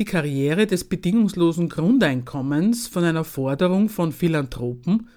die 0.00 0.06
Karriere 0.06 0.66
des 0.66 0.84
bedingungslosen 0.84 1.68
Grundeinkommens 1.68 2.88
von 2.88 3.04
einer 3.04 3.22
Forderung 3.22 3.90
von 3.90 4.12
Philanthropen 4.12 5.10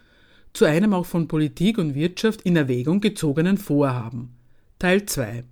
zu 0.52 0.66
einem 0.66 0.94
auch 0.94 1.06
von 1.06 1.30
Politik 1.30 1.78
und 1.78 1.96
Wirtschaft 1.96 2.42
in 2.42 2.58
Erwägung 2.58 3.00
gezogenen 3.00 3.58
Vorhaben. 3.58 4.36
Teil 4.80 5.06
2 5.06 5.46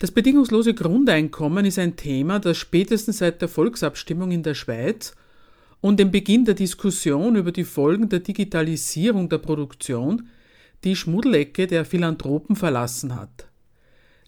Das 0.00 0.10
bedingungslose 0.10 0.74
Grundeinkommen 0.74 1.64
ist 1.64 1.78
ein 1.78 1.94
Thema, 1.94 2.40
das 2.40 2.58
spätestens 2.58 3.18
seit 3.18 3.40
der 3.40 3.48
Volksabstimmung 3.48 4.32
in 4.32 4.42
der 4.42 4.54
Schweiz 4.54 5.14
und 5.80 6.00
dem 6.00 6.10
Beginn 6.10 6.44
der 6.44 6.54
Diskussion 6.54 7.36
über 7.36 7.52
die 7.52 7.62
Folgen 7.62 8.08
der 8.08 8.18
Digitalisierung 8.18 9.28
der 9.28 9.38
Produktion 9.38 10.28
die 10.82 10.96
Schmuddelecke 10.96 11.68
der 11.68 11.84
Philanthropen 11.84 12.56
verlassen 12.56 13.14
hat. 13.14 13.46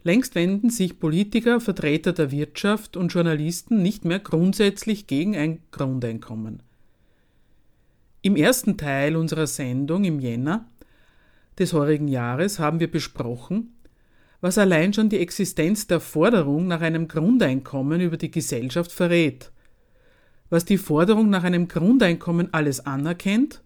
Längst 0.06 0.36
wenden 0.36 0.70
sich 0.70 1.00
Politiker, 1.00 1.58
Vertreter 1.58 2.12
der 2.12 2.30
Wirtschaft 2.30 2.96
und 2.96 3.08
Journalisten 3.08 3.82
nicht 3.82 4.04
mehr 4.04 4.20
grundsätzlich 4.20 5.08
gegen 5.08 5.36
ein 5.36 5.58
Grundeinkommen. 5.72 6.62
Im 8.22 8.36
ersten 8.36 8.76
Teil 8.76 9.16
unserer 9.16 9.48
Sendung 9.48 10.04
im 10.04 10.20
Jänner 10.20 10.68
des 11.58 11.72
heurigen 11.72 12.06
Jahres 12.06 12.60
haben 12.60 12.78
wir 12.78 12.88
besprochen, 12.88 13.74
was 14.40 14.58
allein 14.58 14.92
schon 14.92 15.08
die 15.08 15.18
Existenz 15.18 15.88
der 15.88 15.98
Forderung 15.98 16.68
nach 16.68 16.82
einem 16.82 17.08
Grundeinkommen 17.08 18.00
über 18.00 18.16
die 18.16 18.30
Gesellschaft 18.30 18.92
verrät, 18.92 19.50
was 20.50 20.64
die 20.64 20.78
Forderung 20.78 21.30
nach 21.30 21.42
einem 21.42 21.66
Grundeinkommen 21.66 22.54
alles 22.54 22.78
anerkennt 22.86 23.60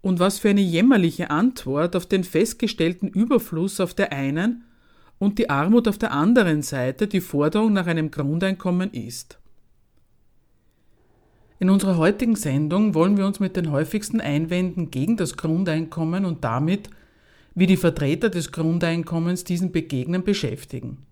und 0.00 0.18
was 0.18 0.38
für 0.38 0.48
eine 0.48 0.62
jämmerliche 0.62 1.28
Antwort 1.28 1.94
auf 1.94 2.06
den 2.06 2.24
festgestellten 2.24 3.08
Überfluss 3.08 3.80
auf 3.80 3.92
der 3.92 4.14
einen 4.14 4.64
und 5.22 5.38
die 5.38 5.50
Armut 5.50 5.86
auf 5.86 5.98
der 5.98 6.10
anderen 6.10 6.62
Seite 6.62 7.06
die 7.06 7.20
Forderung 7.20 7.72
nach 7.72 7.86
einem 7.86 8.10
Grundeinkommen 8.10 8.90
ist. 8.92 9.38
In 11.60 11.70
unserer 11.70 11.96
heutigen 11.96 12.34
Sendung 12.34 12.92
wollen 12.94 13.16
wir 13.16 13.24
uns 13.24 13.38
mit 13.38 13.54
den 13.54 13.70
häufigsten 13.70 14.20
Einwänden 14.20 14.90
gegen 14.90 15.16
das 15.16 15.36
Grundeinkommen 15.36 16.24
und 16.24 16.42
damit, 16.42 16.90
wie 17.54 17.68
die 17.68 17.76
Vertreter 17.76 18.30
des 18.30 18.50
Grundeinkommens 18.50 19.44
diesen 19.44 19.70
begegnen, 19.70 20.24
beschäftigen. 20.24 21.06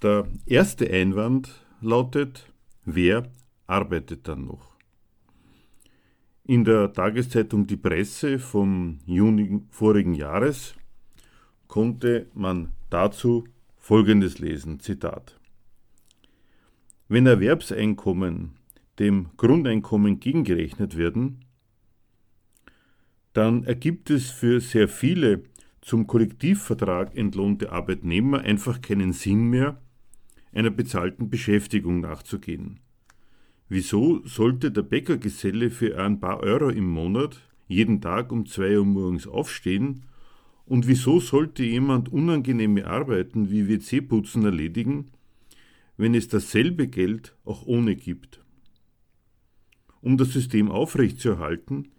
Der 0.01 0.27
erste 0.45 0.89
Einwand 0.89 1.49
lautet, 1.81 2.51
wer 2.83 3.29
arbeitet 3.65 4.27
dann 4.27 4.45
noch? 4.45 4.74
In 6.47 6.63
der 6.63 6.93
Tageszeitung 6.93 7.65
Die 7.65 7.75
Presse 7.75 8.37
vom 8.37 8.99
Juni 9.07 9.61
vorigen 9.71 10.13
Jahres 10.13 10.75
konnte 11.67 12.27
man 12.35 12.69
dazu 12.91 13.45
Folgendes 13.77 14.37
lesen, 14.37 14.79
Zitat. 14.79 15.39
Wenn 17.07 17.25
Erwerbseinkommen 17.25 18.51
dem 18.99 19.29
Grundeinkommen 19.37 20.19
gegengerechnet 20.19 20.95
werden, 20.95 21.45
dann 23.33 23.63
ergibt 23.63 24.11
es 24.11 24.29
für 24.29 24.61
sehr 24.61 24.87
viele 24.87 25.41
zum 25.81 26.05
Kollektivvertrag 26.05 27.17
entlohnte 27.17 27.71
Arbeitnehmer 27.71 28.41
einfach 28.41 28.81
keinen 28.81 29.13
Sinn 29.13 29.49
mehr, 29.49 29.81
einer 30.53 30.69
bezahlten 30.69 31.27
Beschäftigung 31.31 32.01
nachzugehen. 32.01 32.81
Wieso 33.67 34.21
sollte 34.25 34.71
der 34.71 34.83
Bäckergeselle 34.83 35.71
für 35.71 35.97
ein 35.99 36.19
paar 36.19 36.41
Euro 36.41 36.69
im 36.69 36.87
Monat 36.87 37.41
jeden 37.67 37.99
Tag 37.99 38.31
um 38.31 38.45
zwei 38.45 38.77
Uhr 38.77 38.85
morgens 38.85 39.25
aufstehen? 39.25 40.03
Und 40.65 40.87
wieso 40.87 41.19
sollte 41.19 41.63
jemand 41.63 42.09
unangenehme 42.09 42.85
Arbeiten 42.85 43.49
wie 43.49 43.67
WC-Putzen 43.67 44.45
erledigen, 44.45 45.11
wenn 45.97 46.13
es 46.13 46.27
dasselbe 46.27 46.87
Geld 46.87 47.35
auch 47.43 47.65
ohne 47.65 47.95
gibt? 47.95 48.43
Um 50.01 50.17
das 50.17 50.33
System 50.33 50.69
aufrechtzuerhalten, 50.69 51.89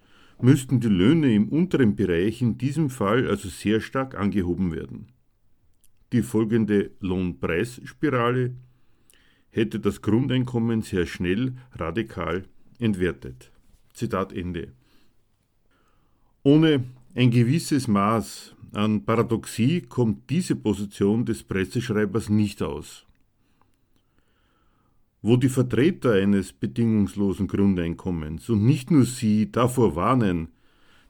müssten 0.41 0.79
die 0.79 0.89
Löhne 0.89 1.35
im 1.35 1.49
unteren 1.49 1.97
Bereich 1.97 2.43
in 2.43 2.59
diesem 2.59 2.91
Fall 2.91 3.29
also 3.29 3.49
sehr 3.49 3.81
stark 3.81 4.15
angehoben 4.15 4.73
werden. 4.73 5.09
Die 6.13 6.23
folgende 6.23 6.93
Lohnpreisspirale 7.01 8.55
hätte 9.57 9.81
das 9.81 10.03
Grundeinkommen 10.03 10.83
sehr 10.83 11.07
schnell 11.07 11.55
radikal 11.73 12.45
entwertet. 12.79 13.51
Zitat 13.95 14.33
Ende. 14.33 14.73
Ohne 16.43 16.85
ein 17.15 17.31
gewisses 17.31 17.89
Maß 17.89 18.55
an 18.73 19.05
Paradoxie 19.07 19.81
kommt 19.81 20.29
diese 20.29 20.55
Position 20.55 21.25
des 21.25 21.43
Presseschreibers 21.43 22.29
nicht 22.29 22.63
aus. 22.63 23.07
Wo 25.23 25.37
die 25.39 25.49
Vertreter 25.49 26.13
eines 26.13 26.53
bedingungslosen 26.53 27.49
Grundeinkommens 27.49 28.51
und 28.51 28.65
nicht 28.65 28.91
nur 28.91 29.07
sie 29.07 29.51
davor 29.51 29.97
warnen, 29.97 30.49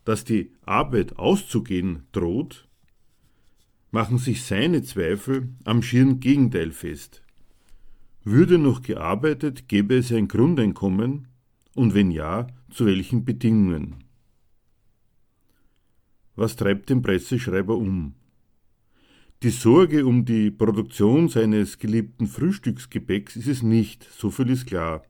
dass 0.04 0.24
die 0.24 0.52
Arbeit 0.64 1.18
auszugehen 1.18 2.04
droht, 2.12 2.68
machen 3.90 4.18
sich 4.18 4.44
seine 4.44 4.82
Zweifel 4.82 5.48
am 5.64 5.82
schieren 5.82 6.20
Gegenteil 6.20 6.70
fest. 6.70 7.25
Würde 8.28 8.58
noch 8.58 8.82
gearbeitet, 8.82 9.68
gäbe 9.68 9.98
es 9.98 10.10
ein 10.10 10.26
Grundeinkommen 10.26 11.28
und 11.76 11.94
wenn 11.94 12.10
ja, 12.10 12.48
zu 12.70 12.84
welchen 12.84 13.24
Bedingungen? 13.24 14.02
Was 16.34 16.56
treibt 16.56 16.90
den 16.90 17.02
Presseschreiber 17.02 17.76
um? 17.76 18.14
Die 19.44 19.50
Sorge 19.50 20.04
um 20.04 20.24
die 20.24 20.50
Produktion 20.50 21.28
seines 21.28 21.78
geliebten 21.78 22.26
Frühstücksgebäcks 22.26 23.36
ist 23.36 23.46
es 23.46 23.62
nicht, 23.62 24.02
so 24.02 24.32
viel 24.32 24.50
ist 24.50 24.66
klar. 24.66 25.04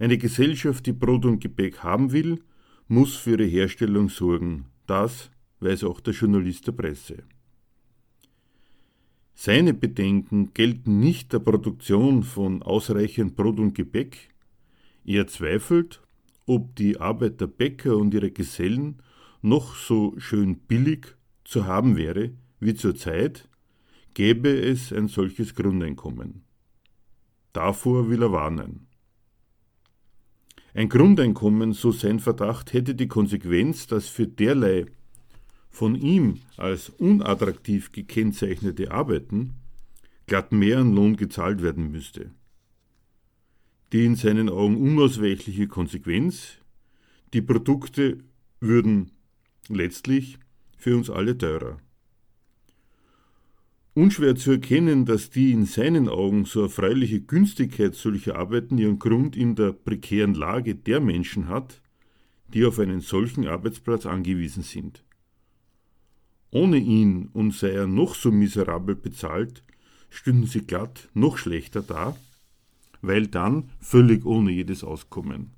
Eine 0.00 0.18
Gesellschaft, 0.18 0.86
die 0.86 0.92
Brot 0.92 1.24
und 1.26 1.38
Gebäck 1.38 1.84
haben 1.84 2.10
will, 2.10 2.42
muss 2.88 3.14
für 3.14 3.38
ihre 3.38 3.44
Herstellung 3.44 4.08
sorgen. 4.08 4.64
Das 4.88 5.30
weiß 5.60 5.84
auch 5.84 6.00
der 6.00 6.14
Journalist 6.14 6.66
der 6.66 6.72
Presse. 6.72 7.22
Seine 9.34 9.74
Bedenken 9.74 10.54
gelten 10.54 11.00
nicht 11.00 11.32
der 11.32 11.40
Produktion 11.40 12.22
von 12.22 12.62
ausreichend 12.62 13.36
Brot 13.36 13.58
und 13.58 13.74
Gebäck. 13.74 14.30
Er 15.04 15.26
zweifelt, 15.26 16.00
ob 16.46 16.76
die 16.76 17.00
Arbeit 17.00 17.40
der 17.40 17.48
Bäcker 17.48 17.96
und 17.96 18.14
ihrer 18.14 18.30
Gesellen 18.30 19.02
noch 19.42 19.76
so 19.76 20.14
schön 20.18 20.58
billig 20.58 21.16
zu 21.44 21.66
haben 21.66 21.96
wäre 21.96 22.30
wie 22.60 22.74
zur 22.74 22.94
Zeit, 22.94 23.48
gäbe 24.14 24.48
es 24.48 24.92
ein 24.92 25.08
solches 25.08 25.54
Grundeinkommen. 25.54 26.44
Davor 27.52 28.08
will 28.08 28.22
er 28.22 28.32
warnen. 28.32 28.86
Ein 30.72 30.88
Grundeinkommen, 30.88 31.72
so 31.72 31.92
sein 31.92 32.18
Verdacht, 32.18 32.72
hätte 32.72 32.94
die 32.94 33.06
Konsequenz, 33.06 33.86
dass 33.86 34.08
für 34.08 34.26
derlei 34.26 34.86
von 35.74 35.96
ihm 35.96 36.40
als 36.56 36.88
unattraktiv 36.88 37.90
gekennzeichnete 37.90 38.92
Arbeiten 38.92 39.54
glatt 40.26 40.52
mehr 40.52 40.78
an 40.78 40.94
Lohn 40.94 41.16
gezahlt 41.16 41.62
werden 41.62 41.90
müsste. 41.90 42.30
Die 43.92 44.04
in 44.04 44.14
seinen 44.14 44.48
Augen 44.48 44.76
unausweichliche 44.76 45.66
Konsequenz, 45.66 46.58
die 47.32 47.42
Produkte 47.42 48.18
würden 48.60 49.10
letztlich 49.68 50.38
für 50.78 50.96
uns 50.96 51.10
alle 51.10 51.36
teurer. 51.36 51.78
Unschwer 53.94 54.36
zu 54.36 54.52
erkennen, 54.52 55.04
dass 55.04 55.30
die 55.30 55.50
in 55.50 55.66
seinen 55.66 56.08
Augen 56.08 56.44
so 56.44 56.62
erfreuliche 56.62 57.20
Günstigkeit 57.20 57.94
solcher 57.94 58.36
Arbeiten 58.36 58.78
ihren 58.78 59.00
Grund 59.00 59.36
in 59.36 59.56
der 59.56 59.72
prekären 59.72 60.34
Lage 60.34 60.74
der 60.76 61.00
Menschen 61.00 61.48
hat, 61.48 61.80
die 62.48 62.64
auf 62.64 62.78
einen 62.78 63.00
solchen 63.00 63.46
Arbeitsplatz 63.46 64.06
angewiesen 64.06 64.62
sind. 64.62 65.04
Ohne 66.54 66.76
ihn 66.76 67.30
und 67.32 67.52
sei 67.52 67.70
er 67.70 67.88
noch 67.88 68.14
so 68.14 68.30
miserabel 68.30 68.94
bezahlt, 68.94 69.64
stünden 70.08 70.46
sie 70.46 70.60
glatt 70.60 71.08
noch 71.12 71.36
schlechter 71.36 71.82
da, 71.82 72.16
weil 73.02 73.26
dann 73.26 73.70
völlig 73.80 74.24
ohne 74.24 74.52
jedes 74.52 74.84
Auskommen. 74.84 75.50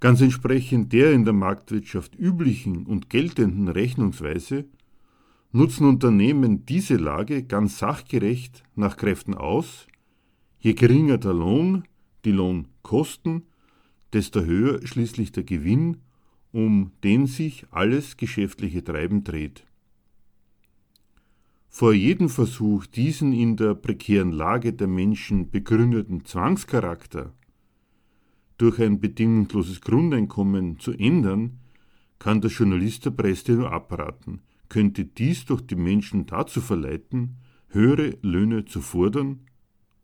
Ganz 0.00 0.22
entsprechend 0.22 0.94
der 0.94 1.12
in 1.12 1.26
der 1.26 1.34
Marktwirtschaft 1.34 2.18
üblichen 2.18 2.86
und 2.86 3.10
geltenden 3.10 3.68
Rechnungsweise 3.68 4.64
nutzen 5.52 5.86
Unternehmen 5.86 6.64
diese 6.64 6.96
Lage 6.96 7.42
ganz 7.42 7.78
sachgerecht 7.78 8.64
nach 8.74 8.96
Kräften 8.96 9.34
aus. 9.34 9.86
Je 10.60 10.72
geringer 10.72 11.18
der 11.18 11.34
Lohn, 11.34 11.84
die 12.24 12.32
Lohnkosten, 12.32 13.42
desto 14.14 14.40
höher 14.40 14.80
schließlich 14.86 15.32
der 15.32 15.44
Gewinn, 15.44 15.98
um 16.52 16.92
den 17.04 17.26
sich 17.26 17.66
alles 17.70 18.16
geschäftliche 18.16 18.82
Treiben 18.82 19.24
dreht. 19.24 19.64
Vor 21.68 21.92
jedem 21.92 22.28
Versuch, 22.28 22.86
diesen 22.86 23.32
in 23.32 23.56
der 23.56 23.74
prekären 23.74 24.32
Lage 24.32 24.72
der 24.72 24.88
Menschen 24.88 25.50
begründeten 25.50 26.24
Zwangscharakter 26.24 27.32
durch 28.58 28.80
ein 28.80 29.00
bedingungsloses 29.00 29.80
Grundeinkommen 29.80 30.80
zu 30.80 30.92
ändern, 30.92 31.60
kann 32.18 32.40
der 32.40 32.50
Journalist 32.50 33.06
der 33.06 33.12
Presse 33.12 33.52
nur 33.52 33.72
abraten, 33.72 34.42
könnte 34.68 35.04
dies 35.04 35.46
durch 35.46 35.62
die 35.62 35.76
Menschen 35.76 36.26
dazu 36.26 36.60
verleiten, 36.60 37.36
höhere 37.68 38.18
Löhne 38.20 38.64
zu 38.64 38.80
fordern 38.80 39.40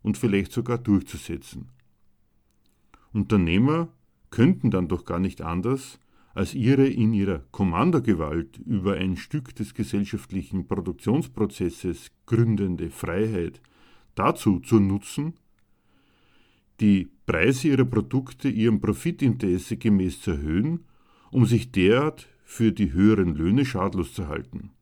und 0.02 0.16
vielleicht 0.16 0.52
sogar 0.52 0.78
durchzusetzen. 0.78 1.68
Unternehmer 3.12 3.88
könnten 4.30 4.70
dann 4.70 4.88
doch 4.88 5.04
gar 5.04 5.18
nicht 5.18 5.42
anders, 5.42 5.98
als 6.36 6.52
ihre 6.52 6.86
in 6.86 7.14
ihrer 7.14 7.38
Kommandogewalt 7.50 8.58
über 8.58 8.94
ein 8.96 9.16
Stück 9.16 9.54
des 9.54 9.72
gesellschaftlichen 9.72 10.68
Produktionsprozesses 10.68 12.10
gründende 12.26 12.90
Freiheit 12.90 13.62
dazu 14.14 14.60
zu 14.60 14.78
nutzen, 14.78 15.32
die 16.80 17.08
Preise 17.24 17.68
ihrer 17.68 17.86
Produkte 17.86 18.50
ihrem 18.50 18.82
Profitinteresse 18.82 19.78
gemäß 19.78 20.20
zu 20.20 20.32
erhöhen, 20.32 20.84
um 21.30 21.46
sich 21.46 21.72
derart 21.72 22.28
für 22.44 22.70
die 22.70 22.92
höheren 22.92 23.34
Löhne 23.34 23.64
schadlos 23.64 24.12
zu 24.12 24.28
halten. 24.28 24.72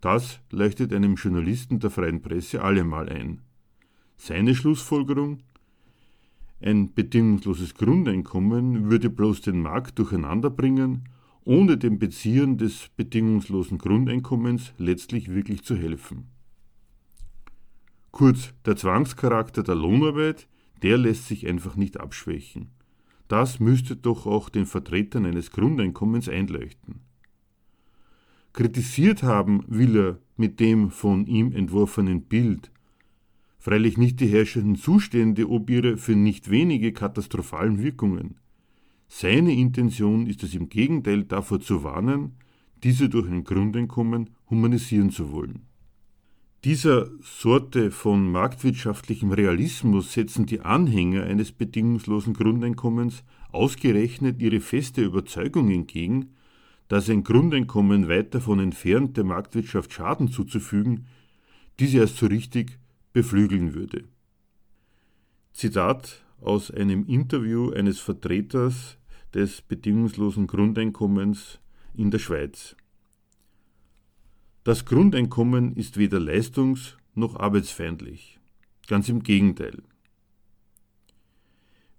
Das 0.00 0.40
leuchtet 0.50 0.94
einem 0.94 1.16
Journalisten 1.16 1.80
der 1.80 1.90
freien 1.90 2.22
Presse 2.22 2.62
allemal 2.62 3.10
ein. 3.10 3.42
Seine 4.16 4.54
Schlussfolgerung 4.54 5.40
ein 6.60 6.94
bedingungsloses 6.94 7.74
Grundeinkommen 7.74 8.90
würde 8.90 9.10
bloß 9.10 9.42
den 9.42 9.60
Markt 9.60 9.98
durcheinanderbringen, 9.98 11.08
ohne 11.44 11.76
den 11.76 11.98
Beziehern 11.98 12.58
des 12.58 12.88
bedingungslosen 12.96 13.78
Grundeinkommens 13.78 14.72
letztlich 14.78 15.28
wirklich 15.32 15.62
zu 15.62 15.76
helfen. 15.76 16.28
Kurz, 18.10 18.54
der 18.64 18.76
Zwangscharakter 18.76 19.62
der 19.62 19.74
Lohnarbeit, 19.74 20.48
der 20.82 20.96
lässt 20.96 21.28
sich 21.28 21.46
einfach 21.46 21.76
nicht 21.76 22.00
abschwächen. 22.00 22.70
Das 23.28 23.60
müsste 23.60 23.96
doch 23.96 24.26
auch 24.26 24.48
den 24.48 24.66
Vertretern 24.66 25.26
eines 25.26 25.50
Grundeinkommens 25.50 26.28
einleuchten. 26.28 27.00
Kritisiert 28.52 29.22
haben 29.22 29.64
will 29.66 29.96
er 29.96 30.18
mit 30.36 30.60
dem 30.60 30.90
von 30.90 31.26
ihm 31.26 31.52
entworfenen 31.52 32.22
Bild 32.22 32.70
freilich 33.66 33.98
nicht 33.98 34.20
die 34.20 34.28
herrschenden 34.28 34.76
Zustände 34.76 35.50
ob 35.50 35.68
ihre 35.70 35.96
für 35.96 36.14
nicht 36.14 36.50
wenige 36.50 36.92
katastrophalen 36.92 37.82
Wirkungen. 37.82 38.36
Seine 39.08 39.52
Intention 39.54 40.28
ist 40.28 40.44
es 40.44 40.54
im 40.54 40.68
Gegenteil 40.68 41.24
davor 41.24 41.58
zu 41.58 41.82
warnen, 41.82 42.36
diese 42.84 43.08
durch 43.08 43.28
ein 43.28 43.42
Grundeinkommen 43.42 44.30
humanisieren 44.48 45.10
zu 45.10 45.32
wollen. 45.32 45.62
Dieser 46.62 47.10
Sorte 47.20 47.90
von 47.90 48.30
marktwirtschaftlichem 48.30 49.32
Realismus 49.32 50.12
setzen 50.12 50.46
die 50.46 50.60
Anhänger 50.60 51.24
eines 51.24 51.50
bedingungslosen 51.50 52.34
Grundeinkommens 52.34 53.24
ausgerechnet 53.50 54.40
ihre 54.40 54.60
feste 54.60 55.02
Überzeugung 55.02 55.72
entgegen, 55.72 56.36
dass 56.86 57.10
ein 57.10 57.24
Grundeinkommen 57.24 58.08
weit 58.08 58.32
davon 58.32 58.60
entfernt, 58.60 59.16
der 59.16 59.24
Marktwirtschaft 59.24 59.92
Schaden 59.92 60.28
zuzufügen, 60.28 61.06
diese 61.80 61.98
erst 61.98 62.18
so 62.18 62.26
richtig 62.26 62.78
beflügeln 63.16 63.72
würde. 63.72 64.04
Zitat 65.54 66.22
aus 66.42 66.70
einem 66.70 67.06
Interview 67.06 67.70
eines 67.70 67.98
Vertreters 67.98 68.98
des 69.32 69.62
bedingungslosen 69.62 70.46
Grundeinkommens 70.46 71.58
in 71.94 72.10
der 72.10 72.18
Schweiz. 72.18 72.76
Das 74.64 74.84
Grundeinkommen 74.84 75.74
ist 75.76 75.96
weder 75.96 76.20
leistungs- 76.20 76.98
noch 77.14 77.36
arbeitsfeindlich. 77.36 78.38
Ganz 78.86 79.08
im 79.08 79.22
Gegenteil. 79.22 79.82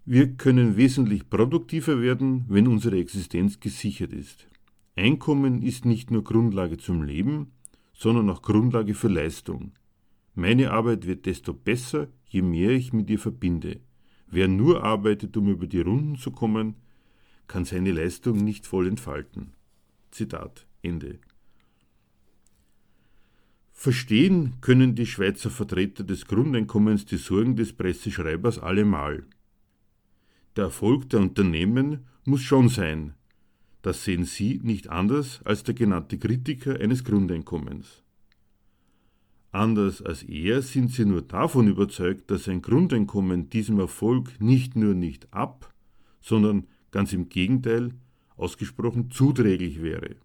Wir 0.05 0.35
können 0.35 0.77
wesentlich 0.77 1.31
produktiver 1.31 1.99
werden, 1.99 2.45
wenn 2.47 2.67
unsere 2.67 2.99
Existenz 2.99 3.59
gesichert 3.59 4.13
ist. 4.13 4.47
Einkommen 4.95 5.63
ist 5.63 5.83
nicht 5.83 6.11
nur 6.11 6.23
Grundlage 6.23 6.77
zum 6.77 7.01
Leben, 7.01 7.53
sondern 7.95 8.29
auch 8.29 8.43
Grundlage 8.43 8.93
für 8.93 9.07
Leistung. 9.07 9.71
Meine 10.39 10.69
Arbeit 10.69 11.07
wird 11.07 11.25
desto 11.25 11.51
besser, 11.51 12.09
je 12.27 12.43
mehr 12.43 12.69
ich 12.69 12.93
mit 12.93 13.09
ihr 13.09 13.17
verbinde. 13.17 13.79
Wer 14.27 14.47
nur 14.47 14.83
arbeitet, 14.83 15.35
um 15.35 15.49
über 15.49 15.65
die 15.65 15.81
Runden 15.81 16.15
zu 16.15 16.29
kommen, 16.29 16.75
kann 17.47 17.65
seine 17.65 17.91
Leistung 17.91 18.43
nicht 18.43 18.67
voll 18.67 18.87
entfalten. 18.87 19.53
Zitat 20.11 20.67
Ende. 20.83 21.17
Verstehen 23.71 24.61
können 24.61 24.93
die 24.93 25.07
Schweizer 25.07 25.49
Vertreter 25.49 26.03
des 26.03 26.27
Grundeinkommens 26.27 27.05
die 27.05 27.17
Sorgen 27.17 27.55
des 27.55 27.73
Presseschreibers 27.73 28.59
allemal. 28.59 29.25
Der 30.55 30.65
Erfolg 30.65 31.09
der 31.09 31.21
Unternehmen 31.21 32.05
muss 32.25 32.41
schon 32.41 32.69
sein. 32.69 33.15
Das 33.81 34.03
sehen 34.03 34.25
Sie 34.25 34.59
nicht 34.61 34.87
anders 34.89 35.41
als 35.45 35.63
der 35.63 35.73
genannte 35.73 36.19
Kritiker 36.19 36.79
eines 36.79 37.03
Grundeinkommens. 37.03 38.03
Anders 39.57 40.03
als 40.03 40.21
er 40.21 40.61
sind 40.61 40.91
sie 40.91 41.03
nur 41.03 41.23
davon 41.23 41.67
überzeugt, 41.67 42.29
dass 42.29 42.47
ein 42.47 42.61
Grundeinkommen 42.61 43.49
diesem 43.49 43.79
Erfolg 43.79 44.39
nicht 44.39 44.75
nur 44.75 44.93
nicht 44.93 45.33
ab, 45.33 45.73
sondern 46.21 46.67
ganz 46.91 47.11
im 47.11 47.27
Gegenteil 47.27 47.95
ausgesprochen 48.35 49.09
zuträglich 49.09 49.81
wäre. 49.81 50.17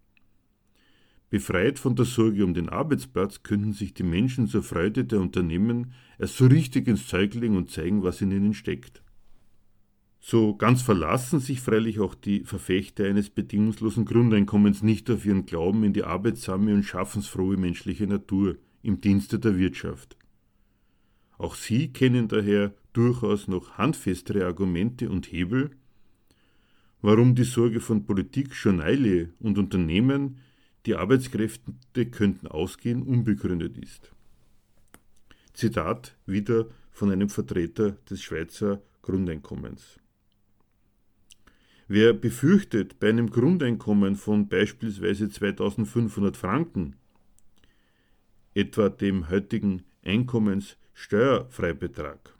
Befreit 1.30 1.78
von 1.78 1.96
der 1.96 2.04
Sorge 2.04 2.44
um 2.44 2.52
den 2.52 2.68
Arbeitsplatz 2.68 3.42
könnten 3.42 3.72
sich 3.72 3.94
die 3.94 4.02
Menschen 4.02 4.48
zur 4.48 4.62
Freude 4.62 5.06
der 5.06 5.22
Unternehmen 5.22 5.94
erst 6.18 6.36
so 6.36 6.44
richtig 6.44 6.86
ins 6.86 7.06
Zeug 7.06 7.32
legen 7.32 7.56
und 7.56 7.70
zeigen, 7.70 8.02
was 8.02 8.20
in 8.20 8.32
ihnen 8.32 8.52
steckt. 8.52 9.02
So 10.20 10.56
ganz 10.56 10.82
verlassen 10.82 11.40
sich 11.40 11.62
freilich 11.62 12.00
auch 12.00 12.14
die 12.14 12.44
Verfechter 12.44 13.06
eines 13.06 13.30
bedingungslosen 13.30 14.04
Grundeinkommens 14.04 14.82
nicht 14.82 15.10
auf 15.10 15.24
ihren 15.24 15.46
Glauben 15.46 15.84
in 15.84 15.94
die 15.94 16.04
arbeitsame 16.04 16.74
und 16.74 16.82
schaffensfrohe 16.82 17.56
menschliche 17.56 18.06
Natur, 18.06 18.58
im 18.82 19.00
Dienste 19.00 19.38
der 19.38 19.56
Wirtschaft. 19.58 20.16
Auch 21.38 21.54
sie 21.54 21.92
kennen 21.92 22.28
daher 22.28 22.74
durchaus 22.92 23.48
noch 23.48 23.78
handfestere 23.78 24.46
Argumente 24.46 25.10
und 25.10 25.32
Hebel, 25.32 25.70
warum 27.00 27.34
die 27.34 27.44
Sorge 27.44 27.80
von 27.80 28.04
Politik, 28.04 28.52
Journalie 28.54 29.30
und 29.40 29.58
Unternehmen, 29.58 30.38
die 30.86 30.94
Arbeitskräfte 30.94 32.06
könnten 32.06 32.46
ausgehen, 32.46 33.02
unbegründet 33.02 33.78
ist. 33.78 34.12
Zitat 35.52 36.16
wieder 36.26 36.66
von 36.90 37.10
einem 37.10 37.28
Vertreter 37.28 37.92
des 38.08 38.22
Schweizer 38.22 38.82
Grundeinkommens. 39.02 39.98
Wer 41.88 42.12
befürchtet, 42.12 43.00
bei 43.00 43.10
einem 43.10 43.30
Grundeinkommen 43.30 44.16
von 44.16 44.48
beispielsweise 44.48 45.28
2500 45.28 46.36
Franken, 46.36 46.96
etwa 48.54 48.88
dem 48.88 49.28
heutigen 49.30 49.82
Einkommenssteuerfreibetrag, 50.04 52.32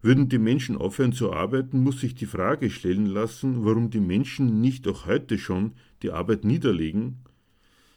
würden 0.00 0.28
die 0.28 0.38
Menschen 0.38 0.76
aufhören 0.76 1.12
zu 1.12 1.32
arbeiten, 1.32 1.80
muss 1.80 2.00
sich 2.00 2.14
die 2.14 2.26
Frage 2.26 2.70
stellen 2.70 3.06
lassen, 3.06 3.64
warum 3.64 3.90
die 3.90 4.00
Menschen 4.00 4.60
nicht 4.60 4.86
auch 4.86 5.06
heute 5.06 5.38
schon 5.38 5.72
die 6.02 6.12
Arbeit 6.12 6.44
niederlegen, 6.44 7.24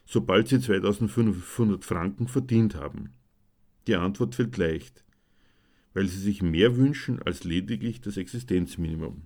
sobald 0.05 0.47
sie 0.47 0.59
2500 0.59 1.85
Franken 1.85 2.27
verdient 2.27 2.75
haben. 2.75 3.11
Die 3.87 3.95
Antwort 3.95 4.35
fällt 4.35 4.57
leicht, 4.57 5.03
weil 5.93 6.07
sie 6.07 6.19
sich 6.19 6.41
mehr 6.41 6.77
wünschen 6.77 7.21
als 7.21 7.43
lediglich 7.43 8.01
das 8.01 8.17
Existenzminimum. 8.17 9.23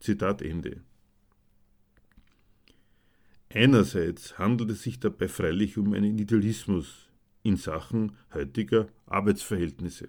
Zitat 0.00 0.42
Ende. 0.42 0.82
Einerseits 3.48 4.38
handelt 4.38 4.70
es 4.70 4.82
sich 4.82 5.00
dabei 5.00 5.28
freilich 5.28 5.78
um 5.78 5.92
einen 5.92 6.18
Idealismus 6.18 7.08
in 7.42 7.56
Sachen 7.56 8.16
heutiger 8.32 8.88
Arbeitsverhältnisse 9.06 10.08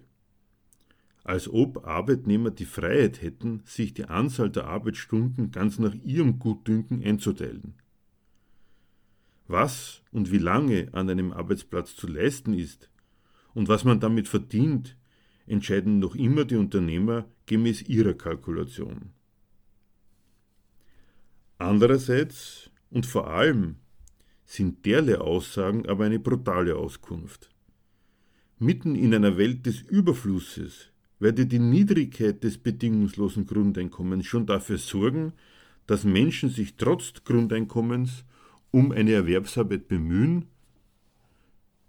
als 1.28 1.46
ob 1.46 1.86
Arbeitnehmer 1.86 2.50
die 2.50 2.64
Freiheit 2.64 3.20
hätten, 3.20 3.60
sich 3.66 3.92
die 3.92 4.06
Anzahl 4.06 4.48
der 4.48 4.66
Arbeitsstunden 4.66 5.50
ganz 5.50 5.78
nach 5.78 5.92
ihrem 5.92 6.38
Gutdünken 6.38 7.04
einzuteilen. 7.04 7.74
Was 9.46 10.00
und 10.10 10.32
wie 10.32 10.38
lange 10.38 10.88
an 10.92 11.10
einem 11.10 11.34
Arbeitsplatz 11.34 11.94
zu 11.94 12.06
leisten 12.06 12.54
ist 12.54 12.88
und 13.52 13.68
was 13.68 13.84
man 13.84 14.00
damit 14.00 14.26
verdient, 14.26 14.96
entscheiden 15.46 15.98
noch 15.98 16.14
immer 16.14 16.46
die 16.46 16.56
Unternehmer 16.56 17.26
gemäß 17.44 17.82
ihrer 17.82 18.14
Kalkulation. 18.14 19.10
Andererseits 21.58 22.70
und 22.90 23.06
vor 23.06 23.28
allem 23.28 23.76
sind 24.44 24.86
derlei 24.86 25.18
Aussagen 25.18 25.86
aber 25.86 26.04
eine 26.04 26.18
brutale 26.18 26.76
Auskunft. 26.76 27.50
Mitten 28.58 28.94
in 28.94 29.14
einer 29.14 29.36
Welt 29.36 29.66
des 29.66 29.82
Überflusses 29.82 30.90
werde 31.20 31.46
die 31.46 31.58
Niedrigkeit 31.58 32.42
des 32.42 32.58
bedingungslosen 32.58 33.46
Grundeinkommens 33.46 34.26
schon 34.26 34.46
dafür 34.46 34.78
sorgen, 34.78 35.32
dass 35.86 36.04
Menschen 36.04 36.50
sich 36.50 36.76
trotz 36.76 37.24
Grundeinkommens 37.24 38.24
um 38.70 38.92
eine 38.92 39.12
Erwerbsarbeit 39.12 39.88
bemühen, 39.88 40.46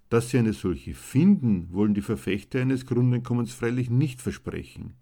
dass 0.09 0.29
sie 0.29 0.39
eine 0.39 0.53
solche 0.53 0.93
finden, 0.95 1.71
wollen 1.71 1.93
die 1.93 2.01
Verfechter 2.01 2.59
eines 2.61 2.85
Grundeinkommens 2.85 3.53
freilich 3.53 3.89
nicht 3.89 4.21
versprechen. 4.21 4.93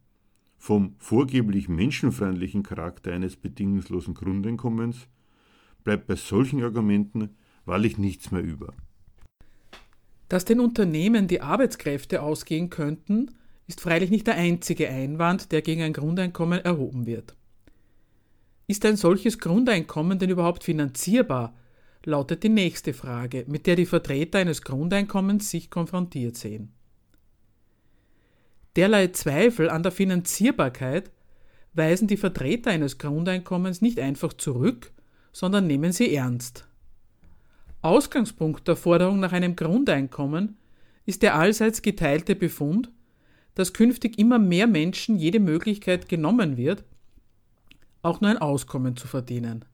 Vom 0.58 0.96
vorgeblich 0.98 1.70
menschenfreundlichen 1.70 2.64
Charakter 2.64 3.14
eines 3.14 3.36
bedingungslosen 3.38 4.16
Grundeinkommens 4.16 5.08
bleibt 5.88 6.08
bei 6.08 6.18
solchen 6.18 6.62
Argumenten 6.62 7.30
wahrlich 7.64 7.98
nichts 7.98 8.30
mehr 8.32 8.44
über. 8.44 8.74
Dass 10.28 10.44
den 10.44 10.60
Unternehmen 10.60 11.30
die 11.30 11.40
Arbeitskräfte 11.40 12.22
ausgehen 12.22 12.70
könnten, 12.70 13.32
ist 13.68 13.80
freilich 13.80 14.10
nicht 14.10 14.28
der 14.28 14.36
einzige 14.36 14.90
Einwand, 14.90 15.54
der 15.54 15.62
gegen 15.62 15.82
ein 15.84 15.94
Grundeinkommen 15.94 16.60
erhoben 16.60 17.06
wird. 17.06 17.38
Ist 18.68 18.86
ein 18.86 18.98
solches 18.98 19.40
Grundeinkommen 19.40 20.20
denn 20.20 20.30
überhaupt 20.30 20.66
finanzierbar? 20.66 21.56
lautet 22.04 22.44
die 22.44 22.50
nächste 22.50 22.94
Frage, 22.94 23.46
mit 23.48 23.66
der 23.66 23.78
die 23.78 23.86
Vertreter 23.86 24.40
eines 24.40 24.64
Grundeinkommens 24.64 25.50
sich 25.50 25.70
konfrontiert 25.70 26.36
sehen. 26.36 26.74
Derlei 28.76 29.08
Zweifel 29.08 29.70
an 29.70 29.84
der 29.84 29.94
Finanzierbarkeit 29.94 31.12
weisen 31.74 32.10
die 32.10 32.18
Vertreter 32.18 32.72
eines 32.72 32.98
Grundeinkommens 32.98 33.82
nicht 33.82 34.02
einfach 34.02 34.34
zurück, 34.34 34.92
sondern 35.32 35.68
nehmen 35.68 35.92
sie 35.92 36.14
ernst. 36.14 36.68
Ausgangspunkt 37.82 38.68
der 38.68 38.76
Forderung 38.76 39.20
nach 39.20 39.32
einem 39.32 39.56
Grundeinkommen 39.56 40.58
ist 41.06 41.22
der 41.22 41.36
allseits 41.36 41.82
geteilte 41.82 42.36
Befund, 42.36 42.92
dass 43.56 43.74
künftig 43.74 44.20
immer 44.20 44.40
mehr 44.40 44.68
Menschen 44.68 45.18
jede 45.18 45.40
Möglichkeit 45.40 46.10
genommen 46.10 46.58
wird, 46.58 46.84
auch 48.02 48.22
nur 48.22 48.30
ein 48.30 48.38
Auskommen 48.38 48.96
zu 48.98 49.08
verdienen. 49.08 49.66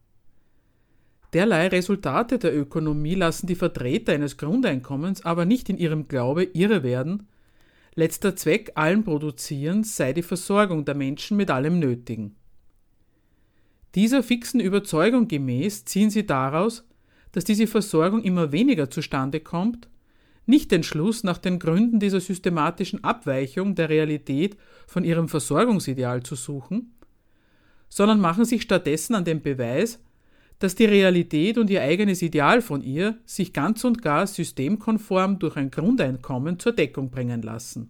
Derlei 1.33 1.67
Resultate 1.67 2.38
der 2.38 2.55
Ökonomie 2.55 3.15
lassen 3.15 3.48
die 3.48 3.55
Vertreter 3.55 4.13
eines 4.13 4.38
Grundeinkommens 4.38 5.25
aber 5.25 5.45
nicht 5.45 5.67
in 5.69 5.77
ihrem 5.77 6.07
Glaube 6.07 6.43
irre 6.43 6.83
werden, 6.83 7.27
letzter 7.95 8.36
Zweck 8.36 8.72
allen 8.75 9.03
Produzierens 9.03 9.95
sei 9.95 10.13
die 10.13 10.22
Versorgung 10.22 10.86
der 10.86 10.95
Menschen 10.95 11.36
mit 11.36 11.50
allem 11.50 11.79
Nötigen. 11.79 12.36
Dieser 13.95 14.23
fixen 14.23 14.59
Überzeugung 14.59 15.27
gemäß 15.27 15.85
ziehen 15.85 16.09
sie 16.09 16.25
daraus, 16.25 16.88
dass 17.31 17.43
diese 17.43 17.67
Versorgung 17.67 18.23
immer 18.23 18.51
weniger 18.51 18.89
zustande 18.89 19.39
kommt 19.39 19.88
nicht 20.45 20.71
den 20.71 20.83
Schluss 20.83 21.23
nach 21.23 21.38
den 21.38 21.59
Gründen 21.59 22.00
dieser 22.00 22.19
systematischen 22.19 23.03
Abweichung 23.03 23.75
der 23.75 23.89
Realität 23.89 24.57
von 24.88 25.03
ihrem 25.03 25.29
Versorgungsideal 25.29 26.23
zu 26.23 26.35
suchen, 26.35 26.93
sondern 27.88 28.19
machen 28.19 28.45
sich 28.45 28.63
stattdessen 28.63 29.15
an 29.15 29.23
den 29.23 29.41
Beweis, 29.41 30.00
dass 30.59 30.75
die 30.75 30.85
Realität 30.85 31.57
und 31.57 31.69
ihr 31.69 31.81
eigenes 31.81 32.21
Ideal 32.21 32.62
von 32.62 32.81
ihr 32.81 33.17
sich 33.25 33.53
ganz 33.53 33.83
und 33.83 34.01
gar 34.01 34.27
systemkonform 34.27 35.39
durch 35.39 35.55
ein 35.55 35.71
Grundeinkommen 35.71 36.59
zur 36.59 36.73
Deckung 36.73 37.09
bringen 37.09 37.41
lassen. 37.41 37.89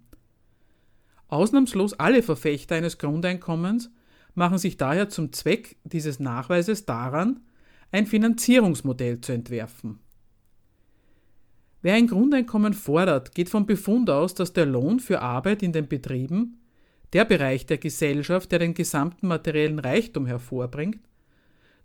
Ausnahmslos 1.28 1.94
alle 1.94 2.22
Verfechter 2.22 2.76
eines 2.76 3.00
Grundeinkommens 3.00 3.90
machen 4.36 4.58
sich 4.58 4.78
daher 4.78 5.10
zum 5.10 5.32
Zweck 5.32 5.78
dieses 5.84 6.20
Nachweises 6.20 6.86
daran, 6.86 7.42
ein 7.92 8.08
Finanzierungsmodell 8.08 9.22
zu 9.22 9.32
entwerfen. 9.32 10.00
Wer 11.82 11.96
ein 11.96 12.08
Grundeinkommen 12.08 12.74
fordert, 12.74 13.36
geht 13.36 13.50
vom 13.50 13.66
Befund 13.66 14.10
aus, 14.10 14.34
dass 14.34 14.54
der 14.54 14.66
Lohn 14.66 15.00
für 15.00 15.22
Arbeit 15.22 15.62
in 15.62 15.74
den 15.74 15.88
Betrieben, 15.88 16.62
der 17.12 17.26
Bereich 17.26 17.66
der 17.66 17.78
Gesellschaft, 17.78 18.52
der 18.52 18.60
den 18.60 18.74
gesamten 18.74 19.28
materiellen 19.28 19.80
Reichtum 19.80 20.26
hervorbringt, 20.26 21.02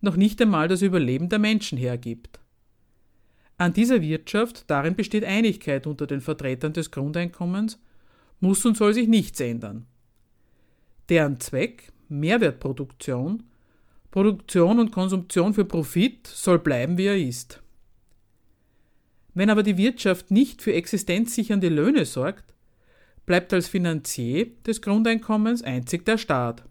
noch 0.01 0.17
nicht 0.17 0.41
einmal 0.41 0.69
das 0.69 0.83
Überleben 0.83 1.29
der 1.29 1.41
Menschen 1.41 1.77
hergibt. 1.77 2.41
An 3.57 3.73
dieser 3.73 4.01
Wirtschaft, 4.01 4.71
darin 4.71 4.95
besteht 4.95 5.25
Einigkeit 5.25 5.89
unter 5.89 6.07
den 6.07 6.21
Vertretern 6.21 6.73
des 6.73 6.93
Grundeinkommens, 6.93 7.81
muss 8.39 8.65
und 8.65 8.77
soll 8.77 8.95
sich 8.95 9.09
nichts 9.09 9.41
ändern. 9.41 9.87
Deren 11.09 11.41
Zweck, 11.41 11.93
Mehrwertproduktion, 12.09 13.45
Produktion 14.11 14.79
und 14.79 14.91
Konsumption 14.91 15.55
für 15.55 15.65
Profit, 15.65 16.27
soll 16.27 16.59
bleiben, 16.59 16.97
wie 16.99 17.07
er 17.07 17.19
ist. 17.19 17.63
Wenn 19.35 19.51
aber 19.51 19.63
die 19.63 19.77
Wirtschaft 19.77 20.31
nicht 20.31 20.63
für 20.63 20.73
existenzsichernde 20.73 21.69
Löhne 21.69 22.05
sorgt, 22.05 22.55
bleibt 23.27 23.53
als 23.53 23.69
Finanzier 23.69 24.47
des 24.67 24.81
Grundeinkommens 24.81 25.63
einzig 25.63 26.05
der 26.07 26.19
Staat. 26.19 26.65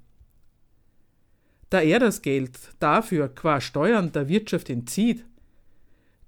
Da 1.70 1.82
er 1.82 2.00
das 2.00 2.22
Geld 2.22 2.58
dafür 2.80 3.30
qua 3.30 3.62
Steuern 3.62 4.12
der 4.12 4.28
Wirtschaft 4.28 4.70
entzieht, 4.70 5.24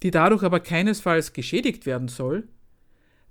die 0.04 0.12
dadurch 0.12 0.44
aber 0.44 0.60
keinesfalls 0.60 1.34
geschädigt 1.34 1.86
werden 1.86 2.08
soll, 2.08 2.48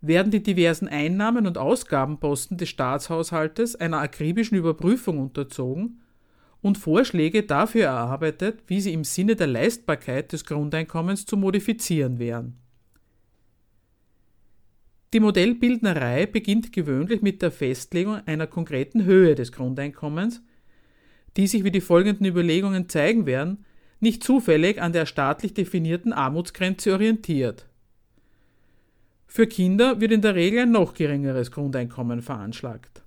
werden 0.01 0.31
die 0.31 0.43
diversen 0.43 0.89
Einnahmen 0.89 1.47
und 1.47 1.59
Ausgabenposten 1.59 2.57
des 2.57 2.69
Staatshaushaltes 2.69 3.77
einer 3.77 3.99
akribischen 3.99 4.57
Überprüfung 4.57 5.19
unterzogen 5.19 6.01
und 6.61 6.79
Vorschläge 6.79 7.43
dafür 7.43 7.87
erarbeitet, 7.87 8.63
wie 8.67 8.81
sie 8.81 8.93
im 8.93 9.05
Sinne 9.05 9.37
der 9.37 9.47
Leistbarkeit 9.47 10.33
des 10.33 10.45
Grundeinkommens 10.45 11.27
zu 11.27 11.37
modifizieren 11.37 12.19
wären. 12.19 12.59
Die 15.15 15.21
Modellbildnerei 15.21 16.27
beginnt 16.27 16.73
gewöhnlich 16.73 17.23
mit 17.23 17.41
der 17.41 17.51
Festlegung 17.51 18.17
einer 18.27 18.47
konkreten 18.47 19.05
Höhe 19.05 19.35
des 19.35 19.53
Grundeinkommens, 19.53 20.43
die 21.37 21.47
sich, 21.47 21.65
wie 21.65 21.71
die 21.71 21.81
folgenden 21.81 22.27
Überlegungen 22.27 22.89
zeigen 22.89 23.25
werden, 23.25 23.65
nicht 24.01 24.23
zufällig 24.23 24.81
an 24.83 24.93
der 24.93 25.07
staatlich 25.07 25.55
definierten 25.55 26.13
Armutsgrenze 26.13 26.93
orientiert. 26.93 27.67
Für 29.31 29.47
Kinder 29.47 30.01
wird 30.01 30.11
in 30.11 30.23
der 30.23 30.35
Regel 30.35 30.61
ein 30.61 30.73
noch 30.73 30.95
geringeres 30.95 31.53
Grundeinkommen 31.53 32.23
veranschlagt. 32.23 33.03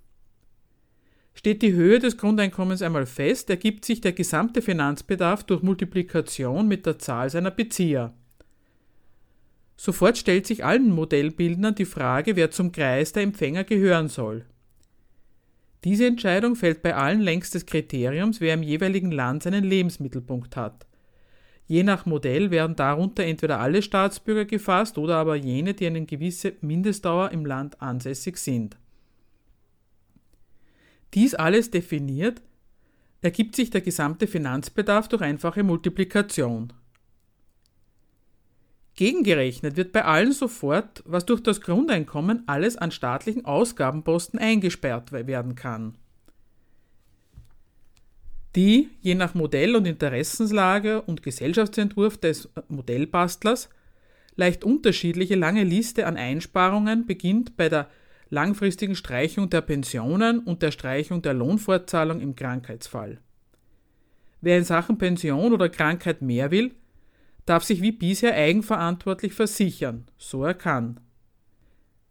Steht 1.34 1.64
die 1.64 1.74
Höhe 1.74 1.98
des 1.98 2.18
Grundeinkommens 2.18 2.84
einmal 2.84 3.08
fest, 3.08 3.50
ergibt 3.50 3.84
sich 3.84 4.02
der 4.02 4.14
gesamte 4.14 4.62
Finanzbedarf 4.62 5.44
durch 5.44 5.64
Multiplikation 5.64 6.68
mit 6.68 6.86
der 6.86 7.00
Zahl 7.00 7.30
seiner 7.32 7.50
Bezieher. 7.50 8.14
Sofort 9.76 10.18
stellt 10.20 10.46
sich 10.46 10.64
allen 10.64 10.92
Modellbildnern 10.92 11.74
die 11.74 11.86
Frage, 11.86 12.36
wer 12.36 12.52
zum 12.52 12.72
Kreis 12.72 13.14
der 13.14 13.24
Empfänger 13.24 13.64
gehören 13.64 14.08
soll. 14.08 14.46
Diese 15.84 16.06
Entscheidung 16.06 16.56
fällt 16.56 16.84
bei 16.84 16.94
allen 16.94 17.22
längs 17.22 17.50
des 17.50 17.66
Kriteriums, 17.66 18.40
wer 18.40 18.54
im 18.54 18.62
jeweiligen 18.62 19.12
Land 19.12 19.42
seinen 19.42 19.64
Lebensmittelpunkt 19.64 20.56
hat. 20.56 20.86
Je 21.72 21.84
nach 21.84 22.06
Modell 22.06 22.52
werden 22.52 22.76
darunter 22.76 23.24
entweder 23.24 23.62
alle 23.62 23.82
Staatsbürger 23.82 24.44
gefasst 24.44 24.98
oder 24.98 25.16
aber 25.16 25.38
jene, 25.38 25.74
die 25.74 25.88
eine 25.88 26.06
gewisse 26.06 26.56
Mindestdauer 26.60 27.32
im 27.32 27.46
Land 27.46 27.82
ansässig 27.82 28.36
sind. 28.36 28.76
Dies 31.14 31.34
alles 31.34 31.72
definiert, 31.72 32.42
ergibt 33.22 33.56
sich 33.56 33.70
der 33.70 33.80
gesamte 33.80 34.28
Finanzbedarf 34.28 35.08
durch 35.08 35.22
einfache 35.22 35.64
Multiplikation. 35.64 36.74
Gegengerechnet 38.96 39.78
wird 39.78 39.94
bei 39.94 40.04
allen 40.04 40.34
sofort, 40.34 41.02
was 41.06 41.26
durch 41.26 41.42
das 41.42 41.62
Grundeinkommen 41.62 42.44
alles 42.48 42.76
an 42.76 42.92
staatlichen 42.92 43.46
Ausgabenposten 43.46 44.40
eingesperrt 44.40 45.14
werden 45.14 45.56
kann. 45.56 45.98
Die, 48.56 48.90
je 49.02 49.16
nach 49.16 49.34
Modell 49.34 49.76
und 49.76 49.86
Interessenslage 49.86 51.02
und 51.02 51.24
Gesellschaftsentwurf 51.24 52.18
des 52.18 52.50
Modellbastlers, 52.68 53.70
leicht 54.36 54.64
unterschiedliche 54.64 55.36
lange 55.36 55.64
Liste 55.64 56.06
an 56.06 56.18
Einsparungen 56.18 57.06
beginnt 57.06 57.56
bei 57.56 57.70
der 57.70 57.90
langfristigen 58.30 58.96
Streichung 58.96 59.50
der 59.50 59.62
Pensionen 59.62 60.40
und 60.40 60.62
der 60.62 60.72
Streichung 60.72 61.22
der 61.22 61.34
Lohnfortzahlung 61.34 62.20
im 62.20 62.36
Krankheitsfall. 62.36 63.20
Wer 64.42 64.58
in 64.58 64.64
Sachen 64.64 64.98
Pension 64.98 65.54
oder 65.54 65.70
Krankheit 65.70 66.22
mehr 66.22 66.52
will, 66.52 66.72
darf 67.46 67.64
sich 67.64 67.82
wie 67.82 67.92
bisher 67.92 68.34
eigenverantwortlich 68.34 69.34
versichern, 69.34 70.06
so 70.18 70.44
er 70.44 70.54
kann. 70.54 71.00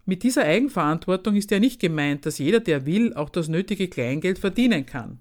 Mit 0.06 0.22
dieser 0.22 0.44
Eigenverantwortung 0.44 1.36
ist 1.36 1.50
ja 1.50 1.58
nicht 1.58 1.80
gemeint, 1.80 2.26
dass 2.26 2.38
jeder, 2.38 2.60
der 2.60 2.86
will, 2.86 3.14
auch 3.14 3.28
das 3.28 3.48
nötige 3.48 3.88
Kleingeld 3.88 4.38
verdienen 4.38 4.86
kann. 4.86 5.20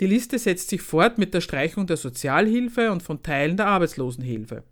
Die 0.00 0.06
Liste 0.06 0.38
setzt 0.38 0.70
sich 0.70 0.80
fort 0.80 1.18
mit 1.18 1.34
der 1.34 1.40
Streichung 1.40 1.86
der 1.86 1.96
Sozialhilfe 1.96 2.92
und 2.92 3.02
von 3.02 3.22
Teilen 3.22 3.56
der 3.56 3.66
Arbeitslosenhilfe. 3.66 4.62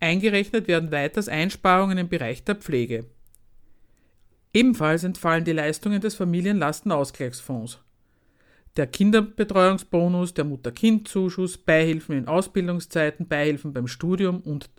Eingerechnet 0.00 0.68
werden 0.68 0.90
weiters 0.90 1.28
Einsparungen 1.28 1.98
im 1.98 2.08
Bereich 2.08 2.42
der 2.44 2.56
Pflege. 2.56 3.06
Ebenfalls 4.54 5.04
entfallen 5.04 5.44
die 5.44 5.52
Leistungen 5.52 6.00
des 6.00 6.14
Familienlastenausgleichsfonds. 6.14 7.78
Der 8.76 8.86
Kinderbetreuungsbonus, 8.86 10.32
der 10.34 10.44
Mutter-Kind-Zuschuss, 10.44 11.58
Beihilfen 11.58 12.16
in 12.16 12.26
Ausbildungszeiten, 12.26 13.28
Beihilfen 13.28 13.72
beim 13.74 13.86
Studium 13.86 14.40
und, 14.40 14.70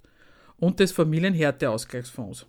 und 0.58 0.80
des 0.80 0.92
Familienhärteausgleichsfonds. 0.92 2.48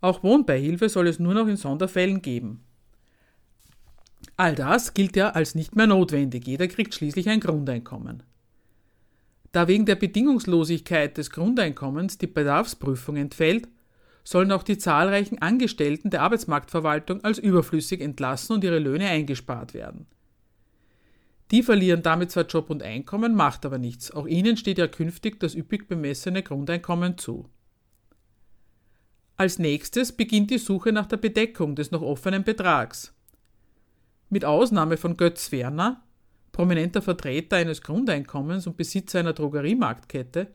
Auch 0.00 0.22
Wohnbeihilfe 0.22 0.88
soll 0.88 1.08
es 1.08 1.18
nur 1.18 1.34
noch 1.34 1.48
in 1.48 1.56
Sonderfällen 1.56 2.22
geben. 2.22 2.64
All 4.36 4.54
das 4.54 4.94
gilt 4.94 5.16
ja 5.16 5.30
als 5.30 5.54
nicht 5.54 5.76
mehr 5.76 5.86
notwendig, 5.86 6.46
jeder 6.46 6.68
kriegt 6.68 6.94
schließlich 6.94 7.28
ein 7.28 7.40
Grundeinkommen. 7.40 8.22
Da 9.52 9.68
wegen 9.68 9.86
der 9.86 9.94
Bedingungslosigkeit 9.94 11.16
des 11.16 11.30
Grundeinkommens 11.30 12.18
die 12.18 12.26
Bedarfsprüfung 12.26 13.16
entfällt, 13.16 13.68
sollen 14.24 14.50
auch 14.50 14.62
die 14.62 14.78
zahlreichen 14.78 15.40
Angestellten 15.40 16.10
der 16.10 16.22
Arbeitsmarktverwaltung 16.22 17.22
als 17.22 17.38
überflüssig 17.38 18.00
entlassen 18.00 18.54
und 18.54 18.64
ihre 18.64 18.78
Löhne 18.80 19.08
eingespart 19.08 19.74
werden. 19.74 20.06
Die 21.50 21.62
verlieren 21.62 22.02
damit 22.02 22.32
zwar 22.32 22.46
Job 22.46 22.70
und 22.70 22.82
Einkommen, 22.82 23.34
macht 23.34 23.64
aber 23.64 23.78
nichts. 23.78 24.10
Auch 24.10 24.26
ihnen 24.26 24.56
steht 24.56 24.78
ja 24.78 24.88
künftig 24.88 25.38
das 25.38 25.54
üppig 25.54 25.86
bemessene 25.86 26.42
Grundeinkommen 26.42 27.16
zu. 27.16 27.48
Als 29.36 29.58
nächstes 29.58 30.10
beginnt 30.12 30.50
die 30.50 30.58
Suche 30.58 30.90
nach 30.90 31.06
der 31.06 31.18
Bedeckung 31.18 31.76
des 31.76 31.90
noch 31.90 32.02
offenen 32.02 32.44
Betrags. 32.44 33.13
Mit 34.34 34.44
Ausnahme 34.44 34.96
von 34.96 35.16
Götz 35.16 35.52
Werner, 35.52 36.02
prominenter 36.50 37.02
Vertreter 37.02 37.54
eines 37.54 37.82
Grundeinkommens 37.82 38.66
und 38.66 38.76
Besitzer 38.76 39.20
einer 39.20 39.32
Drogeriemarktkette, 39.32 40.48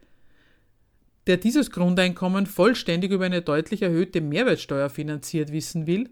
der 1.28 1.38
dieses 1.38 1.72
Grundeinkommen 1.72 2.46
vollständig 2.46 3.12
über 3.12 3.24
eine 3.24 3.42
deutlich 3.42 3.82
erhöhte 3.82 4.20
Mehrwertsteuer 4.20 4.90
finanziert 4.90 5.54
wissen 5.54 5.88
will, 5.88 6.10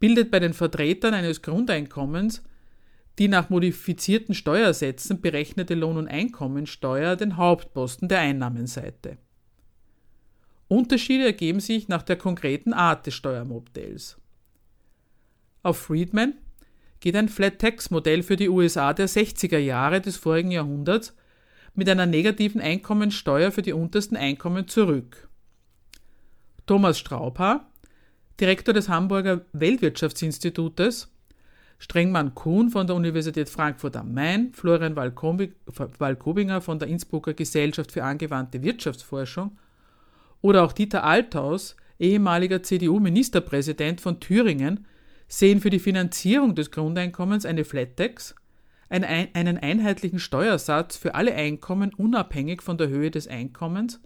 bildet 0.00 0.30
bei 0.30 0.38
den 0.38 0.52
Vertretern 0.52 1.14
eines 1.14 1.40
Grundeinkommens 1.40 2.42
die 3.18 3.28
nach 3.28 3.48
modifizierten 3.48 4.34
Steuersätzen 4.34 5.22
berechnete 5.22 5.74
Lohn- 5.74 5.96
und 5.96 6.08
Einkommensteuer 6.08 7.16
den 7.16 7.38
Hauptposten 7.38 8.06
der 8.06 8.18
Einnahmenseite. 8.18 9.16
Unterschiede 10.68 11.24
ergeben 11.24 11.60
sich 11.60 11.88
nach 11.88 12.02
der 12.02 12.16
konkreten 12.16 12.74
Art 12.74 13.06
des 13.06 13.14
Steuermodells. 13.14 14.18
Auf 15.62 15.78
Friedman 15.78 16.34
geht 17.00 17.16
ein 17.16 17.28
Flat-Tax-Modell 17.28 18.22
für 18.22 18.36
die 18.36 18.48
USA 18.48 18.92
der 18.92 19.08
60er 19.08 19.58
Jahre 19.58 20.00
des 20.00 20.16
vorigen 20.16 20.50
Jahrhunderts 20.50 21.14
mit 21.74 21.88
einer 21.88 22.06
negativen 22.06 22.60
Einkommensteuer 22.60 23.52
für 23.52 23.62
die 23.62 23.72
untersten 23.72 24.16
Einkommen 24.16 24.68
zurück. 24.68 25.28
Thomas 26.66 26.98
Straubhaar, 26.98 27.70
Direktor 28.40 28.74
des 28.74 28.88
Hamburger 28.88 29.42
Weltwirtschaftsinstitutes, 29.52 31.08
Strengmann 31.78 32.34
Kuhn 32.34 32.70
von 32.70 32.86
der 32.86 32.96
Universität 32.96 33.48
Frankfurt 33.48 33.96
am 33.96 34.12
Main, 34.12 34.52
Florian 34.52 34.96
Walkobinger 34.96 36.60
von 36.60 36.78
der 36.78 36.88
Innsbrucker 36.88 37.34
Gesellschaft 37.34 37.92
für 37.92 38.02
angewandte 38.02 38.62
Wirtschaftsforschung 38.62 39.56
oder 40.40 40.64
auch 40.64 40.72
Dieter 40.72 41.04
Althaus, 41.04 41.76
ehemaliger 42.00 42.62
CDU-Ministerpräsident 42.62 44.00
von 44.00 44.18
Thüringen, 44.18 44.86
sehen 45.28 45.60
für 45.60 45.70
die 45.70 45.78
Finanzierung 45.78 46.54
des 46.54 46.70
Grundeinkommens 46.70 47.44
eine 47.44 47.64
Flat 47.64 47.96
Tax 47.96 48.34
einen 48.88 49.58
einheitlichen 49.58 50.18
Steuersatz 50.18 50.96
für 50.96 51.14
alle 51.14 51.34
Einkommen 51.34 51.92
unabhängig 51.92 52.62
von 52.62 52.78
der 52.78 52.88
Höhe 52.88 53.10
des 53.10 53.28
Einkommens, 53.28 54.00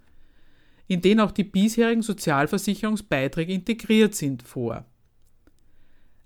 in 0.89 1.01
den 1.01 1.21
auch 1.21 1.31
die 1.31 1.45
bisherigen 1.45 2.03
Sozialversicherungsbeiträge 2.03 3.53
integriert 3.53 4.17
sind, 4.17 4.43
vor. 4.43 4.85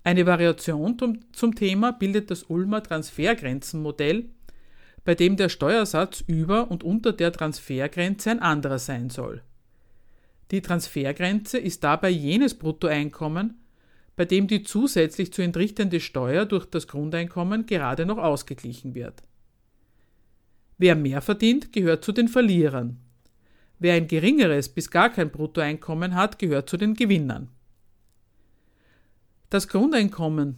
Eine 0.02 0.24
Variation 0.24 0.96
zum 1.32 1.54
Thema 1.54 1.92
bildet 1.92 2.30
das 2.30 2.44
Ulmer 2.44 2.82
Transfergrenzenmodell, 2.82 4.30
bei 5.04 5.14
dem 5.14 5.37
der 5.37 5.50
Steuersatz 5.50 6.24
über 6.26 6.70
und 6.70 6.82
unter 6.82 7.12
der 7.12 7.32
Transfergrenze 7.32 8.30
ein 8.30 8.40
anderer 8.40 8.78
sein 8.78 9.11
soll. 9.11 9.42
Die 10.50 10.62
Transfergrenze 10.62 11.59
ist 11.59 11.85
dabei 11.85 12.09
jenes 12.09 12.54
Bruttoeinkommen, 12.54 13.61
bei 14.16 14.24
dem 14.24 14.48
die 14.48 14.62
zusätzlich 14.62 15.33
zu 15.33 15.42
entrichtende 15.42 16.00
Steuer 16.00 16.46
durch 16.46 16.64
das 16.64 16.88
Grundeinkommen 16.88 17.66
gerade 17.66 18.07
noch 18.07 18.18
ausgeglichen 18.18 18.94
wird. 18.94 19.22
Wer 20.79 20.96
mehr 20.96 21.20
verdient, 21.20 21.72
gehört 21.72 22.05
zu 22.05 22.12
den 22.12 22.29
Verlierern. 22.29 22.98
Wer 23.79 23.94
ein 23.94 24.09
geringeres 24.09 24.70
bis 24.70 24.90
gar 24.90 25.11
kein 25.11 25.31
Bruttoeinkommen 25.31 26.14
hat, 26.14 26.38
gehört 26.38 26.68
zu 26.68 26.79
den 26.79 26.94
Gewinnern. 26.94 27.48
Das 29.50 29.68
Grundeinkommen 29.68 30.57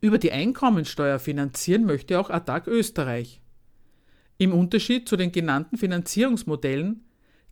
über 0.00 0.18
die 0.18 0.32
Einkommensteuer 0.32 1.18
finanzieren 1.18 1.84
möchte 1.84 2.20
auch 2.20 2.28
ATTAC 2.28 2.66
Österreich. 2.66 3.40
Im 4.38 4.52
Unterschied 4.52 5.08
zu 5.08 5.16
den 5.16 5.32
genannten 5.32 5.78
Finanzierungsmodellen 5.78 7.04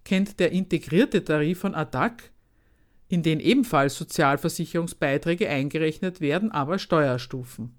kennt 0.05 0.39
der 0.39 0.53
integrierte 0.53 1.25
Tarif 1.25 1.61
von 1.61 1.75
ATTAC 1.75 2.31
in 3.15 3.23
den 3.23 3.39
ebenfalls 3.39 3.97
Sozialversicherungsbeiträge 3.97 5.49
eingerechnet 5.49 6.21
werden, 6.21 6.51
aber 6.51 6.81
Steuerstufen. 6.81 7.73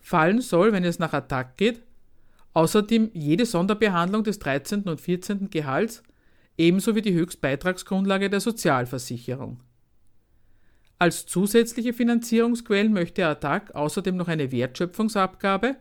Fallen 0.00 0.40
soll, 0.40 0.72
wenn 0.72 0.84
es 0.84 1.00
nach 1.00 1.12
Attac 1.12 1.56
geht, 1.56 1.82
außerdem 2.52 3.10
jede 3.14 3.44
Sonderbehandlung 3.46 4.22
des 4.22 4.38
13. 4.38 4.82
und 4.82 5.00
14. 5.00 5.50
Gehalts 5.50 6.04
ebenso 6.56 6.94
wie 6.94 7.02
die 7.02 7.14
Höchstbeitragsgrundlage 7.14 8.30
der 8.30 8.38
Sozialversicherung. 8.38 9.58
Als 11.00 11.26
zusätzliche 11.26 11.92
Finanzierungsquellen 11.92 12.92
möchte 12.92 13.26
Attac 13.26 13.74
außerdem 13.74 14.16
noch 14.16 14.28
eine 14.28 14.52
Wertschöpfungsabgabe, 14.52 15.74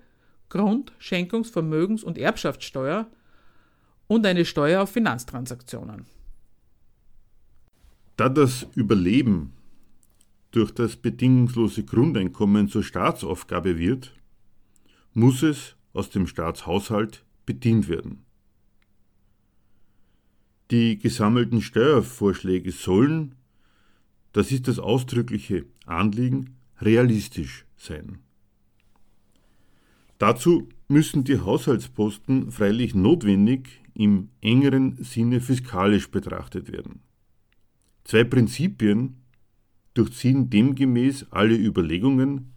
Grund-, 0.49 0.93
Schenkungs-, 0.99 1.51
Vermögens- 1.51 2.03
und 2.03 2.17
Erbschaftssteuer 2.17 3.05
und 4.07 4.25
eine 4.25 4.45
Steuer 4.45 4.81
auf 4.81 4.89
Finanztransaktionen. 4.89 6.07
Da 8.15 8.29
das 8.29 8.65
Überleben 8.75 9.51
durch 10.51 10.71
das 10.71 10.95
bedingungslose 10.95 11.83
Grundeinkommen 11.83 12.69
zur 12.69 12.83
Staatsaufgabe 12.83 13.77
wird, 13.77 14.15
muss 15.13 15.43
es 15.43 15.75
aus 15.93 16.09
dem 16.09 16.27
Staatshaushalt 16.27 17.25
bedient 17.45 17.89
werden. 17.89 18.25
Die 20.71 20.97
gesammelten 20.97 21.61
Steuervorschläge 21.61 22.71
sollen, 22.71 23.35
das 24.31 24.51
ist 24.51 24.67
das 24.67 24.79
ausdrückliche 24.79 25.65
Anliegen, 25.85 26.55
realistisch 26.81 27.65
sein. 27.77 28.19
Dazu 30.17 30.69
müssen 30.87 31.25
die 31.25 31.39
Haushaltsposten 31.39 32.51
freilich 32.51 32.95
notwendig 32.95 33.83
im 33.93 34.29
engeren 34.41 35.03
Sinne 35.03 35.41
fiskalisch 35.41 36.09
betrachtet 36.09 36.71
werden. 36.71 37.01
Zwei 38.05 38.23
Prinzipien 38.23 39.17
durchziehen 39.95 40.51
demgemäß 40.51 41.25
alle 41.31 41.55
Überlegungen 41.55 42.53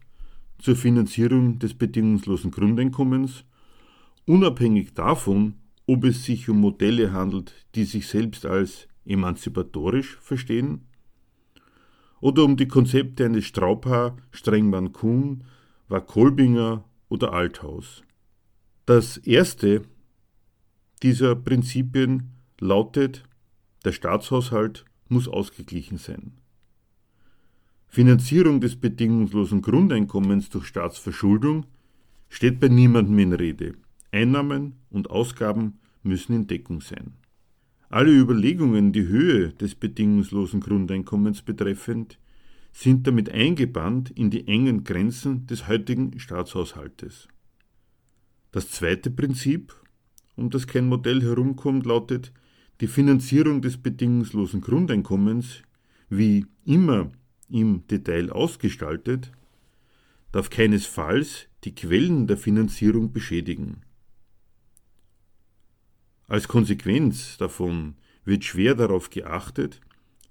zur 0.59 0.77
Finanzierung 0.77 1.59
des 1.59 1.73
bedingungslosen 1.73 2.51
Grundeinkommens, 2.51 3.45
unabhängig 4.27 4.93
davon, 4.93 5.55
ob 5.87 6.05
es 6.05 6.25
sich 6.25 6.51
um 6.51 6.61
Modelle 6.61 7.13
handelt, 7.13 7.55
die 7.75 7.85
sich 7.85 8.07
selbst 8.09 8.45
als 8.45 8.89
emanzipatorisch 9.07 10.19
verstehen, 10.21 10.83
oder 12.21 12.45
um 12.45 12.59
die 12.59 12.69
Konzepte 12.69 13.25
eines 13.25 13.47
Straubhaar, 13.47 14.19
Strengmann-Kuhn, 14.33 15.45
Wakolbinger 15.89 16.85
oder 17.09 17.33
Althaus. 17.33 18.03
Das 18.85 19.17
erste 19.17 19.83
dieser 21.03 21.37
Prinzipien 21.37 22.35
lautet, 22.61 23.23
der 23.85 23.93
Staatshaushalt 23.93 24.85
muss 25.09 25.29
ausgeglichen 25.29 25.99
sein. 25.99 26.33
Finanzierung 27.87 28.61
des 28.61 28.77
bedingungslosen 28.77 29.63
Grundeinkommens 29.63 30.51
durch 30.51 30.67
Staatsverschuldung 30.67 31.67
steht 32.29 32.61
bei 32.61 32.69
niemandem 32.69 33.19
in 33.19 33.33
Rede. 33.33 33.75
Einnahmen 34.13 34.75
und 34.91 35.11
Ausgaben 35.11 35.79
müssen 36.03 36.35
in 36.35 36.47
Deckung 36.47 36.81
sein. 36.81 37.15
Alle 37.89 38.13
Überlegungen, 38.13 38.93
die 38.93 39.07
Höhe 39.07 39.53
des 39.53 39.75
bedingungslosen 39.75 40.61
Grundeinkommens 40.61 41.41
betreffend, 41.41 42.19
sind 42.73 43.07
damit 43.07 43.31
eingebannt 43.31 44.11
in 44.11 44.31
die 44.31 44.47
engen 44.47 44.85
Grenzen 44.85 45.47
des 45.47 45.67
heutigen 45.67 46.19
Staatshaushaltes. 46.19 47.29
Das 48.53 48.71
zweite 48.71 49.11
Prinzip, 49.11 49.75
um 50.37 50.51
das 50.51 50.67
kein 50.67 50.87
Modell 50.87 51.23
herumkommt, 51.23 51.87
lautet, 51.87 52.33
die 52.81 52.87
Finanzierung 52.87 53.61
des 53.61 53.77
bedingungslosen 53.77 54.61
Grundeinkommens, 54.61 55.63
wie 56.09 56.47
immer 56.65 57.11
im 57.51 57.87
Detail 57.89 58.31
ausgestaltet, 58.31 59.33
darf 60.33 60.51
keinesfalls 60.51 61.47
die 61.65 61.75
Quellen 61.75 62.27
der 62.27 62.37
Finanzierung 62.37 63.13
beschädigen. 63.13 63.83
Als 66.29 66.47
Konsequenz 66.47 67.39
davon 67.39 67.95
wird 68.25 68.45
schwer 68.45 68.75
darauf 68.75 69.11
geachtet, 69.11 69.81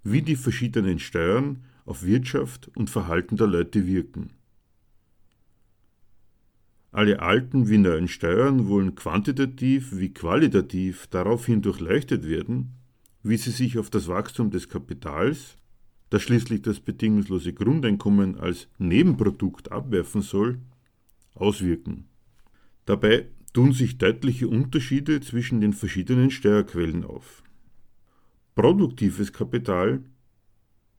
wie 0.04 0.22
die 0.22 0.36
verschiedenen 0.36 1.00
Steuern 1.00 1.64
auf 1.86 2.04
Wirtschaft 2.04 2.70
und 2.78 2.90
Verhalten 2.90 3.36
der 3.36 3.48
Leute 3.48 3.88
wirken. 3.88 4.37
Alle 6.98 7.20
alten 7.20 7.70
wie 7.70 7.78
neuen 7.78 8.08
Steuern 8.08 8.70
wollen 8.70 8.96
quantitativ 8.96 9.96
wie 10.00 10.12
qualitativ 10.12 11.06
daraufhin 11.06 11.62
durchleuchtet 11.62 12.28
werden, 12.28 12.74
wie 13.22 13.38
sie 13.38 13.52
sich 13.52 13.78
auf 13.78 13.92
das 13.92 14.08
Wachstum 14.08 14.50
des 14.50 14.68
Kapitals, 14.68 15.58
das 16.10 16.24
schließlich 16.24 16.64
das 16.64 16.80
bedingungslose 16.80 17.54
Grundeinkommen 17.54 18.40
als 18.40 18.68
Nebenprodukt 18.80 19.72
abwerfen 19.72 20.24
soll, 20.24 20.58
auswirken. 21.36 22.08
Dabei 22.86 23.28
tun 23.54 23.74
sich 23.74 24.00
deutliche 24.00 24.48
Unterschiede 24.48 25.22
zwischen 25.22 25.62
den 25.62 25.74
verschiedenen 25.74 26.32
Steuerquellen 26.32 27.06
auf. 27.06 27.44
Produktives 28.56 29.32
Kapital 29.34 30.02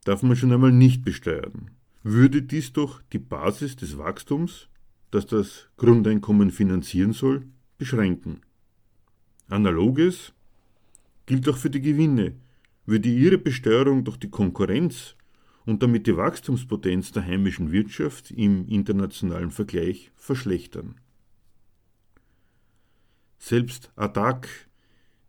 darf 0.05 0.23
man 0.23 0.37
schon 0.37 0.53
einmal 0.53 0.71
nicht 0.71 1.05
besteuern. 1.05 1.73
Würde 2.05 2.43
dies 2.43 2.73
doch 2.73 3.03
die 3.13 3.19
Basis 3.19 3.75
des 3.75 3.99
Wachstums, 3.99 4.69
das 5.11 5.27
das 5.27 5.69
Grundeinkommen 5.77 6.51
finanzieren 6.51 7.13
soll, 7.13 7.47
beschränken. 7.79 8.41
Analoges 9.49 10.33
gilt 11.27 11.49
auch 11.49 11.57
für 11.57 11.71
die 11.71 11.81
Gewinne. 11.81 12.35
Würde 12.85 13.09
ihre 13.09 13.39
Besteuerung 13.39 14.05
durch 14.05 14.17
die 14.17 14.31
Konkurrenz 14.31 15.15
und 15.67 15.83
damit 15.83 16.07
die 16.07 16.17
Wachstumspotenz 16.17 17.13
der 17.13 17.25
heimischen 17.27 17.73
Wirtschaft 17.73 18.31
im 18.31 18.67
internationalen 18.69 19.51
Vergleich 19.51 20.11
verschlechtern. 20.17 20.97
Selbst 23.39 23.93
ADAC, 23.95 24.49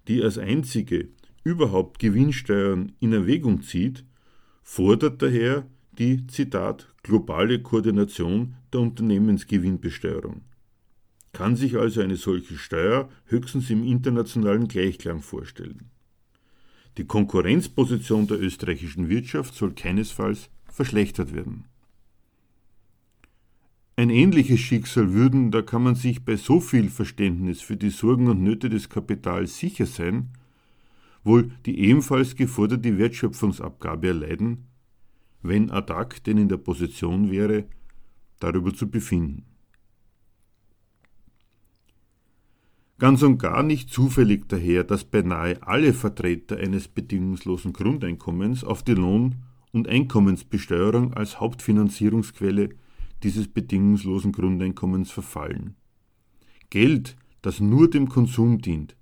die 0.08 0.24
als 0.24 0.38
einzige 0.38 1.10
überhaupt 1.44 2.00
Gewinnsteuern 2.00 2.94
in 3.00 3.14
Erwägung 3.14 3.62
zieht, 3.62 4.06
fordert 4.64 5.22
daher 5.22 5.66
die 5.92 6.26
Zitat 6.28 6.88
globale 7.04 7.62
Koordination 7.62 8.56
der 8.74 8.82
Unternehmensgewinnbesteuerung. 8.82 10.42
Kann 11.32 11.56
sich 11.56 11.78
also 11.78 12.02
eine 12.02 12.16
solche 12.16 12.58
Steuer 12.58 13.10
höchstens 13.26 13.70
im 13.70 13.84
internationalen 13.84 14.68
Gleichklang 14.68 15.22
vorstellen. 15.22 15.90
Die 16.98 17.06
Konkurrenzposition 17.06 18.28
der 18.28 18.42
österreichischen 18.42 19.10
Wirtschaft 19.10 19.54
soll 19.54 19.74
keinesfalls 19.74 20.50
verschlechtert 20.66 21.34
werden. 21.34 21.66
Ein 23.96 24.10
ähnliches 24.10 24.62
Schicksal 24.62 25.14
würden, 25.14 25.52
da 25.52 25.62
kann 25.62 25.84
man 25.84 25.96
sich 25.96 26.24
bei 26.24 26.38
so 26.38 26.62
viel 26.62 26.90
Verständnis 26.90 27.62
für 27.62 27.76
die 27.76 27.90
Sorgen 27.90 28.28
und 28.28 28.42
Nöte 28.42 28.70
des 28.70 28.88
Kapitals 28.88 29.60
sicher 29.60 29.86
sein, 29.86 30.30
wohl 31.24 31.52
die 31.66 31.80
ebenfalls 31.80 32.36
geforderte 32.36 32.98
Wertschöpfungsabgabe 32.98 34.08
erleiden, 34.08 34.70
wenn 35.42 35.70
ADAC 35.70 36.24
denn 36.24 36.38
in 36.38 36.48
der 36.48 36.58
Position 36.58 37.30
wäre, 37.30 37.66
darüber 38.40 38.74
zu 38.74 38.90
befinden. 38.90 39.46
Ganz 43.00 43.22
und 43.24 43.38
gar 43.38 43.64
nicht 43.64 43.90
zufällig 43.90 44.50
daher, 44.50 44.84
dass 44.84 45.06
beinahe 45.06 45.64
alle 45.64 45.94
Vertreter 45.94 46.58
eines 46.58 46.90
bedingungslosen 46.90 47.72
Grundeinkommens 47.72 48.66
auf 48.66 48.84
die 48.84 48.94
Lohn- 48.94 49.36
und 49.72 49.88
Einkommensbesteuerung 49.88 51.14
als 51.14 51.40
Hauptfinanzierungsquelle 51.40 52.70
dieses 53.24 53.48
bedingungslosen 53.48 54.34
Grundeinkommens 54.34 55.12
verfallen. 55.12 55.76
Geld, 56.70 57.16
das 57.42 57.62
nur 57.62 57.90
dem 57.90 58.10
Konsum 58.10 58.60
dient, 58.60 58.98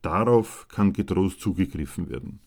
darauf 0.00 0.68
kann 0.68 0.92
getrost 0.92 1.40
zugegriffen 1.40 2.08
werden. 2.08 2.40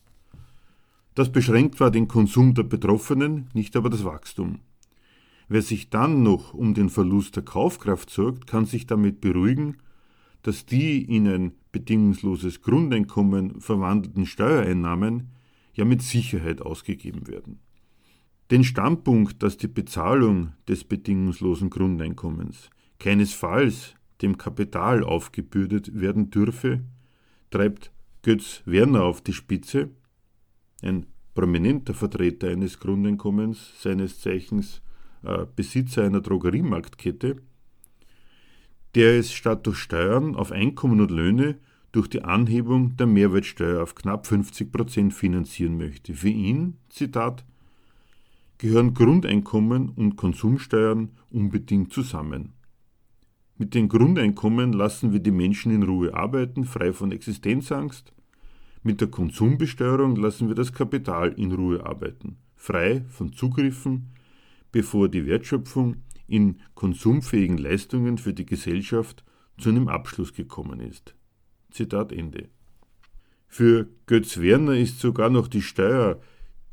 Das 1.14 1.30
beschränkt 1.30 1.76
zwar 1.76 1.90
den 1.90 2.08
Konsum 2.08 2.54
der 2.54 2.64
Betroffenen, 2.64 3.48
nicht 3.52 3.76
aber 3.76 3.90
das 3.90 4.04
Wachstum. 4.04 4.60
Wer 5.48 5.62
sich 5.62 5.90
dann 5.90 6.22
noch 6.22 6.54
um 6.54 6.74
den 6.74 6.88
Verlust 6.88 7.36
der 7.36 7.42
Kaufkraft 7.42 8.10
sorgt, 8.10 8.46
kann 8.46 8.64
sich 8.64 8.86
damit 8.86 9.20
beruhigen, 9.20 9.76
dass 10.42 10.66
die 10.66 11.02
in 11.02 11.26
ein 11.28 11.52
bedingungsloses 11.72 12.62
Grundeinkommen 12.62 13.60
verwandelten 13.60 14.26
Steuereinnahmen 14.26 15.30
ja 15.74 15.84
mit 15.84 16.02
Sicherheit 16.02 16.62
ausgegeben 16.62 17.26
werden. 17.26 17.58
Den 18.50 18.62
Standpunkt, 18.62 19.42
dass 19.42 19.56
die 19.56 19.68
Bezahlung 19.68 20.52
des 20.68 20.84
bedingungslosen 20.84 21.70
Grundeinkommens 21.70 22.70
keinesfalls 22.98 23.94
dem 24.22 24.38
Kapital 24.38 25.02
aufgebürdet 25.02 25.98
werden 25.98 26.30
dürfe, 26.30 26.84
treibt 27.50 27.90
Götz 28.22 28.62
Werner 28.64 29.02
auf 29.02 29.20
die 29.20 29.32
Spitze, 29.32 29.90
ein 30.82 31.06
prominenter 31.34 31.94
Vertreter 31.94 32.48
eines 32.48 32.78
Grundeinkommens, 32.78 33.72
seines 33.82 34.20
Zeichens 34.20 34.82
äh, 35.24 35.46
Besitzer 35.54 36.04
einer 36.04 36.20
Drogeriemarktkette, 36.20 37.36
der 38.94 39.18
es 39.18 39.32
statt 39.32 39.66
durch 39.66 39.78
Steuern 39.78 40.36
auf 40.36 40.52
Einkommen 40.52 41.00
und 41.00 41.10
Löhne 41.10 41.58
durch 41.92 42.08
die 42.08 42.22
Anhebung 42.22 42.96
der 42.96 43.06
Mehrwertsteuer 43.06 43.82
auf 43.82 43.94
knapp 43.94 44.26
50 44.26 44.72
Prozent 44.72 45.14
finanzieren 45.14 45.76
möchte. 45.76 46.14
Für 46.14 46.28
ihn, 46.28 46.78
Zitat, 46.88 47.44
gehören 48.58 48.94
Grundeinkommen 48.94 49.90
und 49.90 50.16
Konsumsteuern 50.16 51.10
unbedingt 51.30 51.92
zusammen. 51.92 52.52
Mit 53.56 53.74
den 53.74 53.88
Grundeinkommen 53.88 54.72
lassen 54.72 55.12
wir 55.12 55.20
die 55.20 55.30
Menschen 55.30 55.72
in 55.72 55.84
Ruhe 55.84 56.14
arbeiten, 56.14 56.64
frei 56.64 56.92
von 56.92 57.12
Existenzangst. 57.12 58.12
Mit 58.82 59.00
der 59.00 59.08
Konsumbesteuerung 59.08 60.16
lassen 60.16 60.48
wir 60.48 60.56
das 60.56 60.72
Kapital 60.72 61.32
in 61.32 61.52
Ruhe 61.52 61.86
arbeiten, 61.86 62.38
frei 62.56 63.04
von 63.08 63.32
Zugriffen, 63.32 64.13
bevor 64.74 65.08
die 65.08 65.24
Wertschöpfung 65.24 65.98
in 66.26 66.60
konsumfähigen 66.74 67.58
Leistungen 67.58 68.18
für 68.18 68.34
die 68.34 68.44
Gesellschaft 68.44 69.24
zu 69.56 69.68
einem 69.68 69.86
Abschluss 69.86 70.34
gekommen 70.34 70.80
ist. 70.80 71.14
Zitat 71.70 72.10
Ende. 72.10 72.48
Für 73.46 73.86
Götz 74.06 74.40
Werner 74.40 74.76
ist 74.76 74.98
sogar 74.98 75.30
noch 75.30 75.46
die 75.46 75.62
Steuer 75.62 76.20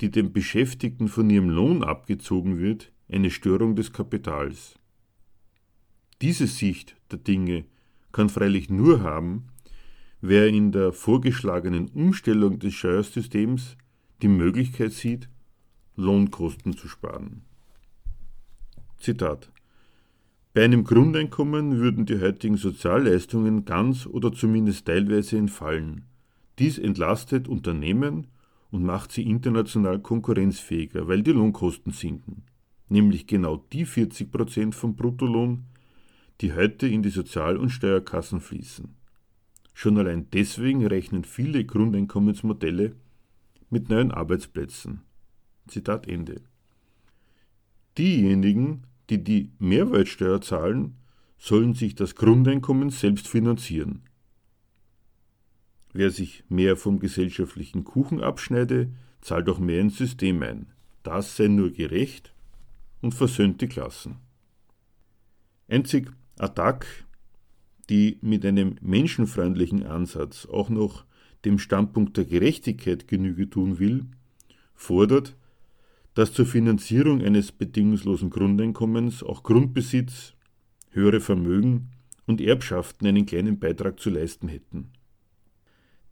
die 0.01 0.09
den 0.09 0.33
Beschäftigten 0.33 1.09
von 1.09 1.29
ihrem 1.29 1.51
Lohn 1.51 1.83
abgezogen 1.83 2.57
wird, 2.57 2.91
eine 3.07 3.29
Störung 3.29 3.75
des 3.75 3.93
Kapitals. 3.93 4.79
Diese 6.23 6.47
Sicht 6.47 6.95
der 7.11 7.19
Dinge 7.19 7.65
kann 8.11 8.29
freilich 8.29 8.71
nur 8.71 9.03
haben, 9.03 9.49
wer 10.19 10.47
in 10.47 10.71
der 10.71 10.91
vorgeschlagenen 10.91 11.89
Umstellung 11.89 12.57
des 12.57 12.73
Steuersystems 12.73 13.77
die 14.23 14.27
Möglichkeit 14.27 14.91
sieht, 14.91 15.29
Lohnkosten 15.95 16.75
zu 16.75 16.87
sparen. 16.87 17.43
Zitat 19.01 19.51
Bei 20.53 20.63
einem 20.63 20.83
Grundeinkommen 20.83 21.79
würden 21.79 22.05
die 22.05 22.19
heutigen 22.19 22.55
Sozialleistungen 22.55 23.65
ganz 23.65 24.05
oder 24.05 24.31
zumindest 24.31 24.85
teilweise 24.85 25.37
entfallen. 25.37 26.05
Dies 26.59 26.77
entlastet 26.77 27.47
Unternehmen 27.47 28.27
und 28.69 28.83
macht 28.83 29.11
sie 29.11 29.23
international 29.23 29.99
konkurrenzfähiger, 29.99 31.07
weil 31.07 31.23
die 31.23 31.31
Lohnkosten 31.31 31.91
sinken, 31.91 32.43
nämlich 32.89 33.25
genau 33.25 33.57
die 33.73 33.85
40 33.85 34.31
Prozent 34.31 34.75
vom 34.75 34.95
Bruttolohn, 34.95 35.65
die 36.41 36.53
heute 36.53 36.87
in 36.87 37.01
die 37.01 37.09
Sozial- 37.09 37.57
und 37.57 37.69
Steuerkassen 37.69 38.39
fließen. 38.39 38.95
Schon 39.73 39.97
allein 39.97 40.27
deswegen 40.31 40.85
rechnen 40.85 41.23
viele 41.23 41.65
Grundeinkommensmodelle 41.65 42.95
mit 43.71 43.89
neuen 43.89 44.11
Arbeitsplätzen. 44.11 45.01
Zitat 45.67 46.07
Ende. 46.07 46.41
Diejenigen, 47.97 48.83
die 49.11 49.23
die 49.23 49.51
Mehrwertsteuer 49.59 50.39
zahlen, 50.39 50.95
sollen 51.37 51.73
sich 51.73 51.95
das 51.95 52.15
Grundeinkommen 52.15 52.91
selbst 52.91 53.27
finanzieren. 53.27 54.03
Wer 55.91 56.11
sich 56.11 56.45
mehr 56.47 56.77
vom 56.77 56.99
gesellschaftlichen 56.99 57.83
Kuchen 57.83 58.21
abschneide, 58.21 58.93
zahlt 59.19 59.49
auch 59.49 59.59
mehr 59.59 59.81
ins 59.81 59.97
System 59.97 60.41
ein. 60.41 60.67
Das 61.03 61.35
sei 61.35 61.49
nur 61.49 61.71
gerecht 61.71 62.33
und 63.01 63.13
versöhnt 63.13 63.59
die 63.59 63.67
Klassen. 63.67 64.17
Einzig 65.67 66.09
Attac, 66.37 66.85
die 67.89 68.17
mit 68.21 68.45
einem 68.45 68.75
menschenfreundlichen 68.79 69.85
Ansatz 69.85 70.45
auch 70.45 70.69
noch 70.69 71.03
dem 71.43 71.59
Standpunkt 71.59 72.15
der 72.15 72.25
Gerechtigkeit 72.25 73.09
Genüge 73.09 73.49
tun 73.49 73.77
will, 73.77 74.05
fordert, 74.73 75.35
dass 76.13 76.33
zur 76.33 76.45
Finanzierung 76.45 77.21
eines 77.21 77.51
bedingungslosen 77.51 78.29
Grundeinkommens 78.29 79.23
auch 79.23 79.43
Grundbesitz, 79.43 80.33
höhere 80.91 81.21
Vermögen 81.21 81.89
und 82.25 82.41
Erbschaften 82.41 83.07
einen 83.07 83.25
kleinen 83.25 83.59
Beitrag 83.59 83.99
zu 83.99 84.09
leisten 84.09 84.47
hätten. 84.47 84.91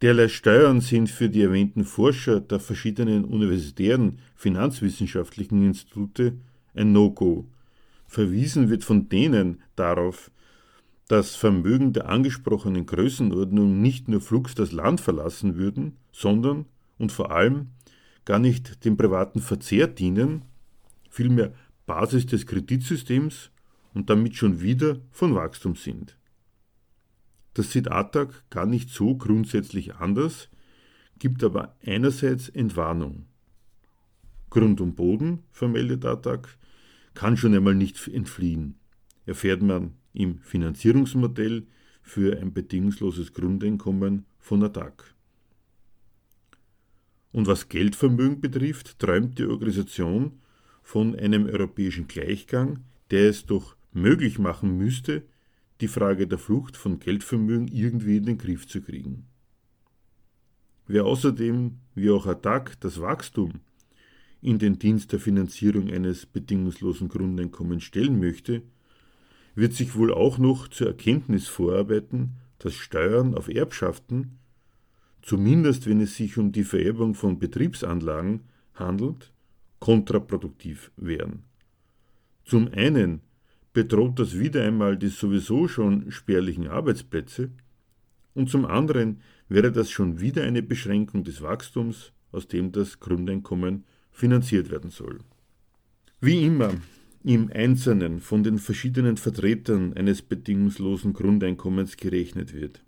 Derlei 0.01 0.29
Steuern 0.29 0.79
sind 0.79 1.09
für 1.09 1.29
die 1.29 1.41
erwähnten 1.41 1.83
Forscher 1.83 2.39
der 2.39 2.61
verschiedenen 2.61 3.25
universitären 3.25 4.19
finanzwissenschaftlichen 4.35 5.65
Institute 5.65 6.37
ein 6.73 6.93
No-Go. 6.93 7.49
Verwiesen 8.07 8.69
wird 8.69 8.85
von 8.85 9.09
denen 9.09 9.61
darauf, 9.75 10.31
dass 11.09 11.35
Vermögen 11.35 11.91
der 11.91 12.07
angesprochenen 12.07 12.85
Größenordnung 12.85 13.81
nicht 13.81 14.07
nur 14.07 14.21
flugs 14.21 14.55
das 14.55 14.71
Land 14.71 15.01
verlassen 15.01 15.57
würden, 15.57 15.97
sondern 16.13 16.65
und 16.97 17.11
vor 17.11 17.31
allem 17.31 17.67
gar 18.29 18.37
nicht 18.37 18.85
dem 18.85 18.95
privaten 18.95 19.41
Verzehr 19.41 19.87
dienen, 19.87 20.45
vielmehr 21.09 21.51
Basis 21.87 22.27
des 22.27 22.45
Kreditsystems 22.45 23.49
und 23.95 24.11
damit 24.11 24.35
schon 24.35 24.61
wieder 24.61 24.99
von 25.09 25.33
Wachstum 25.33 25.75
sind. 25.75 26.15
Das 27.55 27.71
sieht 27.71 27.89
ATTAC 27.89 28.47
gar 28.51 28.67
nicht 28.67 28.91
so 28.91 29.15
grundsätzlich 29.15 29.95
anders, 29.95 30.47
gibt 31.17 31.43
aber 31.43 31.75
einerseits 31.83 32.49
Entwarnung. 32.49 33.25
Grund 34.51 34.79
und 34.79 34.95
Boden, 34.95 35.39
vermeldet 35.51 36.05
ATTAC, 36.05 36.55
kann 37.15 37.35
schon 37.35 37.55
einmal 37.55 37.73
nicht 37.73 38.07
entfliehen. 38.07 38.75
Erfährt 39.25 39.63
man 39.63 39.95
im 40.13 40.37
Finanzierungsmodell 40.41 41.65
für 42.03 42.39
ein 42.39 42.53
bedingungsloses 42.53 43.33
Grundeinkommen 43.33 44.27
von 44.37 44.61
ATTAC. 44.61 45.15
Und 47.31 47.47
was 47.47 47.69
Geldvermögen 47.69 48.41
betrifft, 48.41 48.99
träumt 48.99 49.37
die 49.37 49.45
Organisation 49.45 50.39
von 50.81 51.15
einem 51.15 51.45
europäischen 51.45 52.07
Gleichgang, 52.07 52.79
der 53.11 53.29
es 53.29 53.45
doch 53.45 53.75
möglich 53.91 54.39
machen 54.39 54.77
müsste, 54.77 55.23
die 55.81 55.87
Frage 55.87 56.27
der 56.27 56.37
Flucht 56.37 56.75
von 56.75 56.99
Geldvermögen 56.99 57.67
irgendwie 57.67 58.17
in 58.17 58.25
den 58.25 58.37
Griff 58.37 58.67
zu 58.67 58.81
kriegen. 58.81 59.27
Wer 60.87 61.05
außerdem, 61.05 61.77
wie 61.93 62.09
auch 62.09 62.25
Attac, 62.25 62.79
das 62.79 62.99
Wachstum 62.99 63.61
in 64.41 64.57
den 64.57 64.79
Dienst 64.79 65.11
der 65.11 65.19
Finanzierung 65.19 65.89
eines 65.89 66.25
bedingungslosen 66.25 67.09
Grundeinkommens 67.09 67.83
stellen 67.83 68.19
möchte, 68.19 68.63
wird 69.53 69.73
sich 69.73 69.95
wohl 69.95 70.13
auch 70.13 70.37
noch 70.37 70.67
zur 70.67 70.87
Erkenntnis 70.87 71.47
vorarbeiten, 71.47 72.37
dass 72.57 72.73
Steuern 72.73 73.35
auf 73.35 73.49
Erbschaften, 73.49 74.38
zumindest 75.21 75.87
wenn 75.87 76.01
es 76.01 76.15
sich 76.15 76.37
um 76.37 76.51
die 76.51 76.63
Vererbung 76.63 77.13
von 77.13 77.39
Betriebsanlagen 77.39 78.41
handelt, 78.73 79.31
kontraproduktiv 79.79 80.91
wären. 80.97 81.43
Zum 82.45 82.69
einen 82.73 83.21
bedroht 83.73 84.19
das 84.19 84.37
wieder 84.37 84.63
einmal 84.63 84.97
die 84.97 85.07
sowieso 85.07 85.67
schon 85.67 86.11
spärlichen 86.11 86.67
Arbeitsplätze 86.67 87.51
und 88.33 88.49
zum 88.49 88.65
anderen 88.65 89.21
wäre 89.47 89.71
das 89.71 89.89
schon 89.91 90.19
wieder 90.19 90.43
eine 90.43 90.63
Beschränkung 90.63 91.23
des 91.23 91.41
Wachstums, 91.41 92.11
aus 92.31 92.47
dem 92.47 92.71
das 92.71 92.99
Grundeinkommen 92.99 93.85
finanziert 94.11 94.69
werden 94.69 94.89
soll. 94.89 95.19
Wie 96.21 96.43
immer 96.43 96.73
im 97.23 97.51
Einzelnen 97.53 98.19
von 98.19 98.43
den 98.43 98.57
verschiedenen 98.57 99.17
Vertretern 99.17 99.93
eines 99.93 100.21
bedingungslosen 100.21 101.13
Grundeinkommens 101.13 101.97
gerechnet 101.97 102.53
wird. 102.53 102.83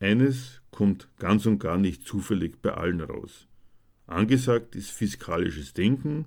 Eines 0.00 0.59
kommt 0.70 1.08
ganz 1.18 1.46
und 1.46 1.58
gar 1.58 1.78
nicht 1.78 2.06
zufällig 2.06 2.62
bei 2.62 2.72
allen 2.72 3.00
raus. 3.00 3.46
Angesagt 4.06 4.74
ist 4.76 4.90
fiskalisches 4.90 5.72
Denken, 5.72 6.26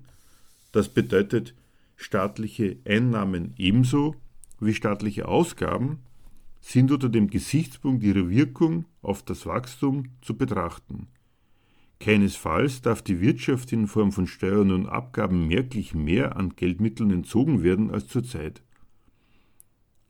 das 0.72 0.88
bedeutet 0.88 1.54
staatliche 1.96 2.78
Einnahmen 2.84 3.54
ebenso 3.56 4.16
wie 4.60 4.74
staatliche 4.74 5.28
Ausgaben 5.28 5.98
sind 6.60 6.90
unter 6.90 7.10
dem 7.10 7.28
Gesichtspunkt 7.28 8.02
ihrer 8.02 8.30
Wirkung 8.30 8.86
auf 9.02 9.22
das 9.22 9.44
Wachstum 9.44 10.10
zu 10.22 10.36
betrachten. 10.36 11.08
Keinesfalls 12.00 12.80
darf 12.80 13.02
die 13.02 13.20
Wirtschaft 13.20 13.72
in 13.72 13.86
Form 13.86 14.12
von 14.12 14.26
Steuern 14.26 14.72
und 14.72 14.88
Abgaben 14.88 15.46
merklich 15.46 15.94
mehr 15.94 16.36
an 16.36 16.56
Geldmitteln 16.56 17.10
entzogen 17.10 17.62
werden 17.62 17.90
als 17.90 18.08
zurzeit. 18.08 18.62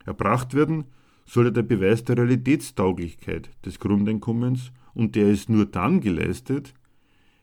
Erbracht 0.05 0.53
werden 0.53 0.85
soll 1.25 1.51
der 1.51 1.63
Beweis 1.63 2.03
der 2.03 2.17
Realitätstauglichkeit 2.17 3.49
des 3.65 3.79
Grundeinkommens 3.79 4.71
und 4.93 5.15
der 5.15 5.29
ist 5.29 5.49
nur 5.49 5.65
dann 5.65 6.01
geleistet, 6.01 6.73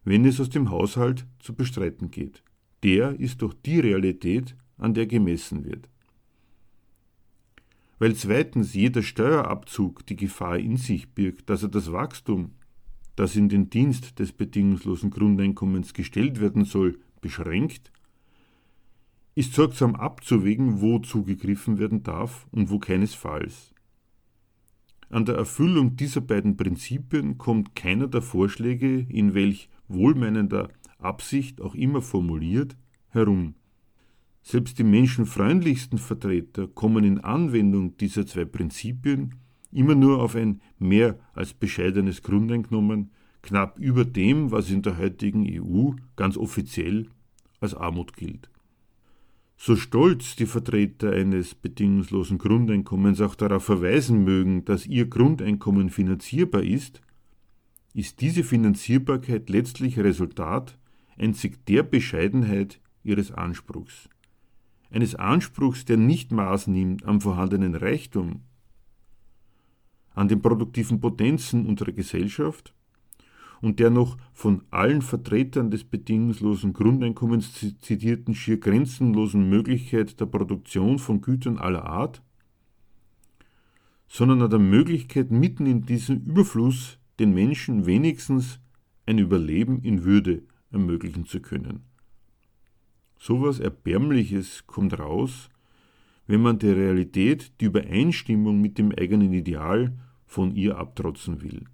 wenn 0.05 0.25
es 0.25 0.40
aus 0.40 0.51
dem 0.51 0.71
Haushalt 0.71 1.27
zu 1.38 1.55
bestreiten 1.55 2.11
geht 2.11 2.42
der 2.83 3.18
ist 3.21 3.42
doch 3.42 3.55
die 3.55 3.81
Realität, 3.81 4.57
an 4.77 4.95
der 4.95 5.07
gemessen 5.07 5.64
wird. 5.64 5.88
Weil 7.99 8.16
zweitens 8.16 8.75
jeder 8.75 9.03
Steuerabzug 9.03 10.05
die 10.07 10.16
Gefahr 10.16 10.59
in 10.59 10.77
sich 10.77 11.11
birgt, 11.11 11.49
dass 11.49 11.62
er 11.62 11.68
das 11.68 11.92
Wachstum, 11.92 12.53
das 13.14 13.37
in 13.37 13.49
den 13.49 13.71
Dienst 13.71 14.18
des 14.18 14.33
bedingungslosen 14.33 15.11
Grundeinkommens 15.11 15.95
gestellt 15.95 16.40
werden 16.40 16.64
soll, 16.64 16.99
beschränkt, 17.21 17.92
ist 19.35 19.55
sorgsam 19.55 19.95
abzuwägen, 19.95 20.81
wo 20.81 20.99
zugegriffen 20.99 21.79
werden 21.79 22.03
darf 22.03 22.47
und 22.51 22.71
wo 22.71 22.79
keinesfalls. 22.79 23.73
An 25.09 25.25
der 25.25 25.37
Erfüllung 25.37 25.97
dieser 25.97 26.21
beiden 26.21 26.57
Prinzipien 26.57 27.38
kommt 27.38 27.75
keiner 27.75 28.09
der 28.09 28.23
Vorschläge, 28.23 29.07
in 29.09 29.35
welch 29.35 29.68
wohlmeinender 29.88 30.68
Absicht 30.99 31.61
auch 31.61 31.75
immer 31.75 32.01
formuliert, 32.01 32.77
herum. 33.09 33.55
Selbst 34.42 34.79
die 34.79 34.85
menschenfreundlichsten 34.85 35.99
Vertreter 35.99 36.66
kommen 36.66 37.05
in 37.05 37.21
Anwendung 37.21 37.97
dieser 37.97 38.27
zwei 38.27 38.45
Prinzipien 38.45 39.35
immer 39.71 39.95
nur 39.95 40.23
auf 40.23 40.35
ein 40.35 40.61
mehr 40.79 41.18
als 41.33 41.55
bescheidenes 41.55 42.23
Grundeinkommen, 42.23 43.11
knapp 43.42 43.79
über 43.79 44.05
dem, 44.05 44.51
was 44.51 44.71
in 44.71 44.83
der 44.83 44.99
heutigen 44.99 45.47
EU 45.47 45.92
ganz 46.16 46.37
offiziell 46.37 47.09
als 47.61 47.75
Armut 47.75 48.16
gilt. 48.16 48.51
So 49.64 49.77
stolz 49.77 50.35
die 50.35 50.46
Vertreter 50.46 51.12
eines 51.12 51.55
bedingungslosen 51.55 52.37
Grundeinkommens 52.37 53.20
auch 53.20 53.37
darauf 53.37 53.64
verweisen 53.64 54.25
mögen, 54.25 54.64
dass 54.64 54.88
ihr 54.88 55.07
Grundeinkommen 55.07 55.88
finanzierbar 55.88 56.64
ist, 56.64 57.01
ist 57.94 58.20
diese 58.20 58.42
Finanzierbarkeit 58.42 59.48
letztlich 59.51 60.01
Resultat 60.01 60.77
einzig 61.16 61.64
der 61.66 61.85
Bescheidenheit 61.85 62.81
ihres 63.05 63.31
Anspruchs. 63.31 64.09
Eines 64.90 65.14
Anspruchs, 65.14 65.85
der 65.85 65.96
nicht 65.96 66.33
Maß 66.33 66.66
nimmt 66.66 67.05
am 67.05 67.20
vorhandenen 67.20 67.77
Reichtum, 67.77 68.40
an 70.12 70.27
den 70.27 70.42
produktiven 70.42 71.01
Potenzen 71.01 71.66
unserer 71.66 71.92
Gesellschaft 71.92 72.75
und 73.62 73.79
der 73.79 73.90
noch 73.90 74.18
von 74.35 74.62
allen 74.70 75.01
Vertretern 75.01 75.70
des 75.70 75.85
bedingungslosen 75.85 76.75
Grundeinkommens 76.75 77.53
zitierten 77.81 78.35
schier 78.35 78.59
grenzenlosen 78.59 79.48
Möglichkeit 79.48 80.20
der 80.20 80.27
Produktion 80.27 80.98
von 80.98 81.22
Gütern 81.22 81.59
aller 81.59 81.85
Art, 81.85 82.22
sondern 84.09 84.42
an 84.42 84.51
der 84.51 84.59
Möglichkeit, 84.59 85.31
mitten 85.31 85.64
in 85.64 85.87
diesem 85.87 86.22
Überfluss 86.27 86.98
den 87.18 87.33
Menschen 87.33 87.87
wenigstens 87.87 88.59
ein 89.07 89.18
Überleben 89.18 89.81
in 89.83 90.05
Würde 90.05 90.42
ermöglichen 90.70 91.25
zu 91.25 91.40
können. 91.40 91.85
Sowas 93.18 93.61
Erbärmliches 93.61 94.66
kommt 94.66 94.98
raus, 94.98 95.48
wenn 96.27 96.42
man 96.42 96.59
der 96.59 96.77
Realität 96.77 97.53
die 97.61 97.66
Übereinstimmung 97.66 98.61
mit 98.61 98.77
dem 98.79 98.92
eigenen 98.92 99.33
Ideal 99.33 99.96
von 100.27 100.57
ihr 100.57 100.79
abtrotzen 100.79 101.42
will. 101.42 101.64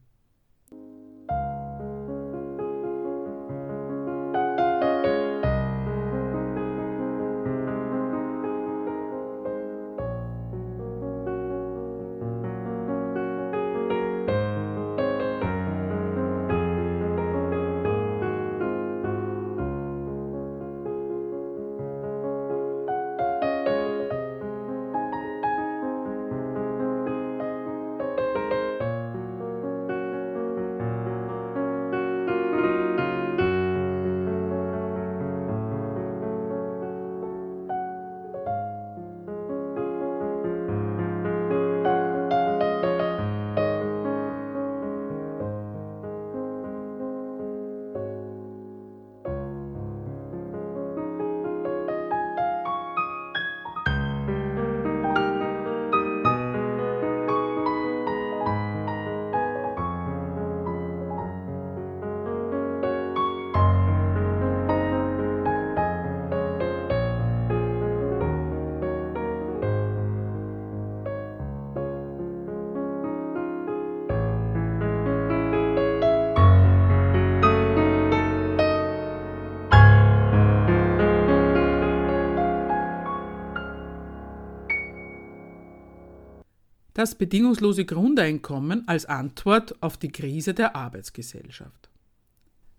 Das 86.98 87.14
bedingungslose 87.14 87.84
Grundeinkommen 87.84 88.88
als 88.88 89.06
Antwort 89.06 89.80
auf 89.84 89.98
die 89.98 90.10
Krise 90.10 90.52
der 90.52 90.74
Arbeitsgesellschaft. 90.74 91.88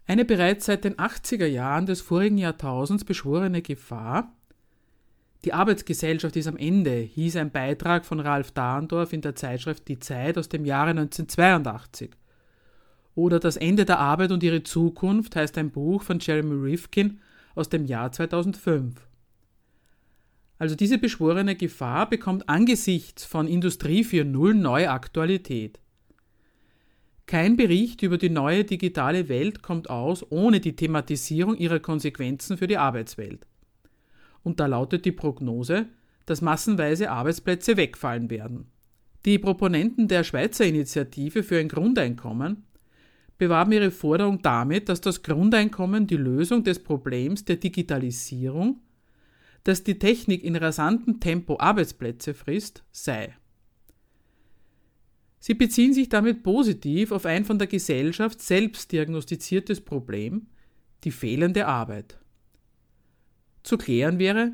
Eine 0.08 0.26
bereits 0.26 0.66
seit 0.66 0.84
den 0.84 0.96
80er 0.96 1.46
Jahren 1.46 1.86
des 1.86 2.02
vorigen 2.02 2.38
Jahrtausends 2.38 3.06
beschworene 3.06 3.62
Gefahr, 3.62 4.34
die 5.46 5.54
Arbeitsgesellschaft 5.54 6.36
ist 6.36 6.48
am 6.48 6.58
Ende, 6.58 6.96
hieß 6.96 7.38
ein 7.38 7.50
Beitrag 7.50 8.04
von 8.06 8.20
Ralf 8.20 8.52
Dahrendorf 8.52 9.14
in 9.14 9.22
der 9.22 9.36
Zeitschrift 9.36 9.88
Die 9.88 10.00
Zeit 10.00 10.38
aus 10.38 10.50
dem 10.50 10.66
Jahre 10.66 10.90
1982. 10.90 12.12
Oder 13.16 13.40
Das 13.40 13.56
Ende 13.56 13.86
der 13.86 14.00
Arbeit 14.00 14.34
und 14.34 14.44
ihre 14.44 14.64
Zukunft 14.64 15.38
heißt 15.38 15.58
ein 15.58 15.72
Buch 15.72 16.04
von 16.04 16.20
Jeremy 16.20 16.56
Rifkin 16.56 17.22
aus 17.56 17.70
dem 17.70 17.86
Jahr 17.86 18.12
2005. 18.12 19.09
Also 20.60 20.76
diese 20.76 20.98
beschworene 20.98 21.56
Gefahr 21.56 22.10
bekommt 22.10 22.50
angesichts 22.50 23.24
von 23.24 23.48
Industrie 23.48 24.04
4.0 24.04 24.54
neue 24.54 24.92
Aktualität. 24.92 25.80
Kein 27.26 27.56
Bericht 27.56 28.02
über 28.02 28.18
die 28.18 28.30
neue 28.30 28.66
digitale 28.66 29.30
Welt 29.30 29.62
kommt 29.62 29.90
aus 29.90 30.30
ohne 30.32 30.60
die 30.60 30.76
Thematisierung 30.76 31.56
ihrer 31.56 31.80
Konsequenzen 31.80 32.58
für 32.58 32.68
die 32.68 32.78
Arbeitswelt. 32.78 33.48
Und 34.44 34.60
da 34.60 34.66
lautet 34.66 35.06
die 35.06 35.12
Prognose, 35.12 35.86
dass 36.26 36.42
massenweise 36.42 37.10
Arbeitsplätze 37.10 37.78
wegfallen 37.78 38.30
werden. 38.30 38.68
Die 39.26 39.40
Proponenten 39.40 40.08
der 40.08 40.24
Schweizer 40.24 40.66
Initiative 40.66 41.44
für 41.44 41.60
ein 41.60 41.70
Grundeinkommen 41.70 42.66
bewarben 43.38 43.72
ihre 43.72 43.92
Forderung 43.92 44.42
damit, 44.42 44.90
dass 44.90 45.00
das 45.00 45.24
Grundeinkommen 45.24 46.08
die 46.08 46.18
Lösung 46.18 46.64
des 46.64 46.84
Problems 46.84 47.46
der 47.46 47.56
Digitalisierung, 47.56 48.82
dass 49.64 49.84
die 49.84 50.00
Technik 50.00 50.44
in 50.44 50.56
rasantem 50.56 51.20
Tempo 51.20 51.60
Arbeitsplätze 51.60 52.34
frisst, 52.34 52.84
sei. 52.92 53.36
Sie 55.40 55.54
beziehen 55.54 55.94
sich 55.94 56.10
damit 56.10 56.44
positiv 56.44 57.12
auf 57.12 57.26
ein 57.26 57.46
von 57.46 57.58
der 57.58 57.68
Gesellschaft 57.68 58.42
selbst 58.42 58.92
diagnostiziertes 58.92 59.82
Problem, 59.82 60.48
die 61.04 61.12
fehlende 61.12 61.66
Arbeit. 61.66 62.20
Zu 63.64 63.78
klären 63.78 64.20
wäre, 64.20 64.52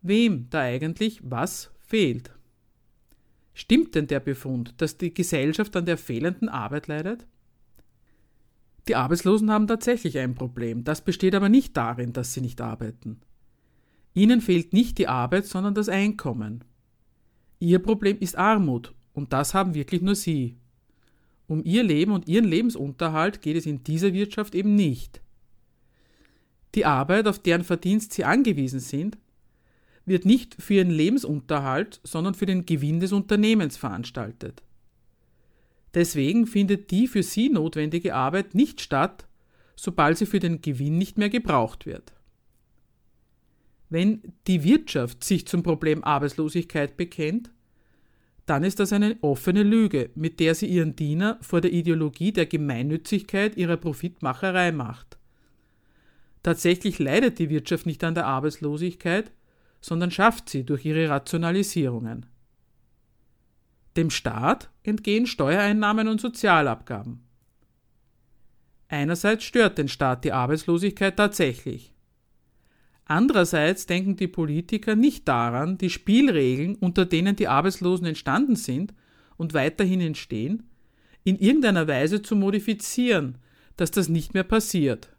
wem 0.00 0.48
da 0.50 0.60
eigentlich 0.60 1.20
was 1.24 1.70
fehlt. 1.80 2.32
Stimmt 3.54 3.94
denn 3.94 4.06
der 4.06 4.20
Befund, 4.20 4.80
dass 4.80 4.96
die 4.96 5.12
Gesellschaft 5.12 5.76
an 5.76 5.86
der 5.86 5.98
fehlenden 5.98 6.48
Arbeit 6.48 6.86
leidet? 6.86 7.26
Die 8.88 8.96
Arbeitslosen 8.96 9.50
haben 9.50 9.66
tatsächlich 9.66 10.18
ein 10.18 10.34
Problem, 10.34 10.84
das 10.84 11.04
besteht 11.04 11.34
aber 11.34 11.48
nicht 11.48 11.76
darin, 11.76 12.12
dass 12.12 12.32
sie 12.32 12.40
nicht 12.40 12.60
arbeiten. 12.60 13.20
Ihnen 14.14 14.40
fehlt 14.40 14.72
nicht 14.72 14.98
die 14.98 15.08
Arbeit, 15.08 15.46
sondern 15.46 15.74
das 15.74 15.88
Einkommen. 15.88 16.64
Ihr 17.58 17.78
Problem 17.78 18.18
ist 18.18 18.36
Armut, 18.36 18.94
und 19.12 19.32
das 19.32 19.54
haben 19.54 19.74
wirklich 19.74 20.02
nur 20.02 20.14
Sie. 20.14 20.56
Um 21.46 21.62
Ihr 21.64 21.82
Leben 21.82 22.12
und 22.12 22.28
Ihren 22.28 22.44
Lebensunterhalt 22.44 23.42
geht 23.42 23.56
es 23.56 23.66
in 23.66 23.84
dieser 23.84 24.12
Wirtschaft 24.12 24.54
eben 24.54 24.74
nicht. 24.74 25.20
Die 26.74 26.84
Arbeit, 26.84 27.26
auf 27.26 27.38
deren 27.38 27.64
Verdienst 27.64 28.12
Sie 28.12 28.24
angewiesen 28.24 28.80
sind, 28.80 29.18
wird 30.04 30.24
nicht 30.24 30.60
für 30.60 30.74
Ihren 30.74 30.90
Lebensunterhalt, 30.90 32.00
sondern 32.02 32.34
für 32.34 32.46
den 32.46 32.66
Gewinn 32.66 33.00
des 33.00 33.12
Unternehmens 33.12 33.76
veranstaltet. 33.76 34.62
Deswegen 35.94 36.46
findet 36.46 36.90
die 36.90 37.06
für 37.06 37.22
Sie 37.22 37.50
notwendige 37.50 38.14
Arbeit 38.14 38.54
nicht 38.54 38.80
statt, 38.80 39.26
sobald 39.76 40.18
sie 40.18 40.26
für 40.26 40.38
den 40.38 40.60
Gewinn 40.60 40.98
nicht 40.98 41.18
mehr 41.18 41.28
gebraucht 41.28 41.86
wird. 41.86 42.12
Wenn 43.92 44.22
die 44.46 44.64
Wirtschaft 44.64 45.22
sich 45.22 45.46
zum 45.46 45.62
Problem 45.62 46.02
Arbeitslosigkeit 46.02 46.96
bekennt, 46.96 47.50
dann 48.46 48.64
ist 48.64 48.80
das 48.80 48.90
eine 48.90 49.18
offene 49.20 49.62
Lüge, 49.62 50.08
mit 50.14 50.40
der 50.40 50.54
sie 50.54 50.64
ihren 50.64 50.96
Diener 50.96 51.36
vor 51.42 51.60
der 51.60 51.74
Ideologie 51.74 52.32
der 52.32 52.46
Gemeinnützigkeit 52.46 53.54
ihrer 53.58 53.76
Profitmacherei 53.76 54.72
macht. 54.72 55.18
Tatsächlich 56.42 57.00
leidet 57.00 57.38
die 57.38 57.50
Wirtschaft 57.50 57.84
nicht 57.84 58.02
an 58.02 58.14
der 58.14 58.24
Arbeitslosigkeit, 58.24 59.30
sondern 59.82 60.10
schafft 60.10 60.48
sie 60.48 60.64
durch 60.64 60.86
ihre 60.86 61.10
Rationalisierungen. 61.10 62.24
Dem 63.98 64.08
Staat 64.08 64.70
entgehen 64.84 65.26
Steuereinnahmen 65.26 66.08
und 66.08 66.18
Sozialabgaben. 66.18 67.22
Einerseits 68.88 69.44
stört 69.44 69.76
den 69.76 69.88
Staat 69.88 70.24
die 70.24 70.32
Arbeitslosigkeit 70.32 71.18
tatsächlich. 71.18 71.92
Andererseits 73.04 73.86
denken 73.86 74.16
die 74.16 74.28
Politiker 74.28 74.94
nicht 74.96 75.26
daran, 75.28 75.76
die 75.78 75.90
Spielregeln, 75.90 76.76
unter 76.76 77.04
denen 77.04 77.36
die 77.36 77.48
Arbeitslosen 77.48 78.06
entstanden 78.06 78.56
sind 78.56 78.94
und 79.36 79.54
weiterhin 79.54 80.00
entstehen, 80.00 80.70
in 81.24 81.36
irgendeiner 81.38 81.88
Weise 81.88 82.22
zu 82.22 82.36
modifizieren, 82.36 83.38
dass 83.76 83.90
das 83.90 84.08
nicht 84.08 84.34
mehr 84.34 84.44
passiert. 84.44 85.10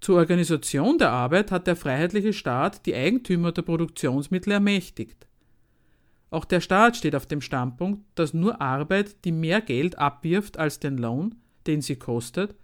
Zur 0.00 0.16
Organisation 0.16 0.98
der 0.98 1.10
Arbeit 1.10 1.52
hat 1.52 1.66
der 1.66 1.76
freiheitliche 1.76 2.32
Staat 2.32 2.86
die 2.86 2.94
Eigentümer 2.94 3.52
der 3.52 3.62
Produktionsmittel 3.62 4.52
ermächtigt. 4.52 5.26
Auch 6.30 6.44
der 6.44 6.60
Staat 6.60 6.96
steht 6.96 7.14
auf 7.14 7.26
dem 7.26 7.40
Standpunkt, 7.40 8.02
dass 8.14 8.34
nur 8.34 8.60
Arbeit, 8.60 9.24
die 9.24 9.32
mehr 9.32 9.60
Geld 9.60 9.98
abwirft 9.98 10.58
als 10.58 10.80
den 10.80 10.98
Lohn, 10.98 11.36
den 11.66 11.82
sie 11.82 11.96
kostet, 11.96 12.56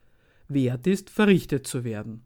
wert 0.49 0.87
ist, 0.87 1.11
verrichtet 1.11 1.67
zu 1.67 1.85
werden. 1.85 2.23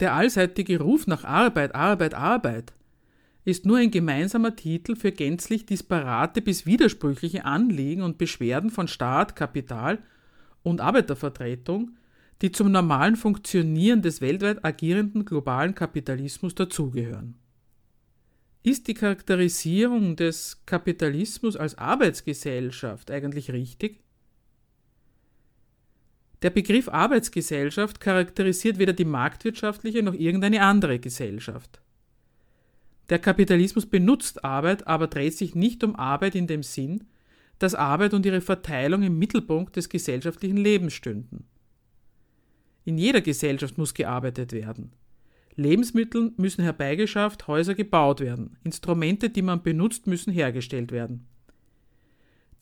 Der 0.00 0.14
allseitige 0.14 0.80
Ruf 0.80 1.06
nach 1.06 1.24
Arbeit, 1.24 1.74
Arbeit, 1.74 2.14
Arbeit 2.14 2.72
ist 3.44 3.66
nur 3.66 3.78
ein 3.78 3.90
gemeinsamer 3.90 4.54
Titel 4.54 4.94
für 4.96 5.12
gänzlich 5.12 5.66
disparate 5.66 6.42
bis 6.42 6.64
widersprüchliche 6.64 7.44
Anliegen 7.44 8.02
und 8.02 8.18
Beschwerden 8.18 8.70
von 8.70 8.88
Staat, 8.88 9.34
Kapital 9.34 9.98
und 10.62 10.80
Arbeitervertretung, 10.80 11.96
die 12.40 12.52
zum 12.52 12.70
normalen 12.70 13.16
Funktionieren 13.16 14.02
des 14.02 14.20
weltweit 14.20 14.64
agierenden 14.64 15.24
globalen 15.24 15.74
Kapitalismus 15.74 16.54
dazugehören. 16.54 17.34
Ist 18.64 18.86
die 18.86 18.94
Charakterisierung 18.94 20.14
des 20.14 20.62
Kapitalismus 20.66 21.56
als 21.56 21.78
Arbeitsgesellschaft 21.78 23.10
eigentlich 23.10 23.52
richtig? 23.52 24.01
Der 26.42 26.50
Begriff 26.50 26.88
Arbeitsgesellschaft 26.88 28.00
charakterisiert 28.00 28.78
weder 28.78 28.92
die 28.92 29.04
marktwirtschaftliche 29.04 30.02
noch 30.02 30.14
irgendeine 30.14 30.62
andere 30.62 30.98
Gesellschaft. 30.98 31.80
Der 33.10 33.20
Kapitalismus 33.20 33.86
benutzt 33.86 34.44
Arbeit, 34.44 34.86
aber 34.86 35.06
dreht 35.06 35.36
sich 35.36 35.54
nicht 35.54 35.84
um 35.84 35.94
Arbeit 35.94 36.34
in 36.34 36.46
dem 36.46 36.62
Sinn, 36.62 37.04
dass 37.58 37.74
Arbeit 37.76 38.12
und 38.12 38.26
ihre 38.26 38.40
Verteilung 38.40 39.02
im 39.02 39.18
Mittelpunkt 39.18 39.76
des 39.76 39.88
gesellschaftlichen 39.88 40.56
Lebens 40.56 40.94
stünden. 40.94 41.44
In 42.84 42.98
jeder 42.98 43.20
Gesellschaft 43.20 43.78
muss 43.78 43.94
gearbeitet 43.94 44.52
werden. 44.52 44.92
Lebensmittel 45.54 46.32
müssen 46.38 46.62
herbeigeschafft, 46.64 47.46
Häuser 47.46 47.74
gebaut 47.74 48.20
werden. 48.20 48.56
Instrumente, 48.64 49.30
die 49.30 49.42
man 49.42 49.62
benutzt, 49.62 50.06
müssen 50.08 50.32
hergestellt 50.32 50.90
werden. 50.90 51.28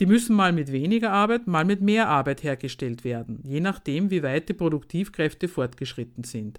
Die 0.01 0.07
müssen 0.07 0.34
mal 0.34 0.53
mit 0.53 0.72
weniger 0.72 1.12
Arbeit, 1.12 1.46
mal 1.46 1.66
mit 1.66 1.82
mehr 1.82 2.09
Arbeit 2.09 2.42
hergestellt 2.42 3.05
werden, 3.05 3.40
je 3.44 3.61
nachdem, 3.61 4.11
wie 4.11 4.22
weit 4.22 4.48
die 4.48 4.55
Produktivkräfte 4.55 5.46
fortgeschritten 5.46 6.24
sind. 6.24 6.59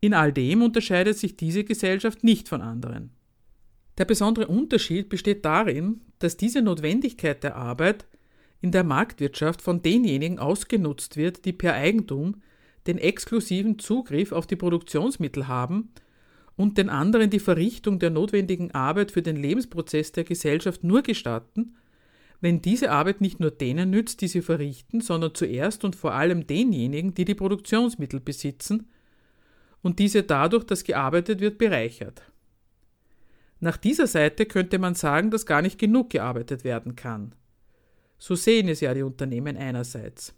In 0.00 0.14
all 0.14 0.32
dem 0.32 0.62
unterscheidet 0.62 1.18
sich 1.18 1.36
diese 1.36 1.64
Gesellschaft 1.64 2.22
nicht 2.22 2.48
von 2.48 2.62
anderen. 2.62 3.10
Der 3.98 4.04
besondere 4.04 4.46
Unterschied 4.46 5.08
besteht 5.08 5.44
darin, 5.44 6.02
dass 6.20 6.36
diese 6.36 6.62
Notwendigkeit 6.62 7.42
der 7.42 7.56
Arbeit 7.56 8.06
in 8.60 8.70
der 8.70 8.84
Marktwirtschaft 8.84 9.60
von 9.60 9.82
denjenigen 9.82 10.38
ausgenutzt 10.38 11.16
wird, 11.16 11.44
die 11.44 11.52
per 11.52 11.74
Eigentum 11.74 12.42
den 12.86 12.98
exklusiven 12.98 13.78
Zugriff 13.80 14.30
auf 14.30 14.46
die 14.46 14.56
Produktionsmittel 14.56 15.48
haben 15.48 15.90
und 16.56 16.78
den 16.78 16.88
anderen 16.88 17.30
die 17.30 17.40
Verrichtung 17.40 17.98
der 17.98 18.10
notwendigen 18.10 18.70
Arbeit 18.72 19.10
für 19.10 19.22
den 19.22 19.36
Lebensprozess 19.36 20.12
der 20.12 20.24
Gesellschaft 20.24 20.84
nur 20.84 21.02
gestatten, 21.02 21.74
wenn 22.40 22.60
diese 22.60 22.90
Arbeit 22.90 23.20
nicht 23.20 23.40
nur 23.40 23.50
denen 23.50 23.90
nützt, 23.90 24.20
die 24.20 24.28
sie 24.28 24.42
verrichten, 24.42 25.00
sondern 25.00 25.34
zuerst 25.34 25.84
und 25.84 25.96
vor 25.96 26.12
allem 26.12 26.46
denjenigen, 26.46 27.14
die 27.14 27.24
die 27.24 27.34
Produktionsmittel 27.34 28.20
besitzen 28.20 28.88
und 29.82 29.98
diese 29.98 30.22
dadurch, 30.22 30.64
dass 30.64 30.84
gearbeitet 30.84 31.40
wird, 31.40 31.58
bereichert. 31.58 32.22
Nach 33.60 33.76
dieser 33.76 34.06
Seite 34.06 34.46
könnte 34.46 34.78
man 34.78 34.94
sagen, 34.94 35.30
dass 35.30 35.46
gar 35.46 35.62
nicht 35.62 35.78
genug 35.78 36.10
gearbeitet 36.10 36.64
werden 36.64 36.96
kann. 36.96 37.34
So 38.18 38.34
sehen 38.34 38.68
es 38.68 38.80
ja 38.80 38.92
die 38.94 39.02
Unternehmen 39.02 39.56
einerseits. 39.56 40.34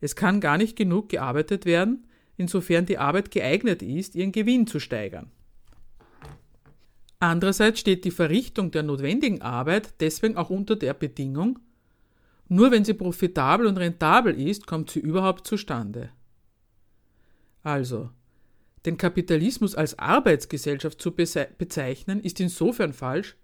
Es 0.00 0.16
kann 0.16 0.40
gar 0.40 0.58
nicht 0.58 0.76
genug 0.76 1.08
gearbeitet 1.08 1.64
werden, 1.64 2.06
insofern 2.36 2.86
die 2.86 2.98
Arbeit 2.98 3.30
geeignet 3.30 3.82
ist, 3.82 4.14
ihren 4.14 4.32
Gewinn 4.32 4.66
zu 4.66 4.80
steigern. 4.80 5.30
Andererseits 7.22 7.78
steht 7.78 8.04
die 8.04 8.10
Verrichtung 8.10 8.72
der 8.72 8.82
notwendigen 8.82 9.42
Arbeit 9.42 9.94
deswegen 10.00 10.36
auch 10.36 10.50
unter 10.50 10.74
der 10.74 10.92
Bedingung, 10.92 11.60
nur 12.48 12.72
wenn 12.72 12.84
sie 12.84 12.94
profitabel 12.94 13.68
und 13.68 13.76
rentabel 13.76 14.34
ist, 14.34 14.66
kommt 14.66 14.90
sie 14.90 14.98
überhaupt 14.98 15.46
zustande. 15.46 16.10
Also, 17.62 18.10
den 18.86 18.96
Kapitalismus 18.96 19.76
als 19.76 19.96
Arbeitsgesellschaft 20.00 21.00
zu 21.00 21.12
bezeichnen, 21.12 22.18
ist 22.18 22.40
insofern 22.40 22.92
falsch, 22.92 23.36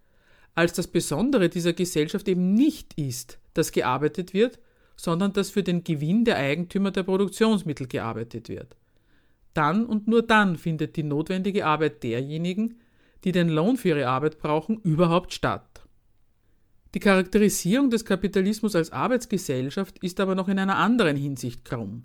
als 0.56 0.72
das 0.72 0.88
Besondere 0.88 1.48
dieser 1.48 1.72
Gesellschaft 1.72 2.26
eben 2.26 2.54
nicht 2.54 2.98
ist, 2.98 3.38
dass 3.54 3.70
gearbeitet 3.70 4.34
wird, 4.34 4.58
sondern 4.96 5.32
dass 5.34 5.50
für 5.50 5.62
den 5.62 5.84
Gewinn 5.84 6.24
der 6.24 6.38
Eigentümer 6.38 6.90
der 6.90 7.04
Produktionsmittel 7.04 7.86
gearbeitet 7.86 8.48
wird. 8.48 8.74
Dann 9.54 9.86
und 9.86 10.08
nur 10.08 10.22
dann 10.22 10.56
findet 10.56 10.96
die 10.96 11.04
notwendige 11.04 11.64
Arbeit 11.64 12.02
derjenigen, 12.02 12.80
die 13.24 13.32
den 13.32 13.48
Lohn 13.48 13.76
für 13.76 13.88
ihre 13.88 14.08
Arbeit 14.08 14.38
brauchen, 14.38 14.80
überhaupt 14.82 15.32
statt. 15.32 15.82
Die 16.94 17.00
Charakterisierung 17.00 17.90
des 17.90 18.04
Kapitalismus 18.04 18.74
als 18.74 18.92
Arbeitsgesellschaft 18.92 19.98
ist 20.02 20.20
aber 20.20 20.34
noch 20.34 20.48
in 20.48 20.58
einer 20.58 20.76
anderen 20.76 21.16
Hinsicht 21.16 21.64
krumm. 21.64 22.04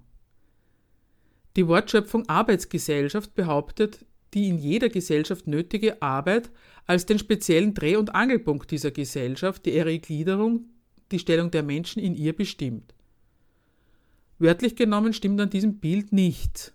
Die 1.55 1.67
Wortschöpfung 1.67 2.27
Arbeitsgesellschaft 2.27 3.35
behauptet, 3.35 4.05
die 4.33 4.49
in 4.49 4.57
jeder 4.57 4.89
Gesellschaft 4.89 5.47
nötige 5.47 6.01
Arbeit 6.01 6.49
als 6.85 7.05
den 7.05 7.19
speziellen 7.19 7.73
Dreh- 7.73 7.95
und 7.95 8.15
Angelpunkt 8.15 8.71
dieser 8.71 8.91
Gesellschaft, 8.91 9.65
die 9.65 9.75
ihre 9.75 9.97
Gliederung, 9.99 10.65
die 11.11 11.19
Stellung 11.19 11.51
der 11.51 11.63
Menschen 11.63 12.01
in 12.01 12.15
ihr 12.15 12.33
bestimmt. 12.33 12.93
Wörtlich 14.39 14.75
genommen 14.75 15.13
stimmt 15.13 15.39
an 15.39 15.51
diesem 15.51 15.77
Bild 15.77 16.11
nichts. 16.11 16.73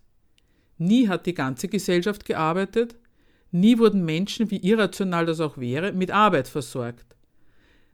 Nie 0.79 1.09
hat 1.09 1.27
die 1.27 1.35
ganze 1.35 1.69
Gesellschaft 1.69 2.25
gearbeitet, 2.25 2.97
nie 3.51 3.79
wurden 3.79 4.05
Menschen, 4.05 4.51
wie 4.51 4.59
irrational 4.59 5.27
das 5.27 5.41
auch 5.41 5.59
wäre, 5.59 5.93
mit 5.93 6.11
Arbeit 6.11 6.49
versorgt. 6.49 7.17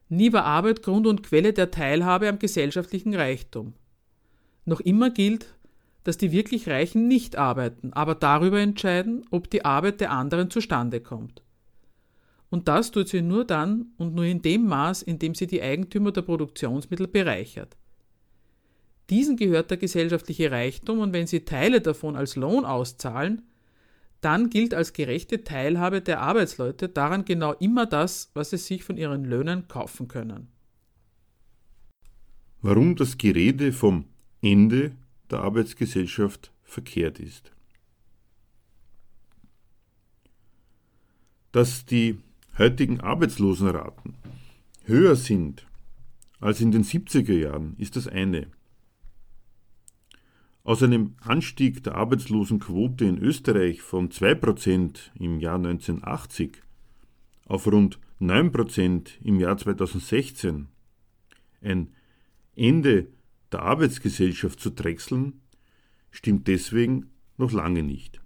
Nie 0.09 0.33
war 0.33 0.45
Arbeit 0.45 0.83
Grund 0.83 1.07
und 1.07 1.23
Quelle 1.23 1.53
der 1.53 1.71
Teilhabe 1.71 2.29
am 2.29 2.39
gesellschaftlichen 2.39 3.15
Reichtum. 3.15 3.75
Noch 4.65 4.81
immer 4.81 5.11
gilt, 5.11 5.55
dass 6.05 6.19
die 6.19 6.33
wirklich 6.33 6.69
Reichen 6.69 7.09
nicht 7.09 7.37
arbeiten, 7.37 7.93
aber 7.93 8.15
darüber 8.15 8.61
entscheiden, 8.61 9.25
ob 9.31 9.51
die 9.51 9.65
Arbeit 9.65 10.01
der 10.01 10.11
anderen 10.11 10.51
zustande 10.51 11.01
kommt. 11.01 11.43
Und 12.51 12.69
das 12.69 12.91
tut 12.93 13.09
sie 13.09 13.23
nur 13.23 13.45
dann 13.45 13.87
und 13.97 14.15
nur 14.15 14.25
in 14.25 14.43
dem 14.43 14.67
Maß, 14.67 15.03
in 15.03 15.19
dem 15.19 15.35
sie 15.35 15.47
die 15.47 15.63
Eigentümer 15.63 16.13
der 16.13 16.23
Produktionsmittel 16.23 17.09
bereichert. 17.09 17.77
Diesen 19.11 19.37
gehört 19.37 19.71
der 19.71 19.79
gesellschaftliche 19.79 20.51
Reichtum 20.51 21.01
und 21.01 21.13
wenn 21.13 21.27
sie 21.27 21.45
Teile 21.45 21.81
davon 21.81 22.17
als 22.17 22.37
Lohn 22.37 22.65
auszahlen, 22.65 23.43
dann 24.25 24.49
gilt 24.49 24.73
als 24.75 24.93
gerechte 24.93 25.45
Teilhabe 25.45 26.01
der 26.01 26.21
Arbeitsleute 26.21 26.89
daran 26.89 27.25
genau 27.25 27.53
immer 27.53 27.87
das, 27.87 28.31
was 28.35 28.51
sie 28.51 28.57
sich 28.57 28.83
von 28.83 28.97
ihren 28.97 29.25
Löhnen 29.25 29.69
kaufen 29.69 30.09
können. 30.09 30.49
Warum 32.63 32.97
das 32.97 33.19
Gerede 33.19 33.73
vom 33.73 34.07
Ende 34.41 34.93
der 35.31 35.41
Arbeitsgesellschaft 35.41 36.53
verkehrt 36.63 37.19
ist. 37.19 37.53
Dass 41.53 41.85
die 41.85 42.19
heutigen 42.59 43.01
Arbeitslosenraten 43.01 44.15
höher 44.85 45.17
sind 45.17 45.67
als 46.41 46.61
in 46.61 46.73
den 46.73 46.85
70er 46.85 47.33
Jahren, 47.33 47.75
ist 47.79 47.97
das 47.97 48.09
eine. 48.09 48.49
Aus 50.67 50.83
einem 50.83 51.15
Anstieg 51.21 51.85
der 51.85 51.95
Arbeitslosenquote 51.95 53.05
in 53.05 53.19
Österreich 53.19 53.83
von 53.83 54.09
2% 54.09 54.97
im 55.21 55.39
Jahr 55.39 55.57
1980 55.57 56.63
auf 57.45 57.67
rund 57.67 57.99
9% 58.19 59.09
im 59.23 59.41
Jahr 59.41 59.59
2016, 59.59 60.69
ein 61.61 61.91
Ende 62.57 63.09
der 63.53 63.61
Arbeitsgesellschaft 63.61 64.59
zu 64.59 64.71
drechseln, 64.71 65.43
stimmt 66.11 66.49
deswegen 66.49 67.11
noch 67.37 67.53
lange 67.53 67.83
nicht. 67.83 68.23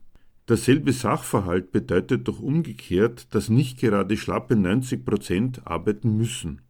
Derselbe 0.49 0.93
Sachverhalt 0.93 1.73
bedeutet 1.73 2.29
doch 2.29 2.39
umgekehrt, 2.39 3.35
dass 3.35 3.49
nicht 3.49 3.81
gerade 3.81 4.17
schlappe 4.17 4.55
90 4.55 5.05
Prozent 5.05 5.67
arbeiten 5.67 6.17
müssen. 6.17 6.61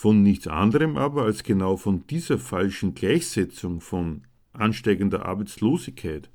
Von 0.00 0.22
nichts 0.22 0.46
anderem 0.46 0.96
aber 0.96 1.24
als 1.24 1.42
genau 1.42 1.76
von 1.76 2.06
dieser 2.06 2.38
falschen 2.38 2.94
Gleichsetzung 2.94 3.82
von 3.82 4.22
ansteigender 4.54 5.26
Arbeitslosigkeit 5.26 6.30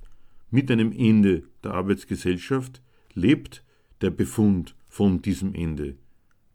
mit 0.52 0.70
einem 0.70 0.92
Ende 0.92 1.46
der 1.64 1.74
Arbeitsgesellschaft 1.74 2.84
lebt 3.16 3.64
der 4.02 4.12
Befund 4.12 4.76
von 4.88 5.24
diesem 5.24 5.56
Ende 5.56 5.98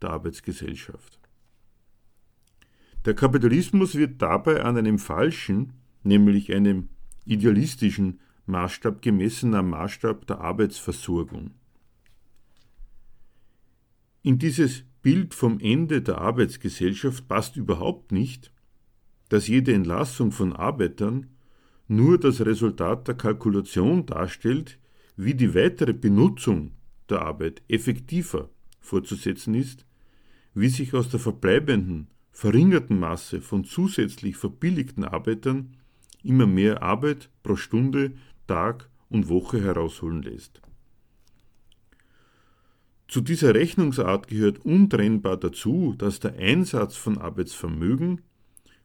der 0.01 0.11
Arbeitsgesellschaft. 0.11 1.19
Der 3.03 3.13
Kapitalismus 3.13 3.95
wird 3.95 4.21
dabei 4.21 4.63
an 4.63 4.77
einem 4.77 4.97
falschen, 4.97 5.73
nämlich 6.03 6.53
einem 6.53 6.87
idealistischen 7.25 8.21
Maßstab 8.45 9.01
gemessen 9.01 9.53
am 9.53 9.71
Maßstab 9.71 10.27
der 10.27 10.39
Arbeitsversorgung. 10.39 11.51
In 14.23 14.39
dieses 14.39 14.85
Bild 15.01 15.33
vom 15.33 15.59
Ende 15.59 16.01
der 16.01 16.19
Arbeitsgesellschaft 16.19 17.27
passt 17.27 17.57
überhaupt 17.57 18.11
nicht, 18.11 18.51
dass 19.29 19.47
jede 19.47 19.73
Entlassung 19.73 20.31
von 20.31 20.53
Arbeitern 20.53 21.27
nur 21.87 22.19
das 22.19 22.45
Resultat 22.45 23.07
der 23.07 23.15
Kalkulation 23.15 24.05
darstellt, 24.05 24.77
wie 25.17 25.33
die 25.33 25.55
weitere 25.55 25.93
Benutzung 25.93 26.71
der 27.09 27.21
Arbeit 27.21 27.61
effektiver 27.67 28.49
fortzusetzen 28.79 29.55
ist, 29.55 29.85
wie 30.53 30.69
sich 30.69 30.93
aus 30.93 31.09
der 31.09 31.19
verbleibenden 31.19 32.07
verringerten 32.31 32.99
Masse 32.99 33.41
von 33.41 33.63
zusätzlich 33.63 34.37
verbilligten 34.37 35.03
Arbeitern 35.03 35.77
immer 36.23 36.47
mehr 36.47 36.81
Arbeit 36.83 37.29
pro 37.43 37.55
Stunde, 37.55 38.13
Tag 38.47 38.89
und 39.09 39.29
Woche 39.29 39.61
herausholen 39.61 40.21
lässt. 40.21 40.61
Zu 43.11 43.19
dieser 43.19 43.53
Rechnungsart 43.53 44.29
gehört 44.29 44.59
untrennbar 44.63 45.35
dazu, 45.35 45.95
dass 45.97 46.21
der 46.21 46.37
Einsatz 46.37 46.95
von 46.95 47.17
Arbeitsvermögen 47.17 48.21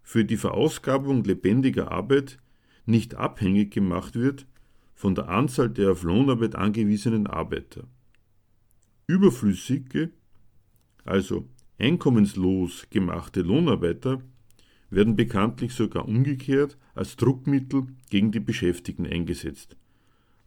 für 0.03 0.24
die 0.24 0.37
Verausgabung 0.37 1.22
lebendiger 1.22 1.93
Arbeit 1.93 2.39
nicht 2.87 3.14
abhängig 3.14 3.72
gemacht 3.72 4.16
wird 4.16 4.45
von 4.97 5.14
der 5.14 5.29
Anzahl 5.29 5.70
der 5.70 5.93
auf 5.93 6.03
Lohnarbeit 6.03 6.57
angewiesenen 6.57 7.29
Arbeiter. 7.29 7.85
Überflüssige, 9.07 10.11
also 11.05 11.49
einkommenslos 11.79 12.89
gemachte 12.91 13.43
Lohnarbeiter 13.43 14.22
werden 14.91 15.14
bekanntlich 15.14 15.72
sogar 15.72 16.09
umgekehrt 16.09 16.77
als 16.97 17.14
Druckmittel 17.14 17.87
gegen 18.11 18.33
die 18.33 18.41
Beschäftigten 18.41 19.07
eingesetzt, 19.07 19.77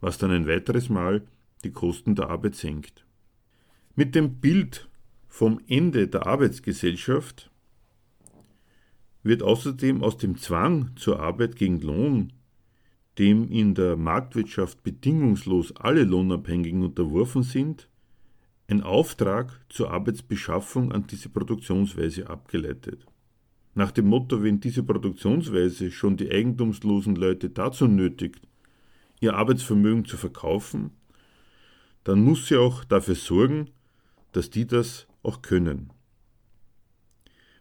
was 0.02 0.18
dann 0.18 0.32
ein 0.32 0.46
weiteres 0.46 0.90
Mal 0.90 1.26
die 1.64 1.70
Kosten 1.70 2.14
der 2.14 2.28
Arbeit 2.28 2.56
senkt. 2.56 3.06
Mit 3.96 4.14
dem 4.14 4.40
Bild 4.40 4.88
vom 5.28 5.60
Ende 5.66 6.06
der 6.06 6.26
Arbeitsgesellschaft 6.26 7.50
wird 9.22 9.42
außerdem 9.42 10.02
aus 10.02 10.16
dem 10.16 10.36
Zwang 10.38 10.90
zur 10.96 11.20
Arbeit 11.20 11.56
gegen 11.56 11.80
Lohn, 11.80 12.32
dem 13.18 13.50
in 13.50 13.74
der 13.74 13.96
Marktwirtschaft 13.96 14.82
bedingungslos 14.82 15.74
alle 15.76 16.04
Lohnabhängigen 16.04 16.82
unterworfen 16.84 17.42
sind, 17.42 17.88
ein 18.68 18.82
Auftrag 18.82 19.60
zur 19.68 19.90
Arbeitsbeschaffung 19.90 20.92
an 20.92 21.06
diese 21.08 21.28
Produktionsweise 21.28 22.30
abgeleitet. 22.30 23.04
Nach 23.74 23.90
dem 23.90 24.06
Motto, 24.06 24.42
wenn 24.42 24.60
diese 24.60 24.84
Produktionsweise 24.84 25.90
schon 25.90 26.16
die 26.16 26.30
eigentumslosen 26.30 27.16
Leute 27.16 27.50
dazu 27.50 27.88
nötigt, 27.88 28.40
ihr 29.20 29.34
Arbeitsvermögen 29.34 30.04
zu 30.04 30.16
verkaufen, 30.16 30.92
dann 32.04 32.22
muss 32.22 32.46
sie 32.46 32.56
auch 32.56 32.84
dafür 32.84 33.16
sorgen, 33.16 33.70
dass 34.32 34.50
die 34.50 34.66
das 34.66 35.06
auch 35.22 35.42
können. 35.42 35.92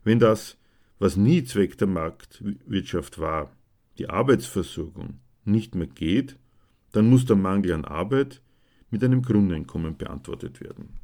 Wenn 0.04 0.20
das, 0.20 0.58
was 0.98 1.18
nie 1.18 1.44
Zweck 1.44 1.78
der 1.78 1.88
Marktwirtschaft 1.88 3.20
war, 3.20 3.56
die 3.98 4.10
Arbeitsversorgung, 4.10 5.20
nicht 5.46 5.76
mehr 5.76 5.88
geht, 5.88 6.38
dann 6.92 7.10
muss 7.10 7.26
der 7.26 7.36
Mangel 7.36 7.74
an 7.74 7.86
Arbeit 7.86 8.42
mit 8.90 9.04
einem 9.04 9.22
Grundeinkommen 9.22 9.98
beantwortet 9.98 10.62
werden. 10.62 10.98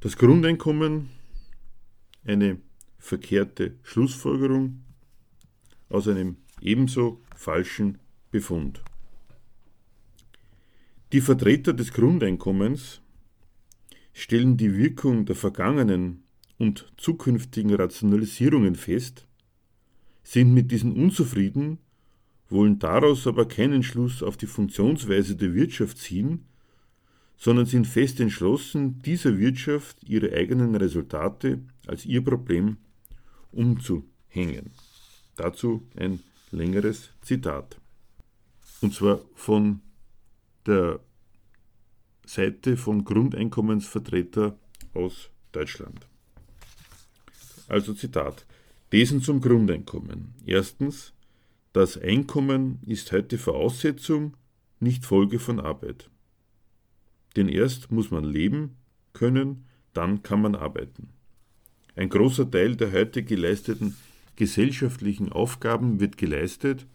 Das 0.00 0.16
Grundeinkommen, 0.16 1.10
eine 2.24 2.58
verkehrte 2.98 3.74
Schlussfolgerung 3.82 4.82
aus 5.88 6.08
einem 6.08 6.36
ebenso 6.60 7.20
falschen 7.36 7.98
Befund. 8.30 8.82
Die 11.12 11.20
Vertreter 11.20 11.74
des 11.74 11.92
Grundeinkommens 11.92 13.01
stellen 14.12 14.56
die 14.56 14.76
Wirkung 14.76 15.24
der 15.26 15.36
vergangenen 15.36 16.24
und 16.58 16.92
zukünftigen 16.96 17.74
Rationalisierungen 17.74 18.74
fest, 18.74 19.26
sind 20.22 20.52
mit 20.54 20.70
diesen 20.70 20.92
unzufrieden 20.92 21.78
wollen 22.52 22.78
daraus 22.78 23.26
aber 23.26 23.48
keinen 23.48 23.82
Schluss 23.82 24.22
auf 24.22 24.36
die 24.36 24.46
Funktionsweise 24.46 25.34
der 25.34 25.54
Wirtschaft 25.54 25.98
ziehen, 25.98 26.44
sondern 27.36 27.66
sind 27.66 27.86
fest 27.86 28.20
entschlossen, 28.20 29.00
dieser 29.02 29.38
Wirtschaft 29.38 30.04
ihre 30.04 30.32
eigenen 30.32 30.76
Resultate 30.76 31.60
als 31.86 32.06
ihr 32.06 32.22
Problem 32.22 32.76
umzuhängen. 33.50 34.70
Dazu 35.34 35.88
ein 35.96 36.20
längeres 36.52 37.10
Zitat. 37.22 37.80
Und 38.80 38.94
zwar 38.94 39.20
von 39.34 39.80
der 40.66 41.00
Seite 42.32 42.78
von 42.78 43.04
Grundeinkommensvertreter 43.04 44.58
aus 44.94 45.28
Deutschland. 45.52 46.08
Also 47.68 47.92
Zitat. 47.92 48.46
Thesen 48.90 49.20
zum 49.20 49.42
Grundeinkommen. 49.42 50.32
Erstens, 50.46 51.12
das 51.74 51.98
Einkommen 51.98 52.80
ist 52.86 53.12
heute 53.12 53.36
Voraussetzung, 53.36 54.34
nicht 54.80 55.04
Folge 55.04 55.38
von 55.38 55.60
Arbeit. 55.60 56.08
Denn 57.36 57.50
erst 57.50 57.92
muss 57.92 58.10
man 58.10 58.24
leben 58.24 58.76
können, 59.12 59.66
dann 59.92 60.22
kann 60.22 60.40
man 60.40 60.54
arbeiten. 60.54 61.10
Ein 61.96 62.08
großer 62.08 62.50
Teil 62.50 62.76
der 62.76 62.92
heute 62.92 63.24
geleisteten 63.24 63.94
gesellschaftlichen 64.36 65.30
Aufgaben 65.30 66.00
wird 66.00 66.16
geleistet, 66.16 66.86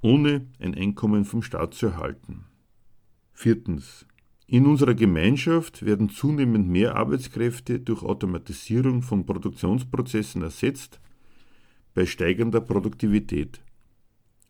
ohne 0.00 0.48
ein 0.58 0.74
Einkommen 0.74 1.24
vom 1.24 1.40
Staat 1.40 1.74
zu 1.74 1.86
erhalten. 1.86 2.46
Viertens. 3.32 4.06
In 4.46 4.66
unserer 4.66 4.94
Gemeinschaft 4.94 5.84
werden 5.84 6.10
zunehmend 6.10 6.68
mehr 6.68 6.96
Arbeitskräfte 6.96 7.80
durch 7.80 8.02
Automatisierung 8.02 9.02
von 9.02 9.24
Produktionsprozessen 9.24 10.42
ersetzt, 10.42 11.00
bei 11.94 12.06
steigender 12.06 12.60
Produktivität. 12.60 13.60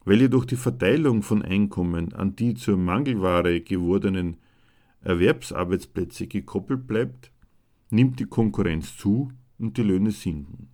Weil 0.04 0.20
jedoch 0.20 0.44
die 0.44 0.56
Verteilung 0.56 1.22
von 1.22 1.42
Einkommen 1.42 2.12
an 2.12 2.34
die 2.34 2.54
zur 2.54 2.76
Mangelware 2.76 3.60
gewordenen 3.60 4.38
Erwerbsarbeitsplätze 5.02 6.26
gekoppelt 6.26 6.86
bleibt, 6.86 7.30
nimmt 7.90 8.18
die 8.18 8.26
Konkurrenz 8.26 8.96
zu 8.96 9.30
und 9.58 9.76
die 9.76 9.82
Löhne 9.82 10.10
sinken. 10.10 10.68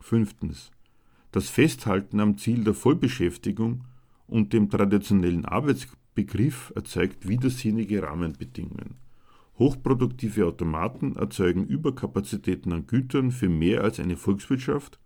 Fünftens. 0.00 0.70
Das 1.32 1.48
Festhalten 1.48 2.20
am 2.20 2.38
Ziel 2.38 2.62
der 2.62 2.74
Vollbeschäftigung 2.74 3.84
und 4.26 4.52
dem 4.52 4.70
traditionellen 4.70 5.44
Arbeitsbegriff 6.14 6.72
erzeugt 6.76 7.28
widersinnige 7.28 8.02
Rahmenbedingungen. 8.02 8.96
Hochproduktive 9.58 10.46
Automaten 10.46 11.16
erzeugen 11.16 11.66
Überkapazitäten 11.66 12.72
an 12.72 12.86
Gütern 12.86 13.32
für 13.32 13.48
mehr 13.48 13.82
als 13.82 13.98
eine 13.98 14.16
Volkswirtschaft 14.16 15.00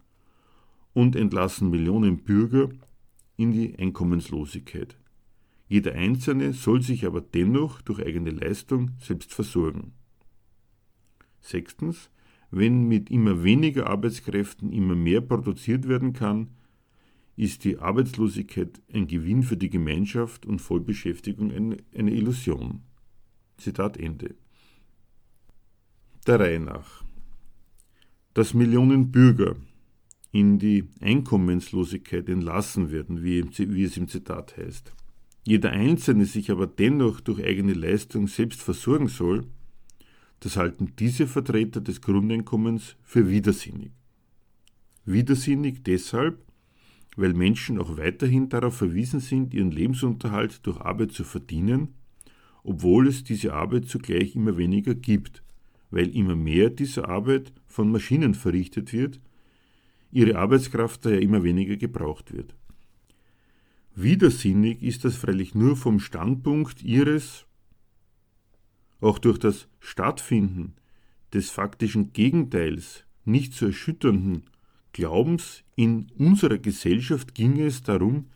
und 0.93 1.17
entlassen 1.17 1.71
Millionen 1.71 2.19
Bürger 2.25 2.69
in 3.37 3.53
die 3.53 3.79
Einkommenslosigkeit. 3.79 4.99
Jeder 5.67 5.95
Einzelne 5.95 6.53
soll 6.53 6.83
sich 6.83 7.07
aber 7.07 7.23
dennoch 7.23 7.81
durch 7.83 8.05
eigene 8.05 8.31
Leistung 8.31 8.91
selbst 8.99 9.33
versorgen. 9.33 9.93
Sechstens, 11.41 12.11
wenn 12.51 12.87
mit 12.87 13.11
immer 13.11 13.45
weniger 13.45 13.87
Arbeitskräften 13.89 14.73
immer 14.73 14.95
mehr 14.95 15.23
produziert 15.23 15.89
werden 15.89 16.13
kann, 16.13 16.49
ist 17.39 17.65
die 17.65 17.79
Arbeitslosigkeit 17.79 18.83
ein 18.93 19.07
Gewinn 19.07 19.45
für 19.45 19.57
die 19.57 19.71
Gemeinschaft 19.71 20.45
und 20.45 20.59
Vollbeschäftigung 20.59 21.53
eine, 21.53 22.11
Illusion. 22.11 22.81
Zitat 23.59 23.97
Ende. 23.97 24.35
Der 26.27 26.41
Reihe 26.41 26.59
nach. 26.59 27.05
Dass 28.35 28.55
Millionen 28.55 29.13
Bürger 29.13 29.55
in 30.33 30.59
die 30.59 30.89
Einkommenslosigkeit 31.01 32.29
entlassen 32.29 32.91
werden, 32.91 33.23
wie, 33.23 33.45
wie 33.57 33.85
es 33.85 33.97
im 33.97 34.09
Zitat 34.09 34.57
heißt, 34.57 34.93
jeder 35.47 35.71
Einzelne 35.71 36.27
sich 36.27 36.51
aber 36.51 36.67
dennoch 36.67 37.21
durch 37.21 37.45
eigene 37.45 37.73
Leistung 37.73 38.27
selbst 38.27 38.61
versorgen 38.61 39.09
soll, 39.09 39.45
das 40.41 40.57
halten 40.57 40.95
diese 40.99 41.29
Vertreter 41.29 41.81
des 41.81 42.01
Grundeinkommens 42.01 42.97
für 43.03 43.31
widersinnig. 43.31 43.93
Widersinnig 45.05 45.85
deshalb, 45.85 46.48
weil 47.19 47.35
Menschen 47.35 47.81
auch 47.81 47.97
weiterhin 47.97 48.49
darauf 48.49 48.77
verwiesen 48.77 49.19
sind, 49.19 49.53
ihren 49.53 49.73
Lebensunterhalt 49.73 50.65
durch 50.65 50.81
Arbeit 50.81 51.11
zu 51.11 51.25
verdienen, 51.25 51.95
obwohl 52.63 53.09
es 53.09 53.25
diese 53.25 53.55
Arbeit 53.55 53.87
zugleich 53.87 54.37
immer 54.37 54.57
weniger 54.57 54.95
gibt, 54.95 55.43
weil 55.91 56.15
immer 56.15 56.37
mehr 56.37 56.71
dieser 56.71 57.09
Arbeit 57.09 57.53
von 57.67 57.91
Maschinen 57.91 58.35
verrichtet 58.35 58.93
wird, 58.93 59.21
ihre 60.13 60.39
Arbeitskraft 60.39 61.05
daher 61.05 61.21
immer 61.21 61.43
weniger 61.43 61.77
gebraucht 61.77 62.33
wird. 62.33 62.55
Widersinnig 63.97 64.81
ist 64.85 65.05
das 65.05 65.17
freilich 65.17 65.57
nur 65.57 65.77
vom 65.77 65.99
Standpunkt 65.99 66.83
ihres 66.85 67.47
auch 69.01 69.19
durch 69.19 69.39
das 69.39 69.67
Stattfinden 69.81 70.75
des 71.35 71.51
faktischen 71.51 72.13
Gegenteils 72.13 73.05
nicht 73.25 73.55
zu 73.55 73.67
erschütternden 73.67 74.45
Glaubens 74.93 75.65
in 75.77 76.11
unserer 76.17 76.59
Gesellschaft 76.59 77.35
ginge 77.35 77.67
es 77.67 77.83
darum, 77.83 78.27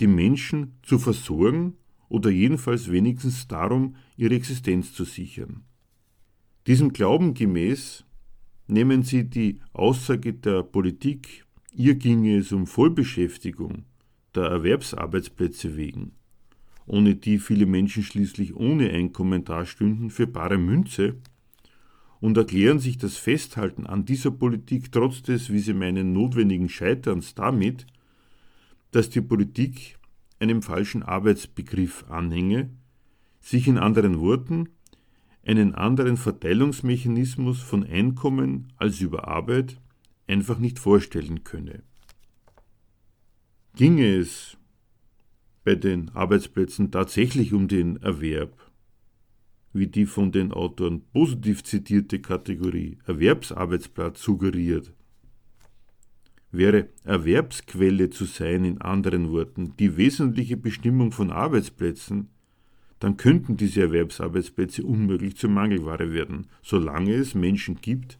die 0.00 0.06
Menschen 0.06 0.72
zu 0.82 0.98
versorgen 0.98 1.74
oder 2.08 2.30
jedenfalls 2.30 2.90
wenigstens 2.90 3.48
darum, 3.48 3.96
ihre 4.16 4.34
Existenz 4.34 4.92
zu 4.92 5.04
sichern. 5.04 5.62
Diesem 6.66 6.92
Glauben 6.92 7.34
gemäß 7.34 8.04
nehmen 8.66 9.02
Sie 9.02 9.24
die 9.24 9.60
Aussage 9.72 10.34
der 10.34 10.62
Politik, 10.62 11.44
ihr 11.72 11.94
ginge 11.94 12.36
es 12.36 12.52
um 12.52 12.66
Vollbeschäftigung 12.66 13.84
der 14.34 14.44
Erwerbsarbeitsplätze 14.44 15.76
wegen 15.76 16.12
ohne 16.86 17.16
die 17.16 17.38
viele 17.38 17.66
Menschen 17.66 18.02
schließlich 18.02 18.54
ohne 18.54 18.90
Einkommen 18.90 19.44
dastünden, 19.44 20.10
für 20.10 20.26
bare 20.26 20.56
Münze 20.56 21.16
und 22.20 22.36
erklären 22.36 22.78
sich 22.78 22.98
das 22.98 23.16
Festhalten 23.16 23.86
an 23.86 24.04
dieser 24.04 24.30
Politik 24.30 24.90
trotz 24.92 25.22
des, 25.22 25.50
wie 25.50 25.58
sie 25.58 25.74
meinen, 25.74 26.12
notwendigen 26.12 26.68
Scheiterns 26.68 27.34
damit, 27.34 27.86
dass 28.90 29.10
die 29.10 29.20
Politik 29.20 29.98
einem 30.38 30.62
falschen 30.62 31.02
Arbeitsbegriff 31.02 32.04
anhänge, 32.08 32.70
sich 33.40 33.68
in 33.68 33.78
anderen 33.78 34.20
Worten 34.20 34.68
einen 35.44 35.74
anderen 35.74 36.16
Verteilungsmechanismus 36.16 37.60
von 37.60 37.84
Einkommen 37.84 38.72
als 38.76 39.00
über 39.00 39.28
Arbeit 39.28 39.80
einfach 40.26 40.58
nicht 40.58 40.78
vorstellen 40.78 41.44
könne. 41.44 41.82
Ginge 43.76 44.16
es 44.16 44.56
bei 45.64 45.74
den 45.74 46.08
Arbeitsplätzen 46.10 46.90
tatsächlich 46.90 47.52
um 47.52 47.68
den 47.68 47.96
Erwerb, 47.98 48.65
wie 49.78 49.86
die 49.86 50.06
von 50.06 50.32
den 50.32 50.52
Autoren 50.52 51.02
positiv 51.12 51.62
zitierte 51.64 52.20
Kategorie 52.20 52.98
Erwerbsarbeitsplatz 53.06 54.22
suggeriert, 54.22 54.92
wäre 56.50 56.88
Erwerbsquelle 57.04 58.10
zu 58.10 58.24
sein, 58.24 58.64
in 58.64 58.80
anderen 58.80 59.30
Worten, 59.30 59.74
die 59.78 59.96
wesentliche 59.96 60.56
Bestimmung 60.56 61.12
von 61.12 61.30
Arbeitsplätzen, 61.30 62.28
dann 62.98 63.16
könnten 63.16 63.56
diese 63.56 63.82
Erwerbsarbeitsplätze 63.82 64.82
unmöglich 64.82 65.36
zur 65.36 65.50
Mangelware 65.50 66.12
werden, 66.12 66.46
solange 66.62 67.14
es 67.14 67.34
Menschen 67.34 67.80
gibt, 67.80 68.18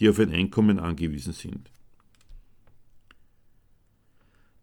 die 0.00 0.08
auf 0.08 0.18
ein 0.18 0.32
Einkommen 0.32 0.78
angewiesen 0.78 1.32
sind. 1.32 1.70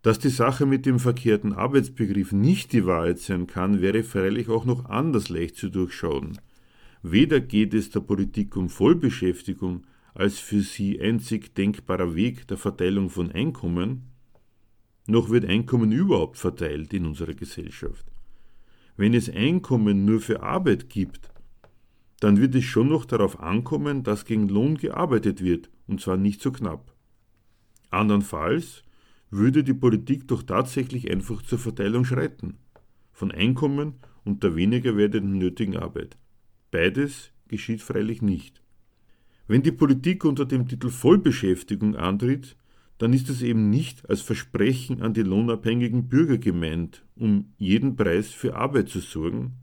Dass 0.04 0.20
die 0.20 0.30
Sache 0.30 0.66
mit 0.66 0.86
dem 0.86 0.99
verkehrten 0.99 1.54
Arbeitsbegriff 1.54 2.34
nicht 2.34 2.74
die 2.74 2.86
Wahrheit 2.86 3.20
sein 3.20 3.47
kann, 3.47 3.82
wäre 3.82 4.04
freilich 4.04 4.49
auch 4.49 4.66
noch 4.66 4.86
anders 4.86 5.30
leicht 5.30 5.56
zu 5.56 5.70
durchschauen. 5.70 6.39
Weder 7.01 7.39
geht 7.39 7.74
es 7.74 7.89
der 7.89 8.01
Politik 8.01 8.56
um 8.58 8.70
Vollbeschäftigung 8.70 9.88
als 10.14 10.39
für 10.39 10.60
sie 10.60 10.99
einzig 11.01 11.56
denkbarer 11.56 12.16
Weg 12.16 12.47
der 12.49 12.58
Verteilung 12.58 13.10
von 13.10 13.32
Einkommen, 13.32 14.10
noch 15.08 15.30
wird 15.30 15.45
Einkommen 15.45 15.91
überhaupt 15.91 16.38
verteilt 16.38 16.93
in 16.93 17.06
unserer 17.06 17.34
Gesellschaft. 17.34 18.06
Wenn 18.95 19.14
es 19.14 19.30
Einkommen 19.30 20.06
nur 20.06 20.20
für 20.20 20.43
Arbeit 20.43 20.89
gibt, 20.89 21.30
dann 22.20 22.39
wird 22.39 22.56
es 22.56 22.66
schon 22.66 22.89
noch 22.89 23.06
darauf 23.06 23.39
ankommen, 23.39 24.04
dass 24.04 24.26
gegen 24.26 24.49
Lohn 24.49 24.78
gearbeitet 24.78 25.41
wird, 25.41 25.70
und 25.88 25.99
zwar 25.99 26.18
nicht 26.18 26.41
so 26.41 26.51
knapp. 26.51 26.93
Andernfalls 27.89 28.84
würde 29.36 29.63
die 29.63 29.73
Politik 29.73 30.27
doch 30.27 30.43
tatsächlich 30.43 31.11
einfach 31.11 31.41
zur 31.41 31.59
Verteilung 31.59 32.05
schreiten. 32.05 32.57
Von 33.11 33.31
Einkommen 33.31 33.95
und 34.23 34.43
der 34.43 34.55
weniger 34.55 34.97
werdenden 34.97 35.38
nötigen 35.38 35.77
Arbeit. 35.77 36.17
Beides 36.71 37.31
geschieht 37.47 37.81
freilich 37.81 38.21
nicht. 38.21 38.61
Wenn 39.47 39.61
die 39.61 39.71
Politik 39.71 40.25
unter 40.25 40.45
dem 40.45 40.67
Titel 40.67 40.89
Vollbeschäftigung 40.89 41.95
antritt, 41.95 42.55
dann 42.97 43.13
ist 43.13 43.29
es 43.29 43.41
eben 43.41 43.69
nicht 43.69 44.09
als 44.09 44.21
Versprechen 44.21 45.01
an 45.01 45.13
die 45.13 45.23
lohnabhängigen 45.23 46.07
Bürger 46.07 46.38
gemeint, 46.38 47.05
um 47.15 47.53
jeden 47.57 47.95
Preis 47.95 48.29
für 48.29 48.55
Arbeit 48.55 48.89
zu 48.89 48.99
sorgen, 48.99 49.53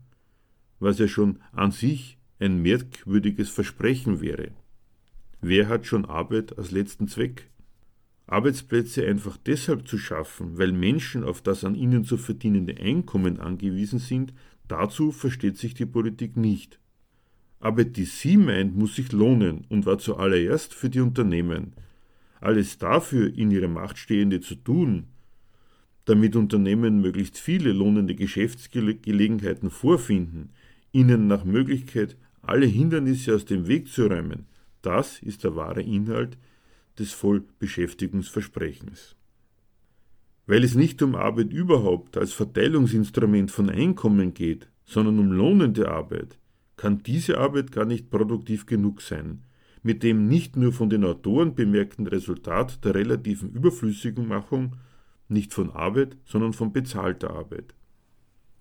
was 0.79 0.99
ja 0.99 1.07
schon 1.07 1.39
an 1.51 1.71
sich 1.71 2.17
ein 2.39 2.61
merkwürdiges 2.61 3.49
Versprechen 3.49 4.21
wäre. 4.21 4.51
Wer 5.41 5.67
hat 5.67 5.85
schon 5.85 6.05
Arbeit 6.05 6.57
als 6.57 6.71
letzten 6.71 7.07
Zweck? 7.07 7.50
Arbeitsplätze 8.27 9.05
einfach 9.05 9.37
deshalb 9.37 9.87
zu 9.87 9.97
schaffen, 9.97 10.57
weil 10.57 10.71
Menschen 10.71 11.23
auf 11.23 11.41
das 11.41 11.63
an 11.63 11.75
ihnen 11.75 12.05
zu 12.05 12.17
verdienende 12.17 12.77
Einkommen 12.77 13.39
angewiesen 13.39 13.99
sind, 13.99 14.33
dazu 14.67 15.11
versteht 15.11 15.57
sich 15.57 15.73
die 15.73 15.85
Politik 15.85 16.37
nicht. 16.37 16.79
Arbeit, 17.59 17.97
die 17.97 18.05
sie 18.05 18.37
meint, 18.37 18.75
muss 18.75 18.95
sich 18.95 19.11
lohnen 19.11 19.65
und 19.69 19.85
war 19.85 19.99
zuallererst 19.99 20.73
für 20.73 20.89
die 20.89 21.01
Unternehmen. 21.01 21.73
Alles 22.39 22.77
dafür 22.77 23.37
in 23.37 23.51
ihrer 23.51 23.67
Macht 23.67 23.99
Stehende 23.99 24.41
zu 24.41 24.55
tun, 24.55 25.07
damit 26.05 26.35
Unternehmen 26.35 27.01
möglichst 27.01 27.37
viele 27.37 27.71
lohnende 27.71 28.15
Geschäftsgelegenheiten 28.15 29.69
vorfinden, 29.69 30.49
ihnen 30.91 31.27
nach 31.27 31.45
Möglichkeit 31.45 32.17
alle 32.41 32.65
Hindernisse 32.65 33.35
aus 33.35 33.45
dem 33.45 33.67
Weg 33.67 33.89
zu 33.89 34.07
räumen, 34.07 34.47
das 34.81 35.19
ist 35.19 35.43
der 35.43 35.55
wahre 35.55 35.83
Inhalt 35.83 36.37
des 37.01 37.11
Vollbeschäftigungsversprechens. 37.11 39.17
Weil 40.47 40.63
es 40.63 40.75
nicht 40.75 41.01
um 41.01 41.15
Arbeit 41.15 41.51
überhaupt 41.51 42.17
als 42.17 42.31
Verteilungsinstrument 42.31 43.51
von 43.51 43.69
Einkommen 43.69 44.33
geht, 44.33 44.69
sondern 44.85 45.19
um 45.19 45.31
lohnende 45.31 45.89
Arbeit, 45.89 46.39
kann 46.77 47.03
diese 47.03 47.37
Arbeit 47.37 47.71
gar 47.71 47.85
nicht 47.85 48.09
produktiv 48.09 48.65
genug 48.65 49.01
sein, 49.01 49.43
mit 49.83 50.03
dem 50.03 50.27
nicht 50.27 50.55
nur 50.55 50.73
von 50.73 50.89
den 50.89 51.03
Autoren 51.03 51.55
bemerkten 51.55 52.07
Resultat 52.07 52.83
der 52.85 52.95
relativen 52.95 53.51
Überflüssigenmachung, 53.51 54.75
nicht 55.27 55.53
von 55.53 55.71
Arbeit, 55.71 56.17
sondern 56.25 56.53
von 56.53 56.73
bezahlter 56.73 57.31
Arbeit. 57.31 57.73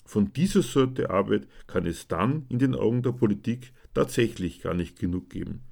Von 0.05 0.33
dieser 0.33 0.63
Sorte 0.63 1.11
Arbeit 1.11 1.47
kann 1.67 1.87
es 1.87 2.09
dann 2.09 2.47
in 2.49 2.59
den 2.59 2.75
Augen 2.75 3.03
der 3.03 3.13
Politik 3.13 3.73
tatsächlich 3.95 4.61
gar 4.61 4.75
nicht 4.75 4.99
genug 4.99 5.31
geben. 5.31 5.63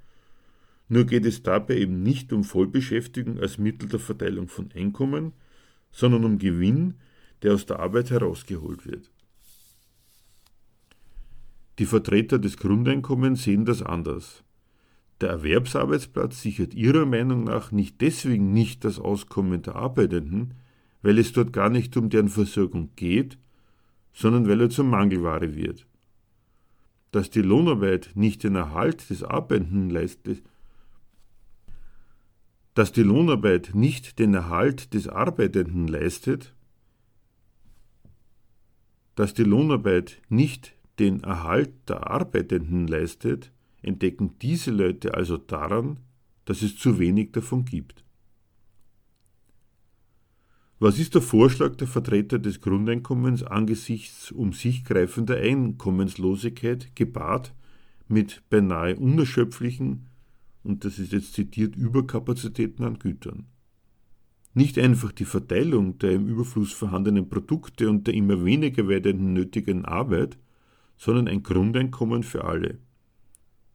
Nur 0.88 1.04
geht 1.04 1.26
es 1.26 1.42
dabei 1.42 1.76
eben 1.76 2.02
nicht 2.02 2.32
um 2.32 2.44
Vollbeschäftigung 2.44 3.38
als 3.38 3.58
Mittel 3.58 3.88
der 3.88 4.00
Verteilung 4.00 4.48
von 4.48 4.70
Einkommen, 4.74 5.32
sondern 5.92 6.24
um 6.24 6.38
Gewinn, 6.38 6.94
der 7.42 7.54
aus 7.54 7.66
der 7.66 7.78
Arbeit 7.78 8.10
herausgeholt 8.10 8.86
wird. 8.86 9.10
Die 11.78 11.86
Vertreter 11.86 12.38
des 12.38 12.56
Grundeinkommens 12.56 13.44
sehen 13.44 13.64
das 13.64 13.82
anders. 13.82 14.42
Der 15.20 15.30
Erwerbsarbeitsplatz 15.30 16.42
sichert 16.42 16.74
ihrer 16.74 17.06
Meinung 17.06 17.44
nach 17.44 17.70
nicht 17.70 18.00
deswegen 18.00 18.52
nicht 18.52 18.84
das 18.84 18.98
Auskommen 18.98 19.62
der 19.62 19.76
Arbeitenden, 19.76 20.54
weil 21.02 21.18
es 21.18 21.32
dort 21.32 21.52
gar 21.52 21.70
nicht 21.70 21.96
um 21.96 22.08
deren 22.08 22.28
Versorgung 22.28 22.90
geht, 22.96 23.38
sondern 24.12 24.48
weil 24.48 24.60
er 24.60 24.70
zur 24.70 24.84
Mangelware 24.84 25.54
wird. 25.54 25.86
Dass 27.12 27.30
die 27.30 27.42
Lohnarbeit 27.42 28.10
nicht 28.14 28.42
den 28.42 28.56
Erhalt 28.56 29.08
des 29.10 29.22
Arbeitenden 29.22 29.90
leistet, 29.90 30.42
dass 32.78 32.92
die 32.92 33.02
Lohnarbeit 33.02 33.74
nicht 33.74 34.20
den 34.20 34.34
Erhalt 34.34 34.94
des 34.94 35.08
Arbeitenden 35.08 35.88
leistet, 35.88 36.54
dass 39.16 39.34
die 39.34 39.42
Lohnarbeit 39.42 40.22
nicht 40.28 40.76
den 41.00 41.24
Erhalt 41.24 41.72
der 41.88 42.08
Arbeitenden 42.08 42.86
leistet, 42.86 43.50
entdecken 43.82 44.36
diese 44.40 44.70
Leute 44.70 45.14
also 45.14 45.38
daran, 45.38 45.98
dass 46.44 46.62
es 46.62 46.76
zu 46.76 47.00
wenig 47.00 47.32
davon 47.32 47.64
gibt. 47.64 48.04
Was 50.78 51.00
ist 51.00 51.16
der 51.16 51.22
Vorschlag 51.22 51.74
der 51.74 51.88
Vertreter 51.88 52.38
des 52.38 52.60
Grundeinkommens 52.60 53.42
angesichts 53.42 54.30
um 54.30 54.52
sich 54.52 54.84
greifender 54.84 55.38
Einkommenslosigkeit 55.38 56.94
gepaart 56.94 57.52
mit 58.06 58.44
beinahe 58.50 58.94
unerschöpflichen 58.94 60.07
und 60.68 60.84
das 60.84 60.98
ist 60.98 61.12
jetzt 61.12 61.32
zitiert, 61.32 61.74
Überkapazitäten 61.74 62.84
an 62.84 62.98
Gütern. 62.98 63.46
Nicht 64.54 64.78
einfach 64.78 65.12
die 65.12 65.24
Verteilung 65.24 65.98
der 65.98 66.12
im 66.12 66.28
Überfluss 66.28 66.72
vorhandenen 66.72 67.28
Produkte 67.28 67.88
und 67.88 68.06
der 68.06 68.14
immer 68.14 68.44
weniger 68.44 68.86
werdenden 68.86 69.32
nötigen 69.32 69.84
Arbeit, 69.84 70.36
sondern 70.98 71.26
ein 71.26 71.42
Grundeinkommen 71.42 72.22
für 72.22 72.44
alle. 72.44 72.78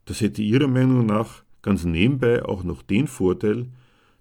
Das 0.04 0.20
hätte 0.20 0.42
Ihrer 0.42 0.68
Meinung 0.68 1.06
nach 1.06 1.42
ganz 1.62 1.84
nebenbei 1.84 2.44
auch 2.44 2.62
noch 2.62 2.82
den 2.82 3.08
Vorteil, 3.08 3.70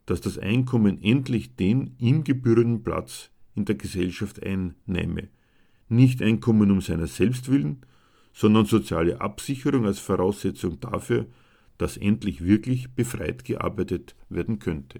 dass 0.05 0.21
das 0.21 0.37
Einkommen 0.37 1.01
endlich 1.01 1.55
den 1.55 1.95
ihm 1.99 2.23
gebührenden 2.23 2.83
Platz 2.83 3.29
in 3.55 3.65
der 3.65 3.75
Gesellschaft 3.75 4.41
einnehme. 4.41 5.29
Nicht 5.89 6.21
Einkommen 6.21 6.71
um 6.71 6.81
seiner 6.81 7.07
selbst 7.07 7.49
willen, 7.51 7.81
sondern 8.33 8.65
soziale 8.65 9.21
Absicherung 9.21 9.85
als 9.85 9.99
Voraussetzung 9.99 10.79
dafür, 10.79 11.27
dass 11.77 11.97
endlich 11.97 12.43
wirklich 12.43 12.93
befreit 12.93 13.45
gearbeitet 13.45 14.15
werden 14.29 14.59
könnte. 14.59 14.99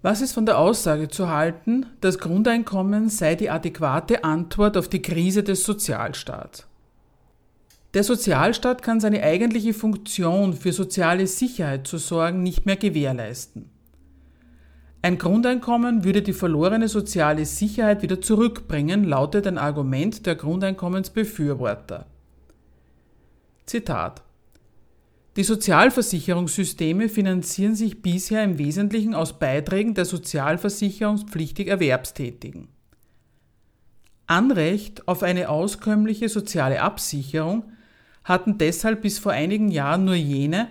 Was 0.00 0.20
ist 0.20 0.32
von 0.32 0.46
der 0.46 0.58
Aussage 0.58 1.08
zu 1.08 1.28
halten, 1.28 1.86
das 2.00 2.18
Grundeinkommen 2.18 3.08
sei 3.08 3.34
die 3.34 3.50
adäquate 3.50 4.22
Antwort 4.22 4.76
auf 4.76 4.88
die 4.88 5.02
Krise 5.02 5.42
des 5.42 5.64
Sozialstaats? 5.64 6.68
Der 7.94 8.04
Sozialstaat 8.04 8.82
kann 8.82 9.00
seine 9.00 9.22
eigentliche 9.22 9.74
Funktion 9.74 10.52
für 10.52 10.72
soziale 10.72 11.26
Sicherheit 11.26 11.86
zu 11.86 11.98
sorgen 11.98 12.42
nicht 12.42 12.66
mehr 12.66 12.76
gewährleisten. 12.76 13.70
Ein 15.00 15.18
Grundeinkommen 15.18 16.04
würde 16.04 16.22
die 16.22 16.32
verlorene 16.32 16.88
soziale 16.88 17.44
Sicherheit 17.44 18.02
wieder 18.02 18.20
zurückbringen, 18.20 19.04
lautet 19.04 19.46
ein 19.46 19.56
Argument 19.56 20.26
der 20.26 20.34
Grundeinkommensbefürworter. 20.34 22.06
Zitat 23.64 24.22
die 25.38 25.44
Sozialversicherungssysteme 25.44 27.08
finanzieren 27.08 27.76
sich 27.76 28.02
bisher 28.02 28.42
im 28.42 28.58
Wesentlichen 28.58 29.14
aus 29.14 29.38
Beiträgen 29.38 29.94
der 29.94 30.04
sozialversicherungspflichtig 30.04 31.68
Erwerbstätigen. 31.68 32.66
Anrecht 34.26 35.06
auf 35.06 35.22
eine 35.22 35.48
auskömmliche 35.48 36.28
soziale 36.28 36.82
Absicherung 36.82 37.70
hatten 38.24 38.58
deshalb 38.58 39.02
bis 39.02 39.20
vor 39.20 39.30
einigen 39.30 39.70
Jahren 39.70 40.06
nur 40.06 40.16
jene, 40.16 40.70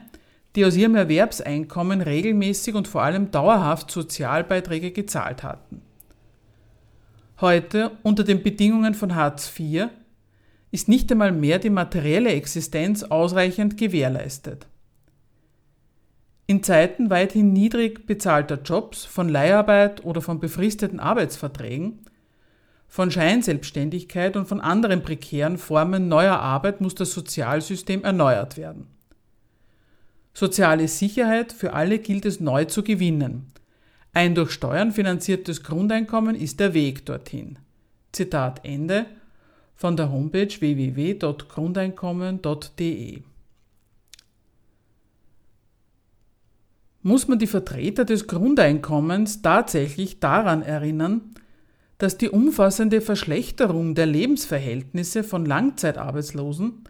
die 0.57 0.65
aus 0.65 0.75
ihrem 0.75 0.95
Erwerbseinkommen 0.95 2.01
regelmäßig 2.01 2.75
und 2.75 2.89
vor 2.89 3.03
allem 3.03 3.31
dauerhaft 3.31 3.89
Sozialbeiträge 3.89 4.91
gezahlt 4.91 5.43
hatten. 5.43 5.81
Heute, 7.39 7.91
unter 8.03 8.25
den 8.25 8.43
Bedingungen 8.43 8.95
von 8.95 9.15
Hartz 9.15 9.49
IV, 9.57 9.87
ist 10.71 10.89
nicht 10.89 11.11
einmal 11.11 11.31
mehr 11.31 11.59
die 11.59 11.69
materielle 11.69 12.31
Existenz 12.31 13.03
ausreichend 13.03 13.77
gewährleistet. 13.77 14.67
In 16.45 16.63
Zeiten 16.63 17.09
weithin 17.09 17.51
niedrig 17.51 18.05
bezahlter 18.05 18.61
Jobs, 18.61 19.03
von 19.03 19.27
Leiharbeit 19.27 20.05
oder 20.05 20.21
von 20.21 20.39
befristeten 20.39 20.99
Arbeitsverträgen, 20.99 21.99
von 22.87 23.11
Scheinselbstständigkeit 23.11 24.37
und 24.37 24.47
von 24.47 24.61
anderen 24.61 25.03
prekären 25.03 25.57
Formen 25.57 26.07
neuer 26.07 26.39
Arbeit 26.39 26.79
muss 26.79 26.95
das 26.95 27.11
Sozialsystem 27.11 28.03
erneuert 28.03 28.55
werden. 28.55 28.87
Soziale 30.33 30.87
Sicherheit 30.87 31.51
für 31.51 31.73
alle 31.73 31.99
gilt 31.99 32.25
es 32.25 32.39
neu 32.39 32.65
zu 32.65 32.83
gewinnen. 32.83 33.51
Ein 34.13 34.35
durch 34.35 34.51
Steuern 34.51 34.91
finanziertes 34.91 35.63
Grundeinkommen 35.63 36.35
ist 36.35 36.59
der 36.59 36.73
Weg 36.73 37.05
dorthin. 37.05 37.59
Zitat 38.13 38.63
Ende 38.63 39.05
von 39.77 39.95
der 39.95 40.11
Homepage 40.11 40.59
www.grundeinkommen.de. 40.59 43.21
Muss 47.03 47.27
man 47.29 47.39
die 47.39 47.47
Vertreter 47.47 48.03
des 48.03 48.27
Grundeinkommens 48.27 49.41
tatsächlich 49.41 50.19
daran 50.19 50.63
erinnern, 50.63 51.21
dass 51.99 52.17
die 52.17 52.29
umfassende 52.29 52.99
Verschlechterung 53.01 53.95
der 53.95 54.07
Lebensverhältnisse 54.07 55.23
von 55.23 55.45
Langzeitarbeitslosen 55.45 56.83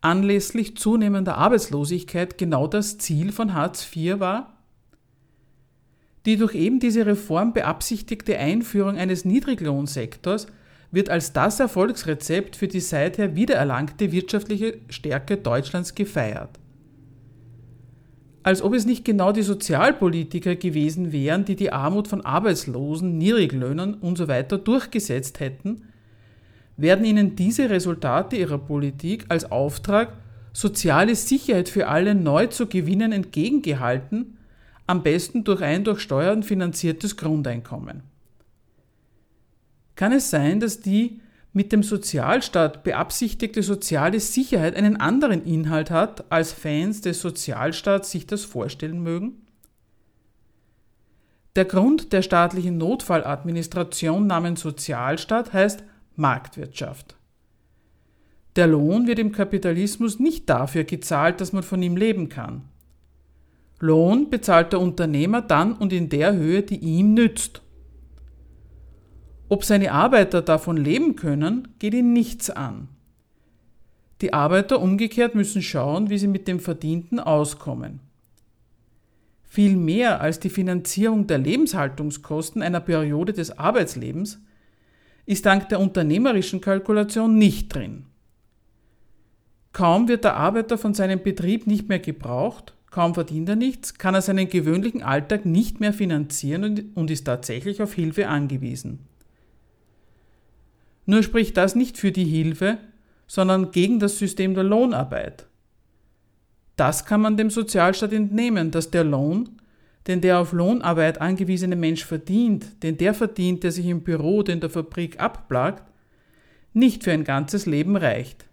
anlässlich 0.00 0.76
zunehmender 0.76 1.36
Arbeitslosigkeit 1.36 2.38
genau 2.38 2.66
das 2.66 2.98
Ziel 2.98 3.32
von 3.32 3.52
Hartz 3.52 3.86
IV 3.94 4.20
war? 4.20 4.54
Die 6.24 6.36
durch 6.36 6.54
eben 6.54 6.78
diese 6.78 7.04
Reform 7.04 7.52
beabsichtigte 7.52 8.38
Einführung 8.38 8.96
eines 8.96 9.24
Niedriglohnsektors 9.24 10.46
wird 10.90 11.10
als 11.10 11.32
das 11.32 11.60
Erfolgsrezept 11.60 12.56
für 12.56 12.68
die 12.68 12.80
seither 12.80 13.36
wiedererlangte 13.36 14.10
wirtschaftliche 14.12 14.78
Stärke 14.88 15.36
Deutschlands 15.36 15.94
gefeiert. 15.94 16.58
Als 18.42 18.62
ob 18.62 18.72
es 18.72 18.86
nicht 18.86 19.04
genau 19.04 19.32
die 19.32 19.42
Sozialpolitiker 19.42 20.56
gewesen 20.56 21.12
wären, 21.12 21.44
die 21.44 21.56
die 21.56 21.72
Armut 21.72 22.08
von 22.08 22.24
Arbeitslosen, 22.24 23.18
Niedriglöhnern 23.18 23.98
usw. 24.00 24.44
So 24.48 24.56
durchgesetzt 24.56 25.40
hätten, 25.40 25.82
werden 26.78 27.04
ihnen 27.04 27.36
diese 27.36 27.68
Resultate 27.68 28.36
ihrer 28.36 28.58
Politik 28.58 29.26
als 29.28 29.50
Auftrag, 29.50 30.14
soziale 30.54 31.14
Sicherheit 31.14 31.68
für 31.68 31.88
alle 31.88 32.14
neu 32.14 32.46
zu 32.46 32.66
gewinnen, 32.68 33.12
entgegengehalten, 33.12 34.38
am 34.86 35.02
besten 35.02 35.44
durch 35.44 35.60
ein 35.60 35.84
durch 35.84 36.00
Steuern 36.00 36.42
finanziertes 36.42 37.16
Grundeinkommen. 37.16 38.02
Kann 39.98 40.12
es 40.12 40.30
sein, 40.30 40.60
dass 40.60 40.78
die 40.78 41.20
mit 41.52 41.72
dem 41.72 41.82
Sozialstaat 41.82 42.84
beabsichtigte 42.84 43.64
soziale 43.64 44.20
Sicherheit 44.20 44.76
einen 44.76 44.96
anderen 44.96 45.44
Inhalt 45.44 45.90
hat, 45.90 46.30
als 46.30 46.52
Fans 46.52 47.00
des 47.00 47.20
Sozialstaats 47.20 48.12
sich 48.12 48.24
das 48.24 48.44
vorstellen 48.44 49.02
mögen? 49.02 49.42
Der 51.56 51.64
Grund 51.64 52.12
der 52.12 52.22
staatlichen 52.22 52.78
Notfalladministration 52.78 54.28
namens 54.28 54.60
Sozialstaat 54.60 55.52
heißt 55.52 55.82
Marktwirtschaft. 56.14 57.16
Der 58.54 58.68
Lohn 58.68 59.08
wird 59.08 59.18
im 59.18 59.32
Kapitalismus 59.32 60.20
nicht 60.20 60.48
dafür 60.48 60.84
gezahlt, 60.84 61.40
dass 61.40 61.52
man 61.52 61.64
von 61.64 61.82
ihm 61.82 61.96
leben 61.96 62.28
kann. 62.28 62.62
Lohn 63.80 64.30
bezahlt 64.30 64.72
der 64.72 64.80
Unternehmer 64.80 65.42
dann 65.42 65.72
und 65.72 65.92
in 65.92 66.08
der 66.08 66.34
Höhe, 66.34 66.62
die 66.62 66.78
ihm 66.78 67.14
nützt 67.14 67.62
Ob 69.48 69.64
seine 69.64 69.92
Arbeiter 69.92 70.42
davon 70.42 70.76
leben 70.76 71.16
können, 71.16 71.68
geht 71.78 71.94
ihn 71.94 72.12
nichts 72.12 72.50
an. 72.50 72.88
Die 74.20 74.32
Arbeiter 74.32 74.80
umgekehrt 74.80 75.34
müssen 75.34 75.62
schauen, 75.62 76.10
wie 76.10 76.18
sie 76.18 76.26
mit 76.26 76.48
dem 76.48 76.60
Verdienten 76.60 77.20
auskommen. 77.20 78.00
Viel 79.48 79.76
mehr 79.76 80.20
als 80.20 80.40
die 80.40 80.50
Finanzierung 80.50 81.26
der 81.26 81.38
Lebenshaltungskosten 81.38 82.60
einer 82.60 82.80
Periode 82.80 83.32
des 83.32 83.58
Arbeitslebens 83.58 84.40
ist 85.24 85.46
dank 85.46 85.68
der 85.68 85.80
unternehmerischen 85.80 86.60
Kalkulation 86.60 87.38
nicht 87.38 87.74
drin. 87.74 88.04
Kaum 89.72 90.08
wird 90.08 90.24
der 90.24 90.36
Arbeiter 90.36 90.76
von 90.76 90.92
seinem 90.92 91.22
Betrieb 91.22 91.66
nicht 91.66 91.88
mehr 91.88 91.98
gebraucht, 91.98 92.74
kaum 92.90 93.14
verdient 93.14 93.48
er 93.48 93.56
nichts, 93.56 93.94
kann 93.94 94.14
er 94.14 94.22
seinen 94.22 94.48
gewöhnlichen 94.48 95.02
Alltag 95.02 95.46
nicht 95.46 95.80
mehr 95.80 95.92
finanzieren 95.92 96.92
und 96.94 97.10
ist 97.10 97.24
tatsächlich 97.24 97.80
auf 97.80 97.94
Hilfe 97.94 98.28
angewiesen. 98.28 99.06
Nur 101.08 101.22
spricht 101.22 101.56
das 101.56 101.74
nicht 101.74 101.96
für 101.96 102.12
die 102.12 102.26
Hilfe, 102.26 102.76
sondern 103.26 103.70
gegen 103.70 103.98
das 103.98 104.18
System 104.18 104.52
der 104.52 104.64
Lohnarbeit. 104.64 105.46
Das 106.76 107.06
kann 107.06 107.22
man 107.22 107.38
dem 107.38 107.48
Sozialstaat 107.48 108.12
entnehmen, 108.12 108.70
dass 108.70 108.90
der 108.90 109.04
Lohn, 109.04 109.58
den 110.06 110.20
der 110.20 110.38
auf 110.38 110.52
Lohnarbeit 110.52 111.18
angewiesene 111.18 111.76
Mensch 111.76 112.04
verdient, 112.04 112.82
den 112.82 112.98
der 112.98 113.14
verdient, 113.14 113.64
der 113.64 113.72
sich 113.72 113.86
im 113.86 114.02
Büro 114.02 114.40
oder 114.40 114.52
in 114.52 114.60
der 114.60 114.68
Fabrik 114.68 115.18
abplagt, 115.18 115.90
nicht 116.74 117.04
für 117.04 117.12
ein 117.12 117.24
ganzes 117.24 117.64
Leben 117.64 117.96
reicht. 117.96 118.44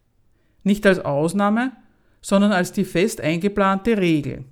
Nicht 0.64 0.86
als 0.86 1.00
Ausnahme, 1.00 1.74
sondern 2.22 2.54
als 2.54 2.72
die 2.72 2.86
fest 2.86 3.20
eingeplante 3.20 3.98
Regel. 3.98 4.46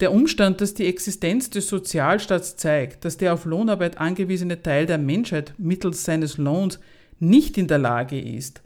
Der 0.00 0.12
Umstand, 0.12 0.60
dass 0.60 0.74
die 0.74 0.86
Existenz 0.86 1.48
des 1.48 1.68
Sozialstaats 1.68 2.56
zeigt, 2.56 3.04
dass 3.04 3.16
der 3.16 3.32
auf 3.32 3.46
Lohnarbeit 3.46 3.98
angewiesene 3.98 4.62
Teil 4.62 4.84
der 4.84 4.98
Menschheit 4.98 5.54
mittels 5.56 6.04
seines 6.04 6.36
Lohns 6.36 6.78
nicht 7.18 7.56
in 7.56 7.66
der 7.66 7.78
Lage 7.78 8.20
ist, 8.20 8.62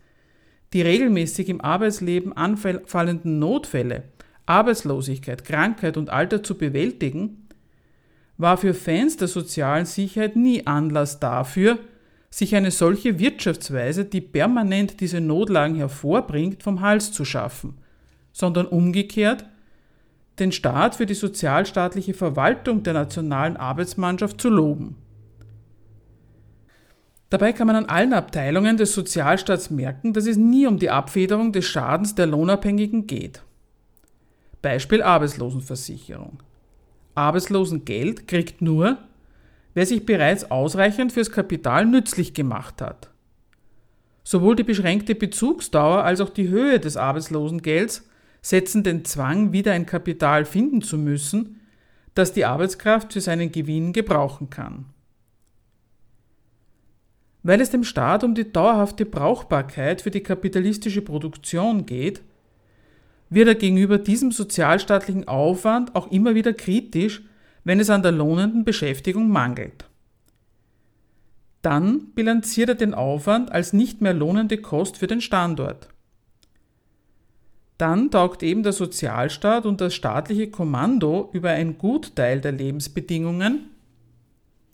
die 0.73 0.83
regelmäßig 0.83 1.49
im 1.49 1.61
Arbeitsleben 1.61 2.33
anfallenden 2.37 3.39
Notfälle, 3.39 4.05
Arbeitslosigkeit, 4.47 5.45
Krankheit 5.45 5.97
und 5.97 6.11
Alter 6.11 6.43
zu 6.43 6.59
bewältigen, 6.59 7.47
war 8.37 8.57
für 8.57 8.75
Fans 8.75 9.17
der 9.17 9.29
sozialen 9.29 9.87
Sicherheit 9.87 10.35
nie 10.35 10.67
Anlass 10.67 11.21
dafür, 11.21 11.79
sich 12.31 12.57
eine 12.57 12.71
solche 12.73 13.19
Wirtschaftsweise, 13.19 14.05
die 14.05 14.21
permanent 14.21 15.01
diese 15.01 15.21
Notlagen 15.21 15.77
hervorbringt, 15.77 16.63
vom 16.63 16.81
Hals 16.81 17.13
zu 17.13 17.25
schaffen, 17.25 17.75
sondern 18.33 18.67
umgekehrt 18.67 19.45
den 20.41 20.53
Staat 20.53 20.97
für 20.97 21.07
die 21.07 21.15
sozialstaatliche 21.15 22.15
Verwaltung 22.15 22.83
der 22.83 22.95
nationalen 22.95 23.57
Arbeitsmannschaft 23.57 24.41
zu 24.41 24.49
loben. 24.49 24.97
Dabei 27.29 27.53
kann 27.53 27.69
man 27.69 27.77
an 27.77 27.87
allen 27.87 28.13
Abteilungen 28.13 28.77
des 28.77 28.93
Sozialstaats 28.93 29.71
merken, 29.71 30.13
dass 30.13 30.27
es 30.27 30.37
nie 30.37 30.67
um 30.67 30.79
die 30.79 30.91
Abfederung 30.91 31.53
des 31.53 31.65
Schadens 31.65 32.17
der 32.17 32.27
Lohnabhängigen 32.27 33.07
geht. 33.07 33.43
Beispiel 34.63 35.03
Arbeitslosenversicherung. 35.03 36.43
Arbeitslosengeld 37.15 38.27
kriegt 38.27 38.61
nur, 38.61 38.99
wer 39.75 39.87
sich 39.87 40.05
bereits 40.05 40.51
ausreichend 40.51 41.13
fürs 41.13 41.31
Kapital 41.31 41.87
nützlich 41.87 42.35
gemacht 42.35 42.83
hat. 42.83 43.11
Sowohl 44.25 44.57
die 44.57 44.65
beschränkte 44.65 45.15
Bezugsdauer 45.15 46.03
als 46.03 46.21
auch 46.21 46.31
die 46.31 46.49
Höhe 46.49 46.81
des 46.81 46.97
Arbeitslosengelds 46.97 48.10
setzen 48.43 48.83
den 48.83 49.05
Zwang, 49.05 49.53
wieder 49.53 49.73
ein 49.73 49.87
Kapital 49.87 50.45
finden 50.45 50.83
zu 50.83 50.99
müssen, 50.99 51.61
das 52.15 52.33
die 52.33 52.45
Arbeitskraft 52.45 53.13
für 53.13 53.21
seinen 53.21 53.53
Gewinn 53.53 53.93
gebrauchen 53.93 54.51
kann. 54.51 54.87
Weil 57.43 57.61
es 57.61 57.71
dem 57.71 57.85
Staat 57.85 58.25
um 58.25 58.35
die 58.35 58.53
dauerhafte 58.53 59.07
Brauchbarkeit 59.07 60.03
für 60.03 60.11
die 60.11 60.23
kapitalistische 60.23 61.03
Produktion 61.03 61.87
geht, 61.87 62.23
wird 63.31 63.49
er 63.49 63.55
gegenüber 63.55 63.99
diesem 63.99 64.33
sozialstaatlichen 64.33 65.29
Aufwand 65.29 65.95
auch 65.95 66.11
immer 66.11 66.35
wieder 66.35 66.53
kritisch, 66.53 67.23
wenn 67.65 67.81
es 67.81 67.89
an 67.89 68.03
der 68.03 68.13
lohnenden 68.13 68.65
Beschäftigung 68.65 69.29
mangelt. 69.31 69.87
Dann 71.63 72.13
bilanziert 72.15 72.71
er 72.71 72.75
den 72.75 72.95
Aufwand 72.95 73.53
als 73.53 73.73
nicht 73.73 74.01
mehr 74.01 74.15
lohnende 74.15 74.59
Kost 74.59 74.97
für 74.97 75.07
den 75.07 75.21
Standort 75.21 75.89
dann 77.81 78.11
taugt 78.11 78.43
eben 78.43 78.63
der 78.63 78.73
Sozialstaat 78.73 79.65
und 79.67 79.81
das 79.81 79.95
staatliche 79.95 80.51
Kommando 80.51 81.31
über 81.33 81.51
ein 81.51 81.79
Gutteil 81.79 82.41
der 82.41 82.53
Lebensbedingungen, 82.53 83.71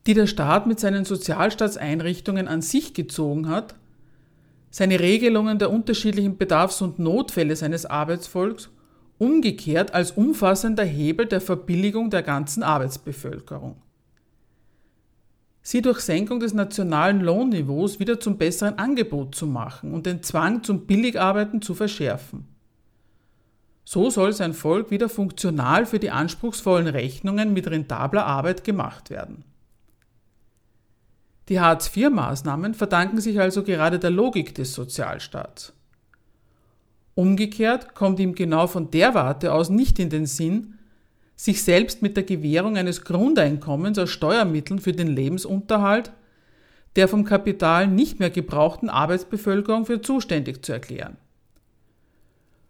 die 0.07 0.15
der 0.15 0.27
Staat 0.27 0.67
mit 0.67 0.81
seinen 0.81 1.05
Sozialstaatseinrichtungen 1.05 2.49
an 2.49 2.63
sich 2.63 2.95
gezogen 2.95 3.49
hat, 3.49 3.75
seine 4.71 5.01
Regelungen 5.01 5.59
der 5.59 5.71
unterschiedlichen 5.71 6.37
Bedarfs- 6.37 6.83
und 6.83 6.99
Notfälle 6.99 7.57
seines 7.57 7.87
Arbeitsvolks 7.87 8.71
umgekehrt 9.19 9.95
als 9.95 10.13
umfassender 10.13 10.85
Hebel 10.85 11.27
der 11.27 11.41
Verbilligung 11.41 12.11
der 12.11 12.23
ganzen 12.23 12.63
Arbeitsbevölkerung. 12.63 13.77
Sie 15.63 15.83
durch 15.83 16.01
Senkung 16.01 16.39
des 16.39 16.55
nationalen 16.55 17.21
Lohnniveaus 17.21 17.99
wieder 17.99 18.21
zum 18.21 18.37
besseren 18.37 18.79
Angebot 18.79 19.35
zu 19.35 19.47
machen 19.47 19.95
und 19.95 20.07
den 20.07 20.23
Zwang 20.23 20.63
zum 20.63 20.87
Billigarbeiten 20.87 21.63
zu 21.63 21.75
verschärfen. 21.75 22.56
So 23.89 24.11
soll 24.11 24.32
sein 24.32 24.53
Volk 24.53 24.91
wieder 24.91 25.09
funktional 25.09 25.87
für 25.87 26.01
die 26.01 26.11
anspruchsvollen 26.11 26.89
Rechnungen 26.89 27.53
mit 27.53 27.70
rentabler 27.70 28.26
Arbeit 28.26 28.64
gemacht 28.64 29.11
werden. 29.11 29.45
Die 31.49 31.61
Hartz-IV-Maßnahmen 31.61 32.74
verdanken 32.74 33.20
sich 33.20 33.39
also 33.39 33.62
gerade 33.62 34.01
der 34.01 34.11
Logik 34.11 34.57
des 34.57 34.74
Sozialstaats. 34.74 35.72
Umgekehrt 37.14 37.95
kommt 37.95 38.18
ihm 38.18 38.34
genau 38.34 38.66
von 38.66 38.91
der 38.91 39.14
Warte 39.14 39.53
aus 39.53 39.70
nicht 39.70 40.01
in 40.01 40.11
den 40.11 40.26
Sinn, 40.26 40.74
sich 41.37 41.62
selbst 41.62 42.03
mit 42.03 42.16
der 42.16 42.24
Gewährung 42.24 42.76
eines 42.76 43.05
Grundeinkommens 43.05 43.99
aus 44.01 44.11
Steuermitteln 44.11 44.80
für 44.80 44.93
den 44.93 45.09
Lebensunterhalt 45.09 46.11
der 46.97 47.09
vom 47.09 47.24
Kapital 47.24 47.87
nicht 47.87 48.18
mehr 48.18 48.30
gebrauchten 48.30 48.89
Arbeitsbevölkerung 48.89 49.84
für 49.84 50.01
zuständig 50.01 50.64
zu 50.64 50.72
erklären. 50.72 51.18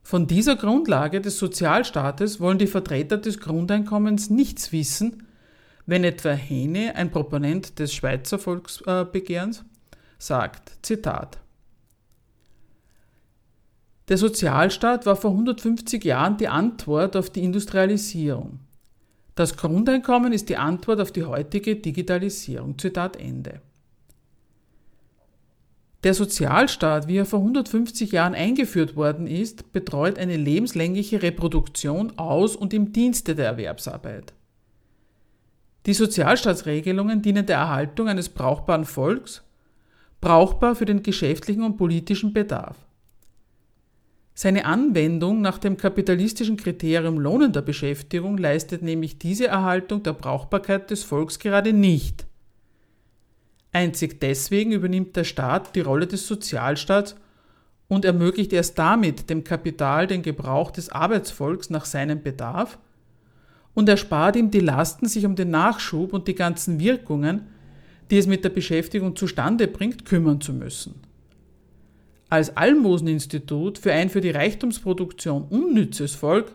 Von 0.07 0.29
dieser 0.29 0.55
Grundlage 0.55 1.21
des 1.21 1.37
Sozialstaates 1.37 2.39
wollen 2.39 2.59
die 2.59 2.69
Vertreter 2.69 3.19
des 3.19 3.41
Grundeinkommens 3.41 4.31
nichts 4.31 4.71
wissen, 4.71 5.27
wenn 5.85 6.05
etwa 6.05 6.31
Hene, 6.31 6.95
ein 6.95 7.11
Proponent 7.11 7.81
des 7.81 7.93
Schweizer 7.93 8.39
Volksbegehrens, 8.39 9.65
sagt, 10.17 10.79
Zitat, 10.83 11.41
der 14.09 14.17
Sozialstaat 14.17 15.07
war 15.07 15.17
vor 15.17 15.33
150 15.33 16.05
Jahren 16.05 16.37
die 16.37 16.47
Antwort 16.47 17.17
auf 17.17 17.29
die 17.31 17.43
Industrialisierung. 17.43 18.61
Das 19.35 19.57
Grundeinkommen 19.57 20.33
ist 20.33 20.49
die 20.49 20.57
Antwort 20.57 21.01
auf 21.01 21.11
die 21.11 21.25
heutige 21.25 21.75
Digitalisierung. 21.75 22.79
Zitat 22.79 23.17
Ende. 23.17 23.61
Der 26.05 26.15
Sozialstaat, 26.15 27.09
wie 27.09 27.17
er 27.17 27.27
vor 27.27 27.41
150 27.41 28.13
Jahren 28.13 28.35
eingeführt 28.35 28.97
worden 28.97 29.27
ist, 29.27 29.73
betreut 29.73 30.19
eine 30.19 30.37
lebenslängliche 30.37 31.23
Reproduktion 31.23 32.19
aus 32.19 32.55
und 32.55 32.75
im 32.75 32.93
Dienste 32.93 33.35
der 33.35 33.47
Erwerbsarbeit. 33.47 34.35
Die 35.87 35.95
Sozialstaatsregelungen 35.95 37.23
dienen 37.23 37.47
der 37.47 37.59
Erhaltung 37.59 38.09
eines 38.09 38.29
brauchbaren 38.29 38.85
Volks, 38.85 39.43
brauchbar 40.21 40.75
für 40.75 40.85
den 40.85 41.03
geschäftlichen 41.03 41.63
und 41.63 41.77
politischen 41.77 42.33
Bedarf. 42.33 42.77
Seine 44.35 44.67
Anwendung 44.67 45.41
nach 45.41 45.57
dem 45.57 45.79
kapitalistischen 45.79 46.59
Kriterium 46.59 47.19
lohnender 47.19 47.63
Beschäftigung 47.63 48.37
leistet 48.37 48.83
nämlich 48.83 49.19
diese 49.19 49.47
Erhaltung 49.47 50.03
der 50.03 50.13
Brauchbarkeit 50.13 50.91
des 50.91 51.05
Volks 51.05 51.39
gerade 51.39 51.73
nicht. 51.73 52.26
Einzig 53.77 54.21
deswegen 54.21 54.73
übernimmt 54.73 55.17
der 55.17 55.25
Staat 55.25 55.77
die 55.77 55.83
Rolle 55.83 56.07
des 56.07 56.27
Sozialstaats 56.27 57.15
und 57.89 58.07
ermöglicht 58.07 58.55
erst 58.55 58.79
damit 58.79 59.29
dem 59.29 59.45
Kapital 59.45 60.07
den 60.07 60.23
Gebrauch 60.23 60.71
des 60.71 60.89
Arbeitsvolks 60.89 61.69
nach 61.69 61.85
seinem 61.85 62.23
Bedarf 62.23 62.79
und 63.75 63.87
erspart 63.91 64.37
ihm 64.37 64.51
die 64.51 64.61
Lasten, 64.61 65.07
sich 65.07 65.27
um 65.27 65.37
den 65.37 65.51
Nachschub 65.51 66.15
und 66.15 66.27
die 66.27 66.35
ganzen 66.35 66.81
Wirkungen, 66.81 67.49
die 68.11 68.17
es 68.17 68.27
mit 68.27 68.45
der 68.45 68.49
Beschäftigung 68.49 69.15
zustande 69.15 69.69
bringt, 69.69 70.07
kümmern 70.07 70.41
zu 70.41 70.55
müssen. 70.55 70.95
Als 72.31 72.57
Almoseninstitut 72.57 73.77
für 73.77 73.93
ein 73.93 74.09
für 74.09 74.23
die 74.23 74.31
Reichtumsproduktion 74.31 75.45
unnützes 75.51 76.15
Volk 76.15 76.53